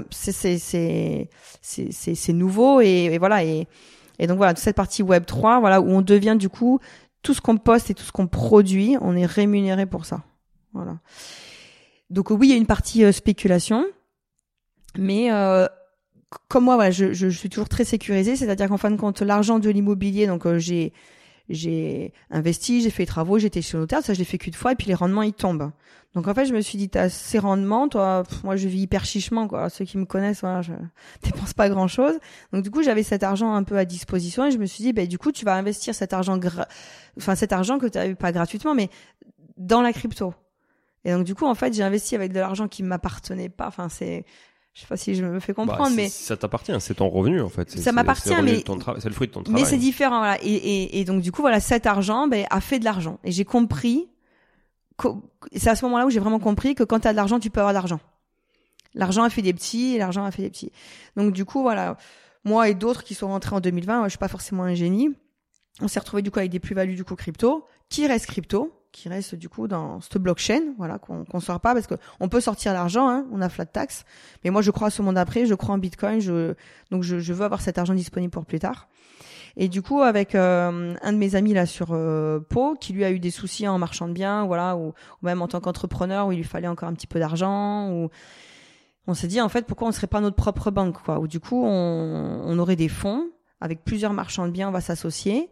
[2.33, 3.67] nouveau et, et voilà et
[4.19, 6.79] et donc voilà toute cette partie Web 3, voilà où on devient du coup
[7.21, 10.23] tout ce qu'on poste et tout ce qu'on produit, on est rémunéré pour ça.
[10.73, 10.99] Voilà.
[12.09, 13.85] Donc oui, il y a une partie euh, spéculation,
[14.97, 15.65] mais euh,
[16.47, 19.21] comme moi, voilà, je, je, je suis toujours très sécurisée, c'est-à-dire qu'en fin de compte,
[19.21, 20.93] l'argent de l'immobilier, donc euh, j'ai
[21.49, 24.53] j'ai investi, j'ai fait les travaux, j'étais chez le notaire, ça je l'ai fait qu'une
[24.53, 25.71] fois, et puis les rendements ils tombent.
[26.13, 28.81] Donc en fait, je me suis dit, t'as ces rendements, toi, pff, moi je vis
[28.81, 29.69] hyper chichement, quoi.
[29.69, 30.73] Ceux qui me connaissent, voilà, je
[31.23, 32.17] dépense pas grand chose.
[32.51, 34.93] Donc du coup, j'avais cet argent un peu à disposition, et je me suis dit,
[34.93, 36.39] ben du coup, tu vas investir cet argent,
[37.17, 38.89] enfin cet argent que tu eu pas gratuitement, mais
[39.57, 40.33] dans la crypto.
[41.05, 43.67] Et donc du coup, en fait, j'ai investi avec de l'argent qui m'appartenait pas.
[43.67, 44.25] Enfin, c'est,
[44.77, 47.41] je sais pas si je me fais Bah, comprendre, mais ça t'appartient, c'est ton revenu
[47.41, 47.71] en fait.
[47.71, 48.63] Ça m'appartient, mais-
[48.99, 49.65] c'est le fruit de ton mais travail.
[49.65, 50.37] c'est différent, voilà.
[50.43, 53.17] Et, et, et donc du coup, voilà, cet argent ben, a fait de l'argent.
[53.23, 54.07] Et j'ai compris,
[54.95, 55.23] qu'au-
[55.55, 57.49] c'est à ce moment-là où j'ai vraiment compris que quand tu as de l'argent, tu
[57.49, 57.99] peux avoir de l'argent.
[58.93, 60.71] L'argent a fait des petits, et l'argent a fait des petits.
[61.15, 61.97] Donc du coup, voilà,
[62.43, 65.09] moi et d'autres qui sont rentrés en 2020, je suis pas forcément un génie.
[65.81, 69.09] On s'est retrouvé du coup avec des plus-values du coup crypto, qui reste crypto, qui
[69.09, 72.41] reste du coup dans cette blockchain, voilà, qu'on qu'on sort pas parce que on peut
[72.41, 74.05] sortir l'argent, hein, on a flat tax.
[74.43, 76.19] Mais moi, je crois à ce monde d'après, je crois en Bitcoin,
[76.91, 78.87] donc je, veux avoir cet argent disponible pour plus tard.
[79.55, 83.03] Et du coup, avec euh, un de mes amis là sur euh, Pau, qui lui
[83.03, 86.31] a eu des soucis en marchand de biens, voilà, ou, même en tant qu'entrepreneur où
[86.31, 88.09] il lui fallait encore un petit peu d'argent,
[89.07, 91.19] on s'est dit en fait pourquoi on serait pas notre propre banque, quoi.
[91.19, 93.23] Ou du coup, on aurait des fonds
[93.59, 95.49] avec plusieurs marchands de biens, on va s'associer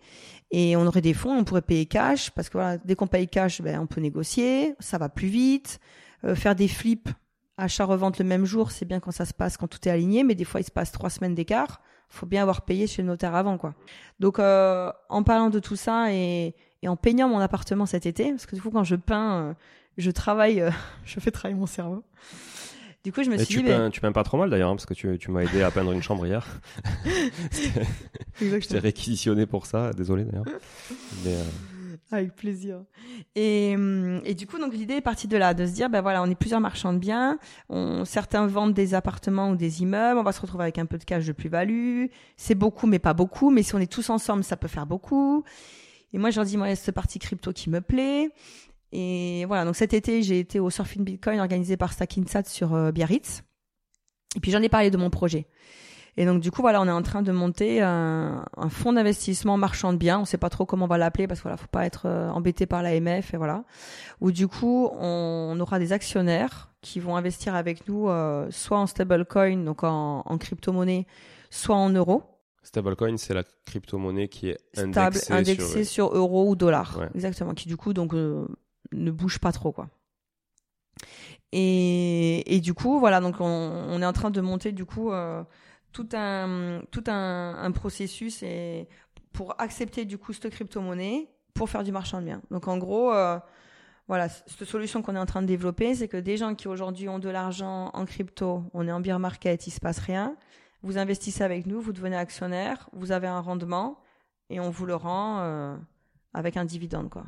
[0.52, 3.28] et on aurait des fonds, on pourrait payer cash parce que voilà, dès qu'on paye
[3.28, 5.80] cash, ben on peut négocier, ça va plus vite,
[6.24, 7.10] Euh, faire des flips
[7.58, 10.34] achat-revente le même jour, c'est bien quand ça se passe, quand tout est aligné, mais
[10.36, 11.82] des fois il se passe trois semaines d'écart.
[12.10, 13.74] Faut bien avoir payé chez le notaire avant, quoi.
[14.20, 18.30] Donc, euh, en parlant de tout ça et, et en peignant mon appartement cet été,
[18.32, 19.54] parce que du coup, quand je peins, euh,
[19.98, 20.70] je travaille, euh,
[21.06, 22.04] je fais travailler mon cerveau.
[23.04, 24.70] Du coup, je me suis tu dit, peins, ben, tu peins pas trop mal d'ailleurs,
[24.70, 26.46] hein, parce que tu, tu m'as aidé à peindre une chambre hier.
[28.40, 30.46] Je t'ai réquisitionné pour ça, désolé d'ailleurs.
[31.24, 31.44] Mais, euh,
[32.12, 32.84] Avec plaisir.
[33.36, 36.02] Et, hum, et du coup, donc l'idée est partie de là, de se dire, ben
[36.02, 40.20] voilà, on est plusieurs marchands de biens, on, certains vendent des appartements ou des immeubles,
[40.20, 42.06] on va se retrouver avec un peu de cash de plus-value.
[42.38, 43.50] C'est beaucoup, mais pas beaucoup.
[43.50, 45.44] Mais si on est tous ensemble, ça peut faire beaucoup.
[46.14, 48.30] Et moi, je leur dis, moi, il y a cette partie crypto qui me plaît.
[48.92, 52.92] Et voilà, donc cet été, j'ai été au Surfing Bitcoin organisé par Stakinsat sur euh,
[52.92, 53.44] Biarritz.
[54.36, 55.48] Et puis j'en ai parlé de mon projet.
[56.18, 59.58] Et donc du coup, voilà, on est en train de monter un, un fonds d'investissement
[59.58, 60.20] marchand de biens.
[60.20, 62.30] On sait pas trop comment on va l'appeler parce qu'il voilà, faut pas être euh,
[62.30, 63.66] embêté par l'AMF et voilà.
[64.22, 68.88] Où du coup, on, aura des actionnaires qui vont investir avec nous euh, soit en
[68.88, 71.06] stablecoin, donc en, en crypto-monnaie,
[71.50, 72.24] soit en euros.
[72.64, 76.98] Stablecoin, c'est la crypto-monnaie qui est Stable, indexée, indexée sur, euros ou dollars.
[76.98, 77.10] Ouais.
[77.14, 77.54] Exactement.
[77.54, 78.48] Qui du coup, donc, euh,
[78.94, 79.90] ne bouge pas trop, quoi.
[81.52, 85.12] Et, et du coup, voilà, donc on, on est en train de monter du coup
[85.12, 85.44] euh,
[85.96, 88.90] tout un tout un, processus et
[89.32, 92.42] pour accepter du coup cette crypto-monnaie pour faire du marchand de biens.
[92.52, 93.40] Donc en gros, euh,
[94.10, 97.08] voilà, cette solution qu'on est en train de développer, c'est que des gens qui aujourd'hui
[97.08, 100.36] ont de l'argent en crypto, on est en bear market, il se passe rien,
[100.84, 103.98] vous investissez avec nous, vous devenez actionnaire, vous avez un rendement
[104.50, 105.78] et on vous le rend euh,
[106.34, 107.24] avec un dividende, quoi.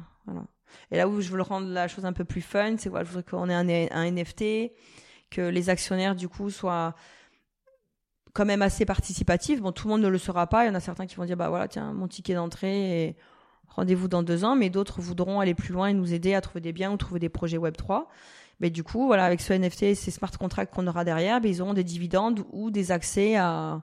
[0.92, 3.06] Et là où je veux le rendre la chose un peu plus fun, c'est voilà,
[3.06, 4.74] je voudrais qu'on ait un NFT,
[5.30, 6.96] que les actionnaires du coup soient
[8.38, 9.62] quand même assez participatifs.
[9.62, 10.64] Bon, tout le monde ne le sera pas.
[10.64, 13.16] Il y en a certains qui vont dire bah voilà, tiens, mon ticket d'entrée
[13.70, 14.56] rendez-vous dans deux ans.
[14.56, 17.20] Mais d'autres voudront aller plus loin et nous aider à trouver des biens ou trouver
[17.20, 18.08] des projets Web 3.
[18.60, 21.50] Mais du coup, voilà, avec ce NFT et ces smart contracts qu'on aura derrière, ben,
[21.50, 23.82] ils auront des dividendes ou des accès à,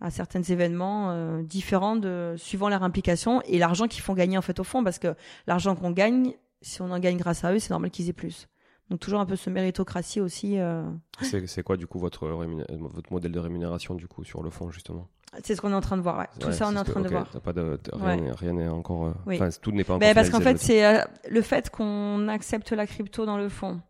[0.00, 2.00] à certains événements euh, différents
[2.36, 5.14] suivant leur implication et l'argent qu'ils font gagner en fait au fond parce que
[5.46, 8.48] l'argent qu'on gagne, si on en gagne grâce à eux, c'est normal qu'ils aient plus.
[8.90, 10.58] Donc toujours un peu ce méritocratie aussi.
[10.58, 10.84] Euh...
[11.20, 14.70] C'est quoi du coup votre, rémuné- votre modèle de rémunération du coup sur le fond
[14.70, 15.08] justement?
[15.42, 16.18] C'est ce qu'on est en train de voir.
[16.18, 16.26] Ouais.
[16.38, 17.26] Tout Ouais, ça, on est en que- train de voir.
[17.40, 18.52] pas de, rien, Ouais.
[18.52, 19.06] n'est- encore.
[19.06, 19.38] euh, Oui.
[19.62, 20.00] Tout n'est pas encore.
[20.00, 23.80] Ben, parce qu'en fait, c'est euh, le fait qu'on accepte la crypto dans le fond,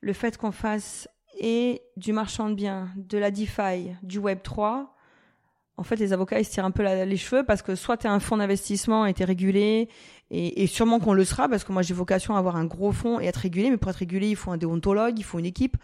[0.00, 4.92] le fait qu'on fasse et du marchand de biens, de la DeFi, du Web 3.
[5.80, 8.06] En fait, les avocats ils se tirent un peu les cheveux parce que soit tu
[8.06, 9.88] es un fonds d'investissement et tu es régulé,
[10.30, 13.18] et, sûrement qu'on le sera parce que moi j'ai vocation à avoir un gros fonds
[13.18, 15.78] et être régulé, mais pour être régulé, il faut un déontologue, il faut une équipe.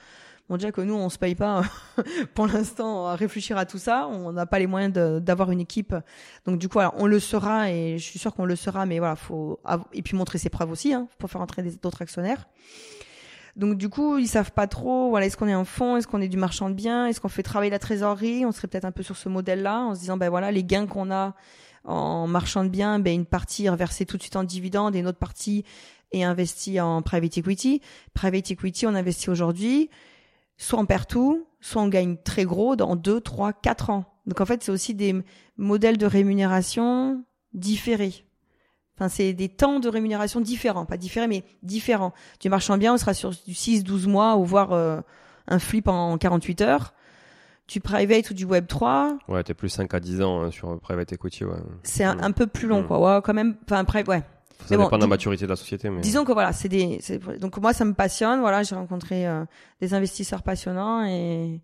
[0.51, 1.63] Bon, déjà que nous, on se paye pas
[2.35, 4.07] pour l'instant à réfléchir à tout ça.
[4.07, 5.95] On n'a pas les moyens d'avoir une équipe.
[6.45, 9.17] Donc, du coup, on le sera et je suis sûr qu'on le sera, mais voilà,
[9.17, 9.59] faut,
[9.95, 12.47] et puis montrer ses preuves aussi, hein, pour faire entrer d'autres actionnaires.
[13.57, 16.21] Donc, du coup, ils savent pas trop, voilà, est-ce qu'on est un fonds, est-ce qu'on
[16.21, 18.45] est du marchand de biens, est-ce qu'on fait travailler la trésorerie?
[18.45, 20.87] On serait peut-être un peu sur ce modèle-là, en se disant, ben voilà, les gains
[20.87, 21.35] qu'on a
[21.85, 25.07] en marchand de biens, ben une partie reversée tout de suite en dividende et une
[25.07, 25.65] autre partie
[26.13, 27.81] est investie en private equity.
[28.13, 29.89] Private equity, on investit aujourd'hui,
[30.59, 34.05] soit on perd tout, soit on gagne très gros dans 2, 3, 4 ans.
[34.27, 35.15] Donc en fait, c'est aussi des
[35.57, 38.26] modèles de rémunération différés.
[38.99, 42.13] Enfin, c'est des temps de rémunération différents, pas différés, mais différents.
[42.41, 45.01] Du marchand de biens, on sera sur du 6, 12 mois ou voire euh,
[45.49, 46.95] un flip en 48 heures.
[47.69, 50.79] Du private ou du web 3, Ouais, t'es plus 5 à 10 ans hein, sur
[50.81, 51.45] private equity.
[51.45, 51.57] Ouais.
[51.83, 52.21] c'est un, Mm.
[52.25, 52.87] un peu plus long, Mm.
[52.87, 53.01] quoi.
[53.17, 53.57] Ouais, quand même.
[53.65, 54.23] Enfin, après, ouais.
[54.67, 55.91] Ça bon, dépend de la maturité de la société.
[55.91, 56.01] Mais...
[56.01, 56.99] Disons que voilà, c'est des.
[57.03, 58.41] c'est- Donc moi, ça me passionne.
[58.41, 59.45] Voilà, j'ai rencontré euh,
[59.81, 61.61] des investisseurs passionnants et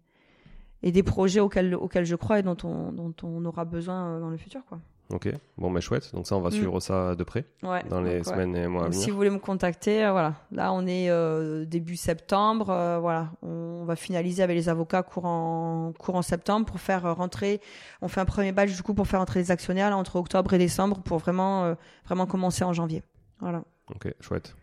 [0.82, 4.20] et des projets auxquels auxquels je crois et dont on dont on aura besoin euh,
[4.20, 4.80] dans le futur, quoi.
[5.12, 6.10] Ok, bon, mais chouette.
[6.14, 6.52] Donc, ça, on va Mm.
[6.52, 7.82] suivre ça de près Ouais.
[7.90, 8.32] dans les donc, ouais.
[8.32, 9.04] semaines et mois à Donc, venir.
[9.04, 10.34] si vous voulez me contacter, euh, voilà.
[10.52, 12.70] Là, on est euh, début septembre.
[12.70, 17.60] euh, voilà, on va finaliser avec les avocats courant courant septembre pour faire rentrer.
[18.00, 20.52] On fait un premier batch du coup pour faire rentrer les actionnaires là, entre octobre
[20.54, 21.74] et décembre pour vraiment
[22.06, 23.02] vraiment commencer en janvier.
[23.40, 23.62] Voilà.
[23.94, 24.54] Ok, chouette.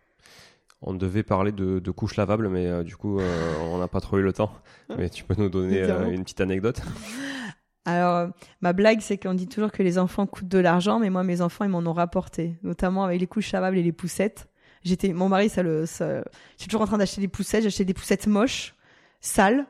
[0.82, 4.22] On devait parler de, de couches lavables, mais du coup, on n'a pas trop eu
[4.24, 4.52] le temps.
[4.98, 5.82] Mais tu peux nous donner
[6.12, 6.82] une petite anecdote?
[7.86, 8.28] Alors, euh,
[8.62, 11.42] ma blague, c'est qu'on dit toujours que les enfants coûtent de l'argent, mais moi, mes
[11.42, 14.48] enfants, ils m'en ont rapporté, notamment avec les couches lavables et les poussettes.
[14.84, 16.24] J'étais, mon mari, ça le, ça,
[16.58, 17.64] j'étais toujours en train d'acheter des poussettes.
[17.64, 18.76] J'achetais des poussettes moches,
[19.22, 19.66] sales,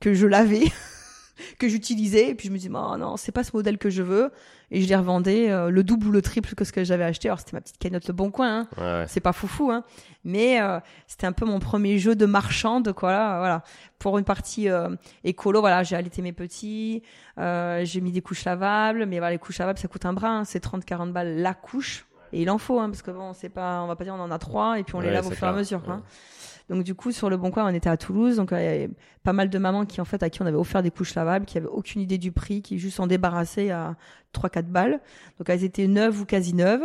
[0.00, 0.64] que je lavais,
[1.58, 4.02] que j'utilisais, et puis je me disais, oh non, c'est pas ce modèle que je
[4.02, 4.30] veux,
[4.70, 7.28] et je les revendais euh, le double ou le triple que ce que j'avais acheté.
[7.28, 8.68] Alors, c'était ma petite cagnotte Le Bon Coin, hein.
[8.76, 9.04] Ouais, ouais.
[9.08, 9.84] C'est pas foufou, hein.
[10.24, 13.12] Mais euh, c'était un peu mon premier jeu de marchande, quoi.
[13.12, 13.62] Là, voilà.
[13.98, 14.90] Pour une partie euh,
[15.22, 17.02] écolo, voilà, j'ai allaité mes petits,
[17.38, 20.30] euh, j'ai mis des couches lavables, mais voilà, les couches lavables, ça coûte un bras,
[20.30, 20.44] hein.
[20.44, 22.06] c'est 30-40 balles la couche.
[22.32, 24.20] Et il en faut, hein, parce que bon, c'est pas, on va pas dire on
[24.20, 26.02] en a trois et puis on les lave au fur et à mesure, quoi.
[26.68, 28.68] Donc du coup, sur le Bon Coin, on était à Toulouse, donc euh, il y
[28.68, 28.90] avait
[29.22, 31.44] pas mal de mamans qui en fait à qui on avait offert des couches lavables,
[31.44, 33.96] qui avaient aucune idée du prix, qui juste en débarrassaient à
[34.34, 35.00] 3-4 balles.
[35.38, 36.84] Donc elles étaient neuves ou quasi neuves.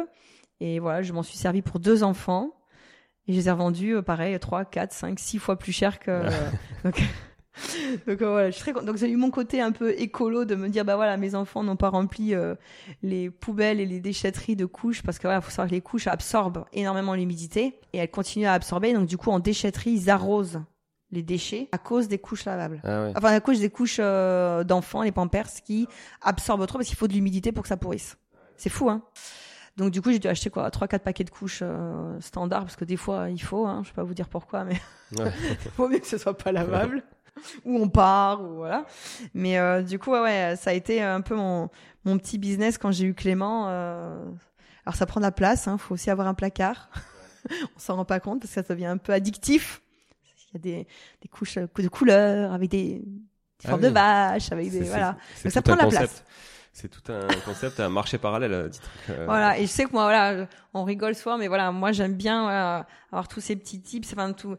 [0.60, 2.52] Et voilà, je m'en suis servi pour deux enfants.
[3.28, 6.24] Et je les ai revendues, euh, pareil, 3, 4, 5, 6 fois plus cher que...
[6.84, 7.02] donc,
[8.08, 10.56] donc euh, voilà, je suis très donc j'ai eu mon côté un peu écolo de
[10.56, 12.56] me dire bah voilà mes enfants n'ont pas rempli euh,
[13.04, 16.08] les poubelles et les déchetteries de couches parce que voilà faut savoir que les couches
[16.08, 20.62] absorbent énormément l'humidité et elles continuent à absorber donc du coup en déchetterie ils arrosent
[21.12, 22.82] les déchets à cause des couches lavables.
[22.84, 23.14] Ah ouais.
[23.16, 25.88] Enfin à cause des couches euh, d'enfants les pampers qui
[26.22, 28.18] absorbent trop parce qu'il faut de l'humidité pour que ça pourrisse.
[28.58, 29.02] C'est fou hein.
[29.78, 32.76] Donc du coup j'ai dû acheter quoi trois quatre paquets de couches euh, standards parce
[32.76, 34.80] que des fois il faut hein, je vais pas vous dire pourquoi mais
[35.18, 35.32] Ouais.
[35.78, 37.02] vaut mieux que ce soit pas lavable
[37.66, 38.86] ou on part ou voilà.
[39.34, 41.70] Mais euh, du coup ouais, ouais ça a été un peu mon
[42.06, 44.24] mon petit business quand j'ai eu Clément euh...
[44.86, 46.90] alors ça prend de la place hein faut aussi avoir un placard.
[47.76, 49.82] On s'en rend pas compte parce que ça devient un peu addictif.
[50.52, 50.88] Il y a des
[51.22, 53.06] des couches euh, de couleurs avec des, des
[53.66, 53.88] Ah formes oui.
[53.88, 55.18] de vaches avec C'est- des voilà.
[55.44, 56.26] Donc ça tout un prend de la concept.
[56.72, 59.92] C'est tout un concept, un marché parallèle, euh, dit euh, Voilà, et je sais que
[59.92, 63.82] moi, voilà, on rigole souvent, mais voilà, moi j'aime bien voilà, avoir tous ces petits
[63.82, 64.56] tips, enfin tout,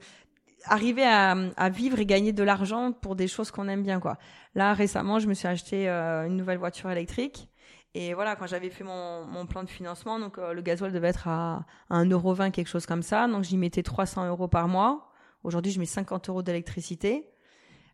[0.64, 4.18] arriver à, à vivre et gagner de l'argent pour des choses qu'on aime bien, quoi.
[4.54, 7.48] Là, récemment, je me suis acheté euh, une nouvelle voiture électrique.
[7.94, 11.08] Et voilà, quand j'avais fait mon, mon plan de financement, donc euh, le gasoil devait
[11.08, 13.26] être à, à 1,20€, quelque chose comme ça.
[13.26, 15.10] Donc j'y mettais 300 euros par mois.
[15.42, 17.26] Aujourd'hui, je mets 50 euros d'électricité.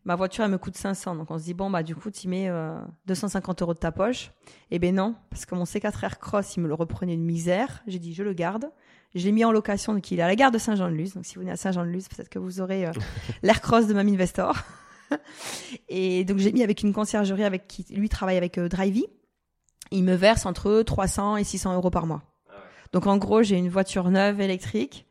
[0.05, 1.15] Ma voiture, elle me coûte 500.
[1.15, 3.91] Donc on se dit, bon, bah du coup, tu mets euh, 250 euros de ta
[3.91, 4.31] poche.
[4.71, 7.81] Eh ben non, parce que mon C4R Cross, il me le reprenait une misère.
[7.87, 8.71] J'ai dit, je le garde.
[9.17, 11.13] Je l'ai mis en location, donc il est à la gare de Saint-Jean-de-Luz.
[11.13, 12.91] Donc si vous venez à Saint-Jean-de-Luz, peut-être que vous aurez euh,
[13.43, 14.55] l'Air Cross de Mam Investor.
[15.89, 19.05] et donc j'ai mis avec une conciergerie avec qui lui travaille avec euh, Drivey.
[19.91, 22.21] Il me verse entre 300 et 600 euros par mois.
[22.93, 25.05] Donc en gros, j'ai une voiture neuve électrique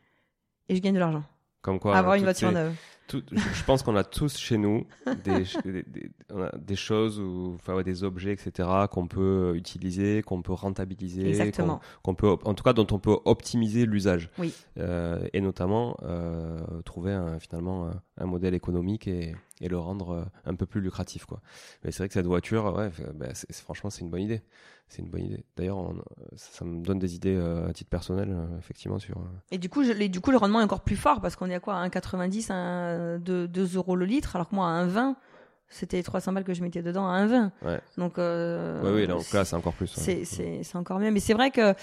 [0.68, 1.24] et je gagne de l'argent.
[1.62, 2.74] Comme quoi, Avoir une toutes voiture neuve.
[3.07, 4.86] Tout- je je pense qu'on a tous chez nous
[5.24, 9.52] des, des, des- on a des choses ou enfin ouais, des objets etc qu'on peut
[9.57, 11.80] utiliser, qu'on peut rentabiliser, Exactement.
[12.02, 14.30] qu'on peut en tout cas dont on peut optimiser l'usage.
[14.38, 14.52] Oui.
[14.78, 20.11] Euh, et notamment euh, trouver un, finalement un, un modèle économique et, et le rendre
[20.11, 21.40] euh, un peu plus lucratif quoi.
[21.84, 24.42] Mais c'est vrai que cette voiture ouais bah, franchement c'est une bonne idée.
[24.88, 25.44] C'est une bonne idée.
[25.57, 25.92] D'ailleurs
[26.36, 29.16] ça, me donne des idées euh, à titre personnel euh, effectivement sur
[29.50, 31.61] Et du coup, du coup, le rendement est encore plus fort parce qu'on est à
[31.61, 31.74] quoi?
[31.74, 35.16] À 1,90, à 2, 2 euros le litre, alors que moi, à 1,20,
[35.69, 37.51] c'était 300 balles que je mettais dedans à 1,20.
[37.62, 37.81] Ouais.
[37.99, 39.95] Donc, euh, ouais, oui, donc là, c'est encore plus.
[39.97, 40.03] ouais.
[40.03, 41.11] c'est, c'est, c'est encore mieux.
[41.11, 41.75] Mais c'est vrai que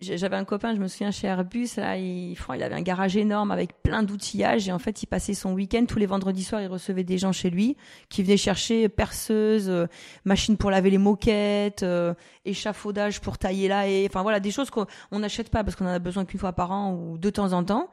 [0.00, 3.50] j'avais un copain, je me souviens, chez Airbus, là, il, il avait un garage énorme
[3.50, 6.68] avec plein d'outillages et en fait, il passait son week-end, tous les vendredis soirs, il
[6.68, 7.76] recevait des gens chez lui
[8.08, 9.86] qui venaient chercher perceuse, euh,
[10.24, 12.14] machine pour laver les moquettes, euh,
[12.46, 15.86] échafaudage pour tailler là et enfin voilà, des choses qu'on on n'achète pas parce qu'on
[15.86, 17.90] en a besoin qu'une fois par an ou de temps en temps.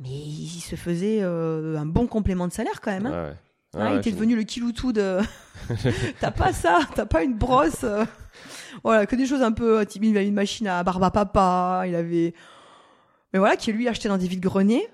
[0.00, 3.06] Mais il se faisait euh, un bon complément de salaire quand même.
[3.06, 3.10] Hein.
[3.24, 3.36] Ouais, ouais.
[3.74, 5.18] Hein, Ouais, il ouais, était devenu le kiloutou de.
[6.20, 7.84] t'as pas ça, t'as pas une brosse.
[8.82, 9.84] Voilà, que des choses un peu.
[9.84, 12.34] type, Il avait une machine à barbe à papa, il avait.
[13.32, 14.88] Mais voilà, qui lui achetait dans des vides greniers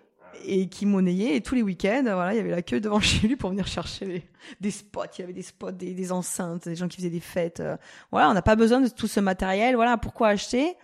[0.45, 1.37] et qui monnayait.
[1.37, 3.67] Et tous les week-ends, voilà, il y avait la queue devant chez lui pour venir
[3.69, 4.29] chercher les-
[4.61, 5.05] des spots.
[5.19, 7.63] Il y avait des spots, des, des enceintes, des gens qui faisaient des fêtes.
[8.11, 9.77] Voilà, on n'a pas besoin de tout ce matériel.
[9.77, 10.75] Voilà, pourquoi acheter?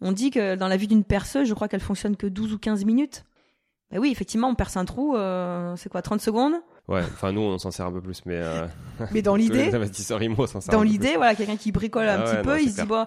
[0.00, 2.58] On dit que dans la vie d'une perceuse, je crois qu'elle fonctionne que 12 ou
[2.58, 3.24] 15 minutes.
[3.90, 6.54] Ben oui, effectivement, on perce un trou, euh, c'est quoi, 30 secondes?
[6.86, 8.66] Ouais, enfin nous on s'en sert un peu plus, mais euh,
[9.10, 9.70] Mais dans l'idée,
[10.70, 12.86] dans l'idée, voilà, quelqu'un qui bricole un Ah petit ouais, peu, non, il se dit
[12.86, 13.06] bon,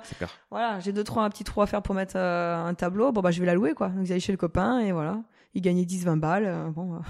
[0.50, 3.22] voilà, j'ai deux trois un petit trou à faire pour mettre euh, un tableau, bon
[3.22, 3.90] bah je vais la louer quoi.
[3.90, 5.20] Donc ils allaient chez le copain et voilà,
[5.54, 6.46] il gagnait 10-20 balles.
[6.48, 7.00] euh, bon, euh.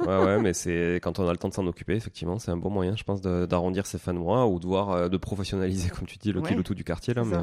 [0.00, 2.56] Ouais, ouais, mais c'est quand on a le temps de s'en occuper, effectivement, c'est un
[2.56, 5.88] bon moyen, je pense, d'arrondir ses fins de mois ou de voir, euh, de professionnaliser,
[5.90, 7.36] comme tu dis, le Ouais, kiloutou du quartier là, mais,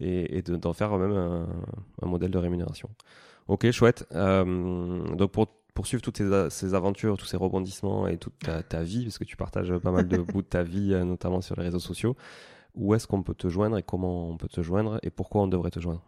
[0.00, 1.46] et, et de- d'en faire même un,
[2.02, 2.90] un modèle de rémunération.
[3.46, 4.06] Ok, chouette.
[4.12, 9.04] Euh, donc pour poursuivre toutes ces, aventures, tous ces rebondissements et toute ta, ta vie,
[9.04, 11.64] parce que tu partages pas mal de bouts de ta vie, euh, notamment sur les
[11.64, 12.16] réseaux sociaux.
[12.74, 15.48] Où est-ce qu'on peut te joindre et comment on peut te joindre et pourquoi on
[15.48, 16.02] devrait te joindre?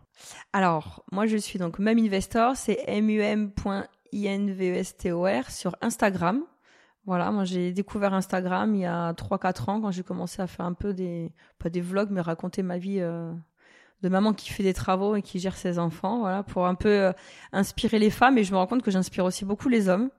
[0.53, 3.81] Alors, moi je suis donc Mum Investor, c'est mum.investor
[5.51, 6.43] sur Instagram.
[7.05, 10.67] Voilà, moi j'ai découvert Instagram il y a 3-4 ans quand j'ai commencé à faire
[10.67, 13.33] un peu des, pas des vlogs, mais raconter ma vie euh,
[14.03, 16.89] de maman qui fait des travaux et qui gère ses enfants, voilà, pour un peu
[16.89, 17.13] euh,
[17.53, 18.39] inspirer les femmes.
[18.39, 20.11] Et je me rends compte que j'inspire aussi beaucoup les hommes.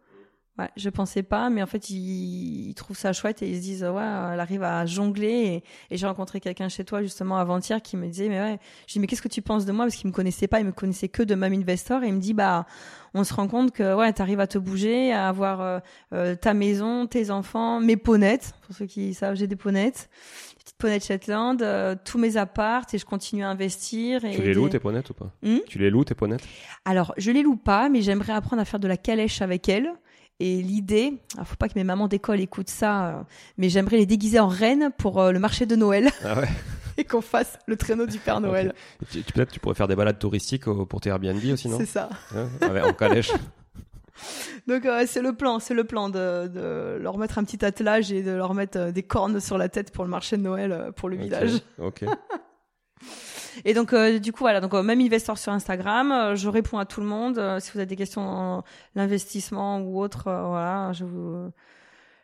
[0.57, 3.61] Ouais, je pensais pas, mais en fait, ils, ils trouvent ça chouette et ils se
[3.61, 5.63] disent, ouais, elle arrive à jongler.
[5.91, 8.99] Et, j'ai rencontré quelqu'un chez toi, justement, avant-hier, qui me disait, mais ouais, j'ai dit,
[8.99, 9.85] mais qu'est-ce que tu penses de moi?
[9.85, 12.03] Parce qu'il me connaissait pas, il me connaissait que de Mum Investor.
[12.03, 12.65] Et il me dit, bah,
[13.13, 15.79] on se rend compte que, ouais, t'arrives à te bouger, à avoir euh,
[16.13, 18.53] euh, ta maison, tes enfants, mes ponettes.
[18.65, 20.09] Pour ceux qui savent, j'ai des ponettes.
[20.77, 24.23] Petites ponettes Shetland, euh, tous mes apparts, et je continue à investir.
[24.25, 26.43] Et Tu les loues tes ponettes ou pas Hmm Tu les loues tes ponettes
[26.85, 29.91] alors, je les loue pas, mais j'aimerais apprendre à faire de la calèche avec elles.
[30.39, 33.21] Et l'idée, alors faut pas que mes mamans d'école écoutent ça, euh,
[33.57, 36.47] mais j'aimerais les déguiser en reines pour euh, le marché de Noël Ah ouais.
[36.97, 38.73] et qu'on fasse le traîneau du Père Noël.
[39.11, 41.85] Tu- tu- Peut-être tu pourrais faire des balades touristiques pour tes Airbnb aussi, non C'est
[41.87, 42.07] ça.
[42.33, 43.31] Ouais, avec- En calèche.
[44.67, 48.11] Donc euh, c'est le plan, c'est le plan de, de, leur mettre un petit attelage
[48.11, 50.71] et de leur mettre euh, des cornes sur la tête pour le marché de Noël
[50.71, 51.61] euh, pour le village.
[51.77, 52.03] Ok.
[53.65, 56.77] Et donc euh, du coup voilà, donc euh, même investor sur Instagram, euh, je réponds
[56.77, 57.41] à tout le monde.
[57.59, 58.63] Si vous avez des questions dans
[58.95, 61.51] l'investissement ou autre, voilà, je vous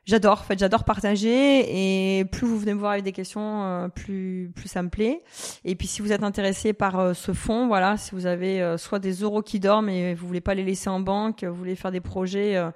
[0.06, 3.88] J'adore, en fait, j'adore partager et plus vous venez me voir avec des questions, euh,
[3.88, 5.24] plus plus ça me plaît.
[5.64, 8.78] Et puis si vous êtes intéressé par euh, ce fonds, voilà, si vous avez euh,
[8.78, 11.78] soit des euros qui dorment et vous voulez pas les laisser en banque, vous voulez
[11.78, 12.70] faire des projets, euh,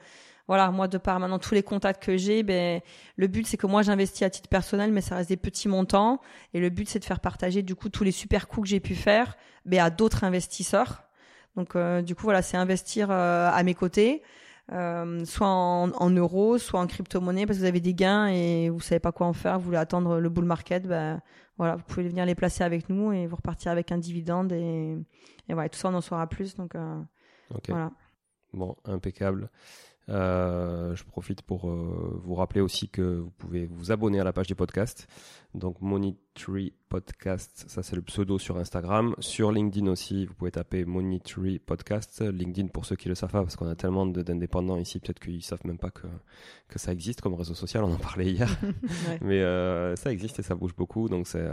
[0.47, 2.79] voilà, moi de par maintenant tous les contacts que j'ai, ben
[3.17, 6.21] le but c'est que moi j'investis à titre personnel, mais ça reste des petits montants
[6.53, 8.79] et le but c'est de faire partager du coup tous les super coups que j'ai
[8.79, 9.35] pu faire,
[9.65, 11.03] ben à d'autres investisseurs.
[11.57, 14.23] Donc euh, du coup voilà, c'est investir à mes côtés.
[14.73, 18.69] Euh, soit en, en euros, soit en crypto-monnaie parce que vous avez des gains et
[18.69, 21.21] vous savez pas quoi en faire, vous voulez attendre le bull market, ben
[21.57, 24.97] voilà, vous pouvez venir les placer avec nous et vous repartir avec un dividende et,
[25.47, 27.01] et voilà, tout ça on en saura plus donc euh,
[27.69, 27.91] voilà.
[28.53, 29.49] Bon, impeccable.
[30.09, 34.31] Euh, je profite pour euh, vous rappeler aussi que vous pouvez vous abonner à la
[34.31, 35.07] page du podcast.
[35.57, 39.13] Donc Monitory Podcast, ça c'est le pseudo sur Instagram.
[39.19, 42.21] Sur LinkedIn aussi, vous pouvez taper Monitory Podcast.
[42.21, 45.43] LinkedIn pour ceux qui le savent pas, parce qu'on a tellement d'indépendants ici, peut-être qu'ils
[45.43, 46.07] savent même pas que,
[46.69, 47.83] que ça existe comme réseau social.
[47.83, 48.49] On en parlait hier.
[49.07, 49.17] Ouais.
[49.21, 51.49] Mais euh, ça existe et ça bouge beaucoup, donc c'est-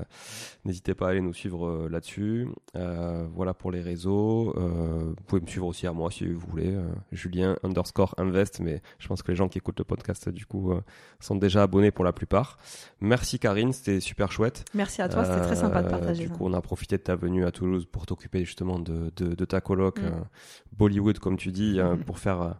[0.65, 2.47] n'hésitez pas à aller nous suivre euh, là-dessus.
[2.77, 4.55] Euh, voilà pour les réseaux.
[4.57, 6.75] Euh, vous pouvez me suivre aussi à moi si vous voulez.
[6.75, 10.47] euh, Julien underscore invest, mais je pense que les gens qui écoutent le podcast du
[10.47, 10.81] coup euh,
[11.21, 12.59] sont déjà abonnés pour la plupart.
[13.01, 14.65] Merci Karine, c'était super chouette.
[14.75, 16.23] Merci à toi, c'était très sympa de Euh, partager.
[16.25, 16.35] Du ça.
[16.35, 19.45] coup, on a profité de ta venue à Toulouse pour t'occuper justement de, de, de
[19.45, 20.05] ta coloc Mm.
[20.05, 20.11] euh,
[20.77, 22.57] Bollywood, comme tu dis, euh, pour faire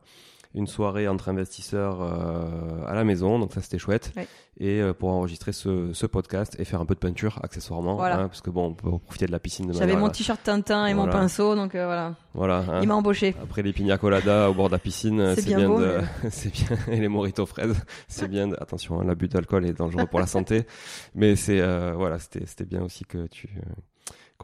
[0.55, 3.39] une soirée entre investisseurs euh, à la maison.
[3.39, 4.13] Donc ça, c'était chouette.
[4.17, 4.29] Ouais.
[4.61, 8.21] Et euh, pour enregistrer ce, ce podcast et faire un peu de peinture accessoirement, Voilà.
[8.21, 10.41] hein, parce que bon, on peut profiter de la piscine de J'avais mon euh, t-shirt
[10.45, 12.15] Tintin et mon pinceau, donc euh, voilà.
[12.35, 12.59] Voilà.
[12.69, 12.79] hein.
[12.83, 13.35] Il m'a embauché.
[13.43, 15.81] Après les pina colada au bord de la piscine, euh, C'est c'est bien bien, beau,
[15.81, 15.99] de,
[16.31, 17.75] c'est bien et les mojitos fraises,
[18.07, 18.47] c'est bien.
[18.47, 20.67] de- Attention, hein, l'abus d'alcool est dangereux pour la santé,
[21.17, 23.61] mais c'est euh, voilà, c'était c'était bien aussi que tu euh,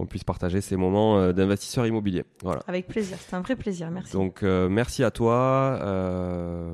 [0.01, 2.25] qu'on puisse partager ces moments euh, d'investisseurs immobiliers.
[2.43, 2.63] Voilà.
[2.67, 4.13] Avec plaisir, c'était un vrai plaisir, merci.
[4.13, 6.73] Donc euh, merci à toi, euh,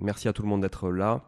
[0.00, 1.20] merci à tout le monde d'être là.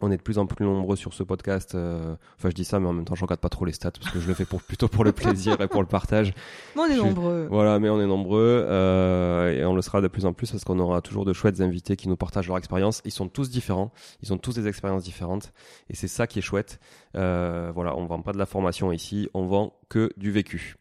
[0.00, 1.74] On est de plus en plus nombreux sur ce podcast.
[1.74, 3.92] euh, enfin, je dis ça, mais en même temps, je regarde pas trop les stats
[3.92, 6.34] parce que je le fais pour, plutôt pour le plaisir et pour le partage.
[6.74, 7.46] Mais on est je- nombreux.
[7.50, 10.64] Voilà, mais on est nombreux euh, et on le sera de plus en plus parce
[10.64, 13.00] qu'on aura toujours de chouettes invités qui nous partagent leur expérience.
[13.04, 13.92] Ils sont tous différents,
[14.22, 15.52] ils ont tous des expériences différentes
[15.90, 16.78] et c'est ça qui est chouette.
[17.16, 20.76] Euh, voilà, on vend pas de la formation ici, on vend que du vécu.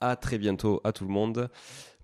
[0.00, 1.48] À très bientôt à tout le monde.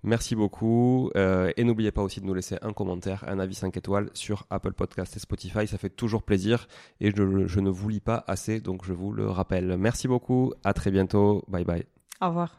[0.03, 3.75] Merci beaucoup euh, et n'oubliez pas aussi de nous laisser un commentaire, un avis 5
[3.77, 6.67] étoiles sur Apple Podcast et Spotify, ça fait toujours plaisir
[6.99, 9.77] et je, je ne vous lis pas assez donc je vous le rappelle.
[9.77, 11.85] Merci beaucoup, à très bientôt, bye bye.
[12.21, 12.57] Au revoir.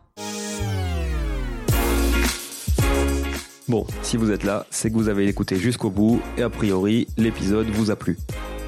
[3.69, 7.07] Bon, si vous êtes là, c'est que vous avez écouté jusqu'au bout et a priori,
[7.17, 8.19] l'épisode vous a plu.